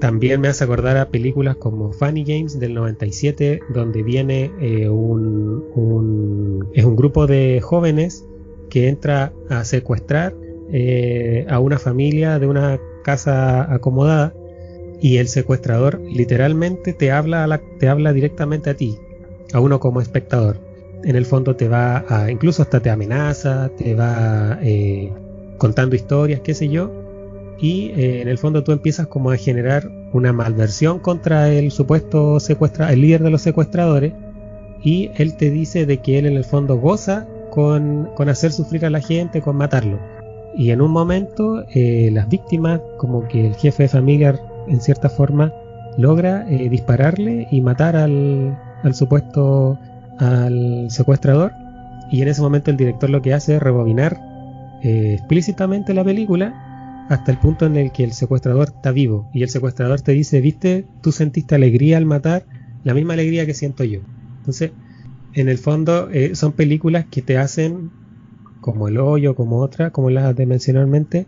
[0.00, 6.68] También me hace acordar a películas como Funny Games del 97, donde viene eh, un,
[6.74, 8.26] es un grupo de jóvenes
[8.70, 10.34] que entra a secuestrar
[10.72, 14.34] eh, a una familia de una casa acomodada
[15.04, 18.96] y el secuestrador literalmente te habla, te habla directamente a ti,
[19.52, 20.56] a uno como espectador.
[21.04, 25.12] En el fondo te va a, incluso hasta te amenaza, te va eh,
[25.58, 26.90] contando historias, qué sé yo,
[27.60, 32.40] y eh, en el fondo tú empiezas como a generar una malversión contra el supuesto
[32.40, 34.14] secuestra el líder de los secuestradores
[34.82, 38.90] y él te dice de que él en el fondo goza con, hacer sufrir a
[38.90, 39.98] la gente, con matarlo.
[40.56, 45.08] Y en un momento eh, las víctimas, como que el jefe de familia en cierta
[45.08, 45.52] forma
[45.96, 48.56] logra eh, dispararle y matar al,
[48.92, 49.78] supuesto
[50.18, 51.52] al secuestrador.
[52.10, 54.20] Y en ese momento el director lo que hace es rebobinar
[54.82, 59.28] explícitamente la película hasta el punto en el que el secuestrador está vivo.
[59.32, 62.46] Y el secuestrador te dice, viste, tú sentiste alegría al matar,
[62.82, 64.00] la misma alegría que siento yo.
[64.38, 64.72] Entonces,
[65.34, 67.90] en el fondo eh, son películas que te hacen,
[68.60, 71.26] como El Hoyo, como otra, como las de mencionalmente,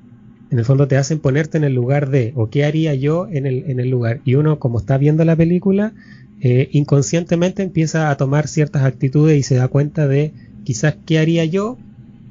[0.50, 3.46] en el fondo te hacen ponerte en el lugar de, o qué haría yo en
[3.46, 4.20] el, en el lugar.
[4.24, 5.92] Y uno, como está viendo la película,
[6.40, 10.32] eh, inconscientemente empieza a tomar ciertas actitudes y se da cuenta de
[10.64, 11.78] quizás qué haría yo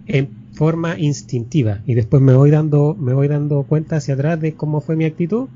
[0.05, 4.53] en forma instintiva y después me voy dando me voy dando cuenta hacia atrás de
[4.53, 5.49] cómo fue mi actitud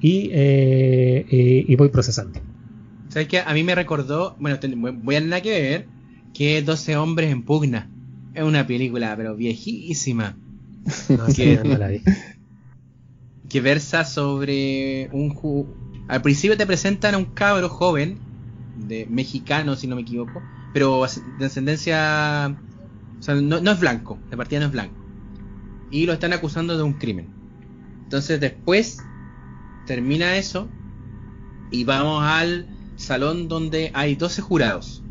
[0.00, 2.40] y, eh, eh, y voy procesando.
[3.08, 3.38] ¿Sabes qué?
[3.38, 4.58] A mí me recordó, bueno,
[5.02, 5.86] voy a nada que ver,
[6.34, 7.88] que 12 hombres en pugna.
[8.34, 10.36] Es una película, pero viejísima.
[11.34, 12.00] que,
[13.48, 15.34] que versa sobre un...
[16.08, 18.18] Al principio te presentan a un cabro joven,
[18.76, 20.42] de mexicano si no me equivoco,
[20.72, 21.04] pero
[21.38, 22.56] de ascendencia
[23.22, 24.96] o sea, no, es blanco, de partida no es blanco.
[25.92, 27.28] Y lo están acusando de un crimen.
[28.02, 28.98] Entonces después
[29.86, 30.68] termina eso
[31.70, 35.04] y vamos al salón donde hay 12 jurados.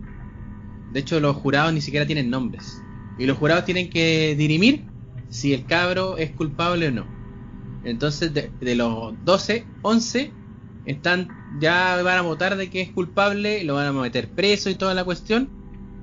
[0.92, 2.82] De hecho, los jurados ni siquiera tienen nombres.
[3.18, 4.84] Y los jurados tienen que dirimir
[5.32, 7.08] si el cabro es culpable o no.
[7.84, 10.32] Entonces, de, los 12, 11
[10.86, 11.28] están
[11.60, 14.94] ya van a votar de que es culpable, lo van a meter preso y toda
[14.94, 15.50] la cuestión.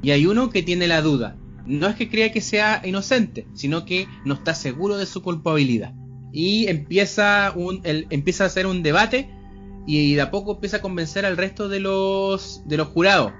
[0.02, 1.36] Y hay uno que tiene la duda
[1.68, 5.92] no es que crea que sea inocente, sino que no está seguro de su culpabilidad.
[6.32, 9.30] Y empieza, un, empieza a hacer un debate
[9.86, 13.32] y de a poco empieza a convencer al resto de los, de los jurados.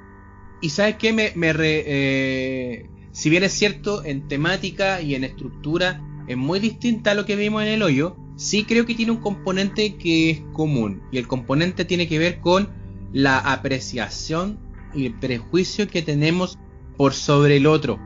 [0.61, 2.87] Y sabes qué, me, eh,
[3.19, 7.35] si bien es cierto, en temática y en estructura es muy distinta a lo que
[7.35, 11.03] vimos en el hoyo, sí creo que tiene un componente que es común.
[11.11, 12.69] Y el componente tiene que ver con
[13.13, 14.61] la apreciación
[14.95, 16.61] y el prejuicio que tenemos
[16.97, 17.99] por sobre el otro.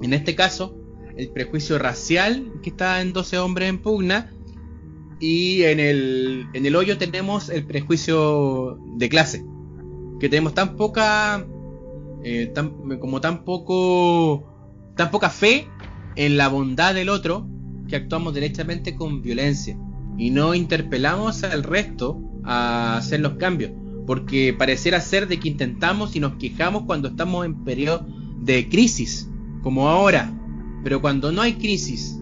[0.00, 0.74] En este caso,
[1.14, 4.32] el prejuicio racial que está en 12 hombres en pugna
[5.20, 9.44] y en el, en el hoyo tenemos el prejuicio de clase,
[10.18, 11.46] que tenemos tan poca,
[12.24, 12.52] eh,
[13.00, 14.44] como tan poco,
[14.96, 15.68] tan poca fe
[16.16, 17.46] en la bondad del otro
[17.88, 19.76] que actuamos directamente con violencia
[20.16, 23.72] y no interpelamos al resto a hacer los cambios,
[24.06, 28.06] porque pareciera ser de que intentamos y nos quejamos cuando estamos en periodo
[28.40, 29.28] de crisis,
[29.62, 30.32] como ahora,
[30.82, 32.20] pero cuando no hay crisis,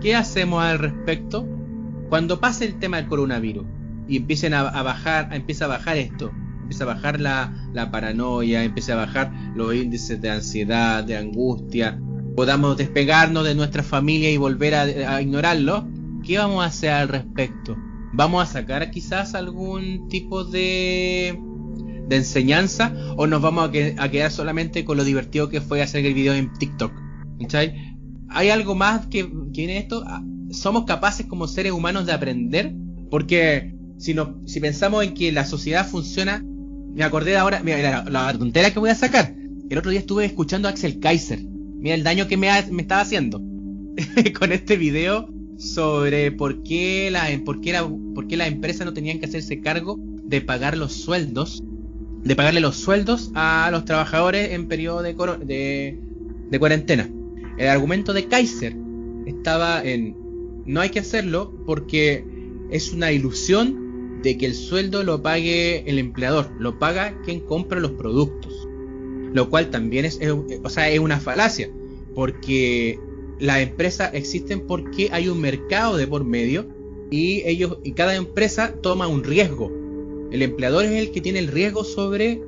[0.00, 1.46] ¿qué hacemos al respecto?
[2.08, 3.64] Cuando pase el tema del coronavirus
[4.08, 6.32] y empiecen a, bajar, empieza a bajar esto,
[6.70, 11.98] empieza a bajar la, la paranoia, empieza a bajar los índices de ansiedad, de angustia,
[12.36, 15.88] podamos despegarnos de nuestra familia y volver a, ignorarlo,
[16.24, 17.76] ¿qué vamos a hacer al respecto?
[18.12, 21.36] ¿Vamos a sacar quizás algún tipo de,
[22.08, 26.14] de enseñanza o nos vamos a, quedar solamente con lo divertido que fue hacer el
[26.14, 26.92] video en TikTok?
[28.28, 30.04] ¿Hay algo más que, en esto?
[30.06, 30.22] Ah,
[30.52, 32.72] ¿Somos capaces como seres humanos de aprender?
[33.10, 36.42] Porque si, no, si pensamos en que la sociedad funciona,
[37.00, 39.34] me acordé ahora, mira, la, la tontera que voy a sacar.
[39.70, 43.00] El otro día estuve escuchando a Axel Kaiser Mira el daño que me, me estaba
[43.00, 43.40] haciendo
[44.38, 48.92] con este video sobre por qué, la, por, qué la, por qué las empresas no
[48.92, 51.62] tenían que hacerse cargo de pagar los sueldos,
[52.22, 55.98] de pagarle los sueldos a los trabajadores en periodo de,
[56.50, 57.08] de cuarentena.
[57.56, 58.76] El argumento de Kaiser
[59.24, 60.18] estaba en
[60.66, 62.26] no hay que hacerlo porque
[62.70, 63.89] es una ilusión
[64.22, 68.60] de que el sueldo lo pague el empleador, lo paga quien compra los productos
[69.32, 70.18] lo cual también es,
[70.62, 71.70] o sea, es una falacia,
[72.14, 72.98] porque
[73.38, 76.66] las empresas existen porque hay un mercado de por medio
[77.10, 79.72] y ellos y cada empresa toma un riesgo.
[80.30, 82.42] El empleador es el que tiene el riesgo sobre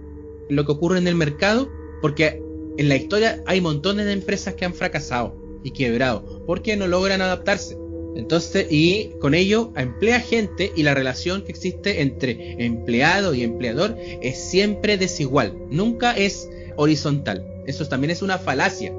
[0.48, 1.70] lo que ocurre en el mercado,
[2.00, 2.42] porque
[2.76, 7.22] en la historia hay montones de empresas que han fracasado y quebrado porque no logran
[7.22, 7.76] adaptarse.
[8.14, 13.96] Entonces, y con ello emplea gente y la relación que existe entre empleado y empleador
[14.20, 17.44] es siempre desigual, nunca es horizontal.
[17.66, 18.92] Eso también es una falacia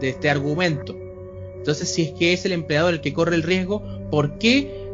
[0.00, 0.96] de este argumento.
[1.56, 4.88] Entonces, si es que es el empleador el que corre el riesgo, ¿por qué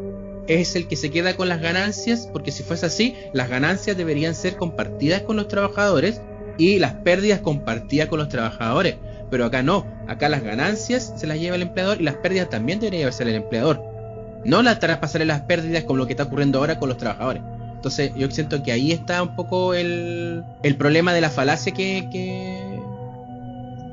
[0.46, 2.28] es el que se queda con las ganancias?
[2.32, 6.20] Porque si fuese así, las ganancias deberían ser compartidas con los trabajadores
[6.58, 8.96] y las pérdidas compartidas con los trabajadores.
[9.30, 12.80] Pero acá no, acá las ganancias se las lleva el empleador y las pérdidas también
[12.80, 13.82] debería llevarse el empleador.
[14.44, 17.42] No la traspasarle las pérdidas como lo que está ocurriendo ahora con los trabajadores.
[17.74, 22.08] Entonces yo siento que ahí está un poco el, el problema de la falacia que,
[22.10, 22.78] que,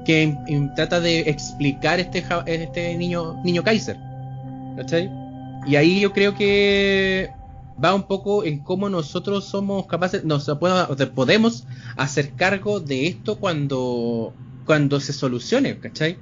[0.05, 0.37] que
[0.75, 3.97] trata de explicar este, este niño, niño Kaiser.
[4.77, 5.09] ¿Cachai?
[5.67, 7.31] Y ahí yo creo que
[7.83, 10.49] va un poco en cómo nosotros somos capaces, nos
[11.15, 11.65] podemos
[11.97, 14.33] hacer cargo de esto cuando,
[14.71, 16.15] cuando se solucione, ¿cachai?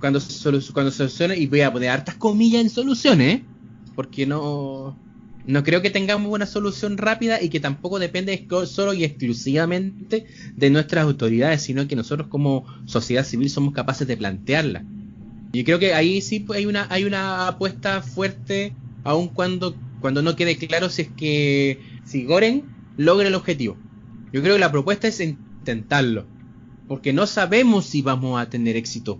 [0.00, 3.44] Cuando se, cuando se solucione, y voy a poner hartas comillas en soluciones, ¿eh?
[3.94, 4.98] porque no,
[5.44, 10.24] no creo que tengamos una solución rápida y que tampoco depende solo y exclusivamente
[10.56, 14.82] de nuestras autoridades, sino que nosotros como sociedad civil somos capaces de plantearla.
[15.52, 20.22] Y creo que ahí sí pues, hay una hay una apuesta fuerte, aun cuando cuando
[20.22, 22.64] no quede claro si es que si Goren
[22.96, 23.76] logra el objetivo.
[24.32, 26.24] Yo creo que la propuesta es intentarlo,
[26.88, 29.18] porque no sabemos si vamos a tener éxito.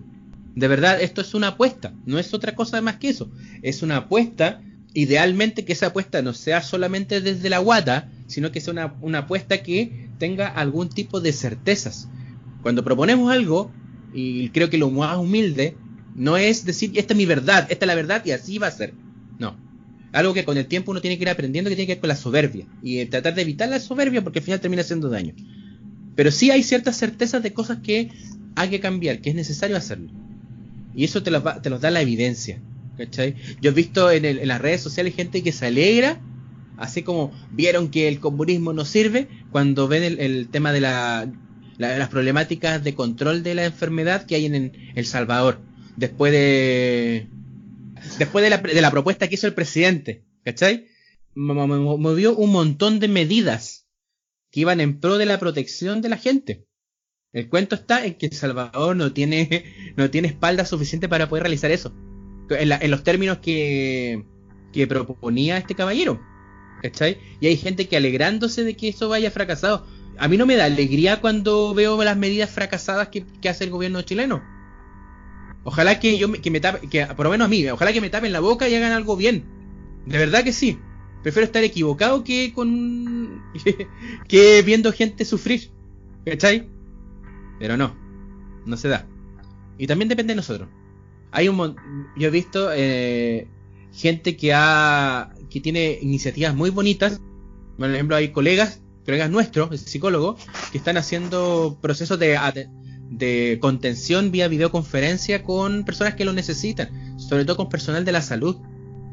[0.54, 3.30] De verdad, esto es una apuesta, no es otra cosa más que eso.
[3.62, 4.60] Es una apuesta
[4.94, 9.62] idealmente que esa apuesta no sea solamente desde la guata, sino que sea una, apuesta
[9.62, 12.08] que tenga algún tipo de certezas.
[12.62, 13.72] Cuando proponemos algo,
[14.14, 15.76] y creo que lo más humilde,
[16.14, 18.70] no es decir, esta es mi verdad, esta es la verdad y así va a
[18.70, 18.94] ser.
[19.38, 19.56] No.
[20.12, 22.08] Algo que con el tiempo uno tiene que ir aprendiendo que tiene que ver con
[22.08, 22.66] la soberbia.
[22.80, 25.34] Y tratar de evitar la soberbia porque al final termina haciendo daño.
[26.14, 28.10] Pero sí hay ciertas certezas de cosas que
[28.54, 30.10] hay que cambiar, que es necesario hacerlo.
[30.94, 32.60] Y eso te los, da la evidencia.
[33.60, 36.20] Yo he visto en, las redes sociales gente que se alegra,
[36.76, 41.32] así como vieron que el comunismo no sirve, cuando ven el, tema de la,
[41.78, 45.60] las problemáticas de control de la enfermedad que hay en, El Salvador,
[45.96, 47.26] después de
[48.18, 50.86] después de la, de la propuesta que hizo el presidente, ¿cachai?
[51.34, 53.83] Movió un montón de medidas
[54.54, 56.64] que iban en pro de la protección de la gente.
[57.32, 59.64] El cuento está en que El Salvador no tiene,
[59.96, 61.92] no tiene espalda suficiente para poder realizar eso
[62.50, 64.24] en, los términos que,
[64.72, 66.20] que proponía este caballero.
[66.82, 67.18] ¿Cachai?
[67.40, 69.88] Y hay gente que alegrándose de que eso vaya fracasado.
[70.18, 74.02] A mí no me da alegría cuando veo las medidas fracasadas que, hace el gobierno
[74.02, 74.40] chileno.
[75.64, 78.10] Ojalá que yo que me tape, que por lo menos a mí, ojalá que me
[78.10, 79.44] tapen la boca y hagan algo bien.
[80.06, 80.78] De verdad que sí.
[81.24, 83.42] Prefiero estar equivocado que con
[84.28, 85.70] que viendo gente sufrir,
[86.24, 86.68] ¿cachai?
[87.58, 87.96] Pero no,
[88.66, 89.08] no se da.
[89.78, 90.68] Y también depende de nosotros.
[91.32, 91.76] Hay un
[92.16, 93.48] yo he visto eh,
[93.90, 97.20] gente que ha que tiene iniciativas muy bonitas.
[97.78, 102.38] Por ejemplo, hay colegas, colegas nuestros, psicólogos, que están haciendo procesos de
[103.10, 108.20] de contención vía videoconferencia con personas que lo necesitan, sobre todo con personal de la
[108.20, 108.56] salud,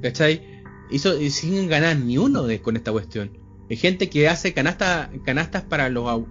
[0.02, 0.61] ¿cachai?
[0.92, 3.32] Hizo, sin ganar ni uno con esta cuestión.
[3.70, 6.24] Hay gente que hace canasta, canastas para los,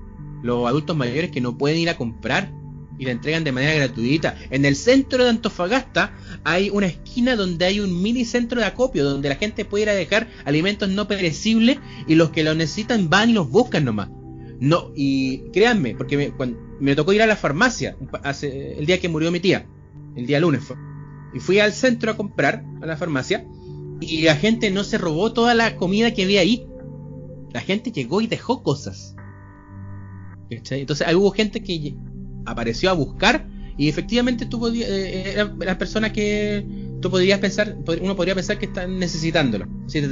[0.43, 2.53] los adultos mayores que no pueden ir a comprar
[2.99, 4.37] y la entregan de manera gratuita.
[4.51, 6.12] En el centro de Antofagasta
[6.45, 9.89] hay una esquina donde hay un mini centro de acopio donde la gente puede ir
[9.89, 14.11] a dejar alimentos no perecibles y los que lo necesitan van y los buscan nomás.
[14.61, 16.32] No, y créanme, porque me,
[16.78, 19.66] me tocó ir a la farmacia hace, el día que murió mi tía,
[20.15, 20.77] el día lunes fue.
[21.32, 23.47] Y fui al centro a comprar, a la farmacia,
[24.01, 26.66] y la gente no se robó toda la comida que había ahí.
[27.52, 29.14] La gente llegó y dejó cosas.
[30.51, 30.81] ¿Cachai?
[30.81, 31.94] Entonces hubo gente que
[32.44, 33.47] apareció a buscar
[33.77, 36.66] y efectivamente tú podías, eh, eran las personas que
[37.01, 39.66] tú podrías pensar, uno podría pensar que están necesitándolo.
[39.86, 40.02] Sí,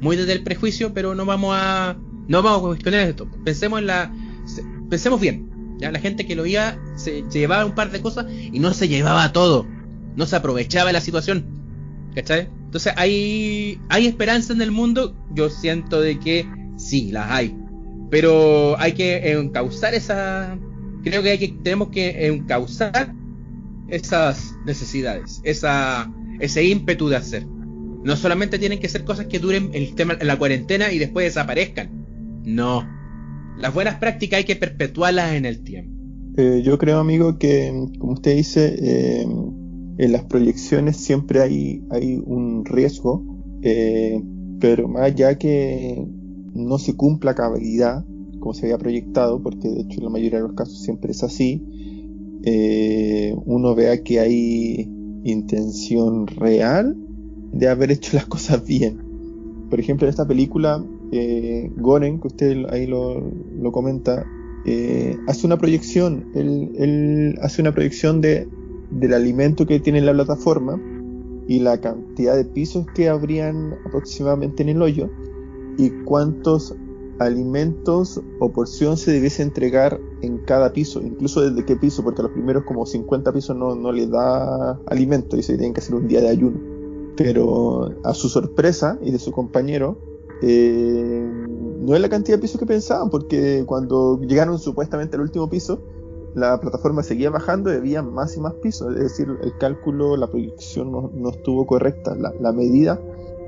[0.00, 1.96] muy desde el prejuicio, pero no vamos a
[2.28, 3.28] no vamos a cuestionar esto.
[3.44, 4.14] Pensemos en la
[4.44, 5.76] se- pensemos bien.
[5.78, 5.90] ¿ya?
[5.90, 8.88] La gente que lo iba se, se llevaba un par de cosas y no se
[8.88, 9.66] llevaba todo.
[10.16, 11.44] No se aprovechaba la situación.
[12.14, 12.48] ¿Cachai?
[12.68, 15.16] Entonces hay, hay esperanza en el mundo.
[15.32, 16.46] Yo siento de que
[16.76, 17.56] sí, las hay.
[18.10, 20.58] Pero hay que encauzar esa.
[21.02, 23.14] Creo que, hay que tenemos que encauzar
[23.88, 27.46] esas necesidades, esa, ese ímpetu de hacer.
[27.46, 31.88] No solamente tienen que ser cosas que duren el tema, la cuarentena y después desaparezcan.
[32.44, 32.86] No.
[33.58, 35.96] Las buenas prácticas hay que perpetuarlas en el tiempo.
[36.36, 39.26] Eh, yo creo, amigo, que como usted dice, eh,
[39.98, 43.24] en las proyecciones siempre hay, hay un riesgo,
[43.62, 44.22] eh,
[44.60, 46.06] pero más allá que
[46.54, 48.04] no se cumpla cabalidad,
[48.38, 51.24] como se había proyectado, porque de hecho en la mayoría de los casos siempre es
[51.24, 51.64] así,
[52.44, 54.88] eh, uno vea que hay
[55.24, 56.96] intención real
[57.52, 58.98] de haber hecho las cosas bien.
[59.68, 63.20] Por ejemplo, en esta película, eh, Goren, que usted ahí lo,
[63.60, 64.24] lo comenta,
[64.64, 68.46] eh, hace una proyección, él, él hace una proyección de,
[68.90, 70.80] del alimento que tiene la plataforma
[71.46, 75.08] y la cantidad de pisos que habrían aproximadamente en el hoyo
[75.78, 76.74] y cuántos
[77.18, 82.24] alimentos o porción se debiese entregar en cada piso, incluso desde qué piso, porque a
[82.24, 85.94] los primeros como 50 pisos no, no les da alimento y se tienen que hacer
[85.94, 86.58] un día de ayuno.
[87.16, 89.98] Pero a su sorpresa y de su compañero,
[90.42, 91.26] eh,
[91.80, 95.80] no es la cantidad de pisos que pensaban, porque cuando llegaron supuestamente al último piso,
[96.34, 100.26] la plataforma seguía bajando y había más y más pisos, es decir, el cálculo, la
[100.26, 103.00] proyección no, no estuvo correcta, la, medida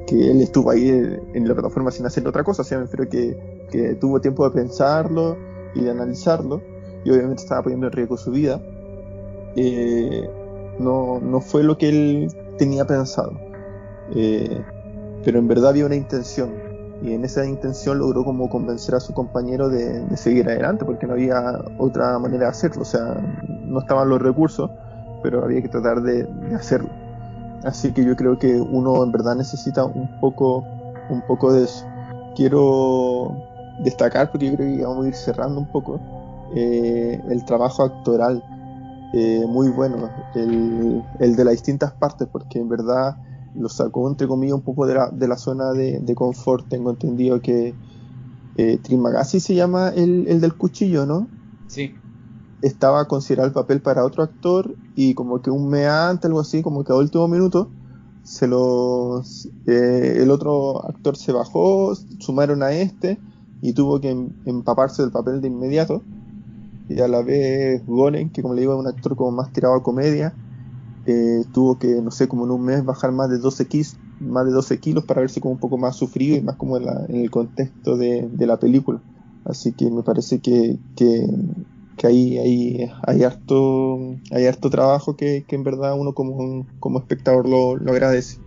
[0.07, 3.09] que él estuvo ahí en la plataforma sin hacer otra cosa, o sea, me refiero
[3.09, 5.37] que, que tuvo tiempo de pensarlo
[5.75, 6.63] y de analizarlo,
[7.05, 8.61] y obviamente estaba poniendo en riesgo su vida,
[9.57, 10.29] eh,
[10.79, 12.29] no, no fue lo que él
[12.59, 13.33] tenía pensado,
[14.15, 14.63] eh,
[15.25, 16.70] pero en verdad había una intención,
[17.03, 21.15] y en esa intención logró como convencer a su compañero de, seguir adelante porque no
[21.15, 23.17] había otra manera de hacerlo, o sea,
[23.47, 24.71] no estaban los recursos,
[25.23, 26.91] pero había que tratar de, de hacerlo.
[27.65, 30.65] Así que yo creo que uno en verdad necesita un poco,
[31.11, 31.87] un poco de eso.
[32.35, 33.37] Quiero
[33.83, 36.01] destacar, porque yo creo que vamos a ir cerrando un poco,
[36.55, 38.43] eh, el trabajo actoral,
[39.13, 43.17] eh, muy bueno, el, el de las distintas partes, porque en verdad
[43.55, 46.69] lo sacó entre comillas un poco de la, de la zona de, de confort.
[46.69, 47.75] Tengo entendido que
[48.57, 51.29] eh, Trimagasi se llama el, el, del cuchillo, ¿no?
[51.67, 51.95] Sí.
[52.63, 56.63] Estaba considerado el papel para otro actor y como que un mes antes, algo así,
[56.63, 57.71] como que a último minuto,
[58.23, 63.19] se los, eh, el otro actor se bajó, sumaron a este
[63.63, 64.11] y tuvo que
[64.45, 66.03] empaparse del papel de inmediato.
[66.89, 69.75] Y a la vez Gonen, que como le digo es un actor como más tirado
[69.75, 70.35] a comedia,
[71.07, 74.45] eh, tuvo que, no sé, como en un mes bajar más de 12 kilos, más
[74.45, 77.07] de 12 kilos para verse como un poco más sufrido y más como en, la,
[77.09, 79.01] en el contexto de, la película.
[79.45, 81.27] Así que me parece que, que,
[81.97, 83.99] que ahí hay, hay, harto,
[84.31, 88.39] hay harto trabajo que, que en verdad uno como, como espectador lo, lo agradece.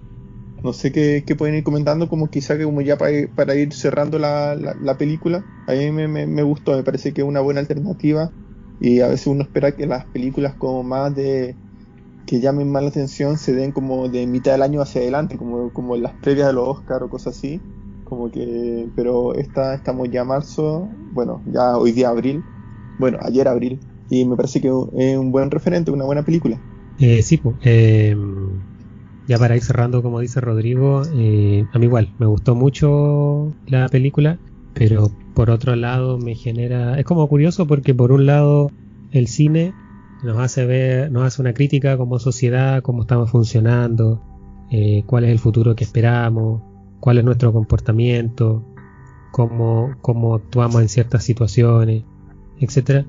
[0.64, 4.18] No sé qué, pueden ir comentando, como quizá que como ya para, para ir cerrando
[4.18, 5.44] la, la, la, película.
[5.68, 8.32] A mí me, me, me gustó, me parece que es una buena alternativa
[8.80, 11.56] y a veces uno espera que las películas como más de
[12.26, 15.72] que llamen más la atención se den como de mitad del año hacia adelante, como,
[15.74, 17.60] como en las previas de los Oscar o cosas así.
[18.06, 22.44] Como que, pero esta, estamos ya marzo, bueno, ya hoy día abril,
[23.00, 23.80] bueno, ayer abril,
[24.10, 26.60] y me parece que es un buen referente, una buena película.
[27.00, 27.56] Eh, sí, pues,
[29.28, 33.88] ya para ir cerrando, como dice Rodrigo, eh, a mí igual, me gustó mucho la
[33.90, 34.38] película,
[34.74, 37.00] pero por otro lado me genera...
[37.00, 38.70] Es como curioso porque por un lado
[39.12, 39.74] el cine
[40.24, 44.22] nos hace ver, nos hace una crítica como sociedad, cómo estamos funcionando,
[44.72, 46.62] eh, cuál es el futuro que esperamos,
[47.00, 48.66] cuál es nuestro comportamiento,
[49.32, 52.04] cómo, cómo actuamos en ciertas situaciones,
[52.60, 53.06] etcétera.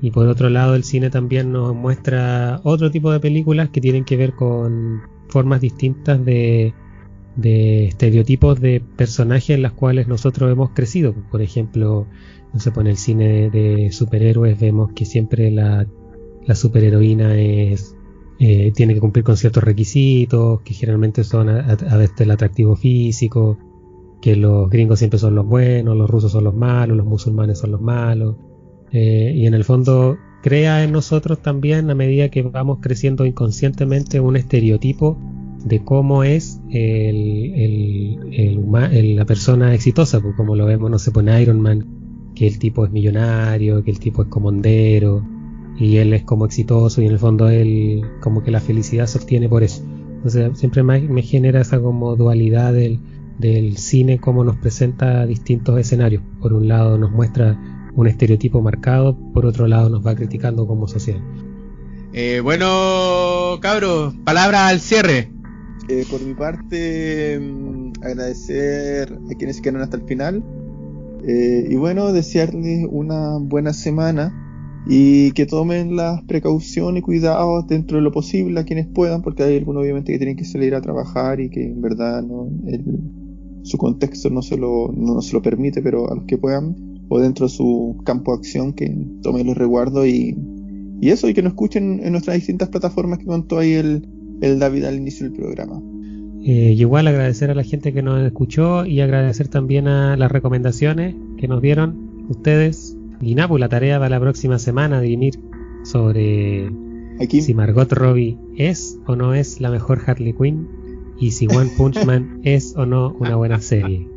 [0.00, 4.04] Y por otro lado, el cine también nos muestra otro tipo de películas que tienen
[4.04, 6.74] que ver con formas distintas de,
[7.36, 11.14] de estereotipos de personajes en las cuales nosotros hemos crecido.
[11.30, 12.06] Por ejemplo,
[12.52, 15.86] no sé, en el cine de superhéroes vemos que siempre la,
[16.46, 17.96] la superheroína es
[18.38, 23.58] eh, tiene que cumplir con ciertos requisitos, que generalmente son a, a, el atractivo físico,
[24.20, 27.70] que los gringos siempre son los buenos, los rusos son los malos, los musulmanes son
[27.70, 28.36] los malos.
[28.90, 34.20] Eh, y en el fondo crea en nosotros también, a medida que vamos creciendo inconscientemente,
[34.20, 35.16] un estereotipo
[35.64, 37.54] de cómo es el,
[38.32, 42.58] el, la persona exitosa, pues como lo vemos, no se pone Iron Man, que el
[42.58, 45.24] tipo es millonario, que el tipo es comondero,
[45.76, 49.18] y él es como exitoso, y en el fondo él como que la felicidad se
[49.18, 49.82] obtiene por eso.
[50.16, 52.98] Entonces siempre me, genera esa como dualidad del,
[53.38, 56.22] del cine, cómo nos presenta distintos escenarios.
[56.40, 57.58] Por un lado nos muestra
[57.94, 61.20] un estereotipo marcado, por otro lado nos va criticando como sociedad.
[62.12, 65.30] Eh, bueno, cabros, palabra al cierre.
[65.88, 70.42] Eh, por mi parte, mm, agradecer a quienes quedaron hasta el final.
[71.26, 74.43] Eh, y bueno, desearles una buena semana
[74.86, 79.42] y que tomen las precauciones y cuidados dentro de lo posible a quienes puedan, porque
[79.42, 82.48] hay algunos obviamente que tienen que salir a trabajar y que en verdad no,
[83.62, 86.76] su contexto no se, lo, no se lo permite, pero a los que puedan,
[87.08, 90.36] o dentro de su campo de acción, que tomen los resguardos y,
[91.00, 94.06] y eso, y que nos escuchen en nuestras distintas plataformas que contó ahí el,
[94.42, 95.82] el David al inicio del programa.
[96.46, 101.14] Eh, igual agradecer a la gente que nos escuchó y agradecer también a las recomendaciones
[101.38, 102.98] que nos dieron ustedes.
[103.26, 105.40] Y nada, pues la tarea para la próxima semana de dirimir
[105.82, 106.70] sobre
[107.28, 110.68] si Margot Robbie es o no es la mejor Harley Quinn
[111.18, 114.08] y si One Punch Man es o no una buena serie.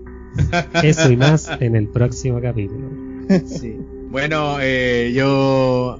[0.83, 2.89] Eso y más en el próximo capítulo.
[3.45, 3.75] Sí.
[4.09, 5.99] Bueno, eh, yo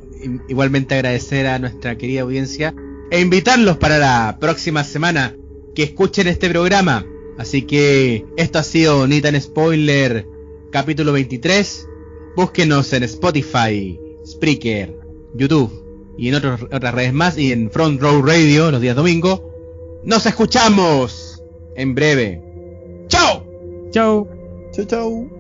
[0.50, 2.74] igualmente agradecer a nuestra querida audiencia
[3.12, 5.36] e invitarlos para la próxima semana
[5.76, 7.06] que escuchen este programa.
[7.38, 10.26] Así que esto ha sido Nitan Spoiler
[10.72, 11.88] capítulo 23.
[12.38, 14.96] Búsquenos en Spotify, Spreaker,
[15.34, 19.52] YouTube y en otras redes más y en Front Row Radio los días domingo.
[20.04, 21.42] Nos escuchamos
[21.76, 22.40] en breve.
[23.08, 23.44] ¡Chao!
[23.90, 24.28] ¡Chao!
[24.72, 25.37] ¡Chao, chao!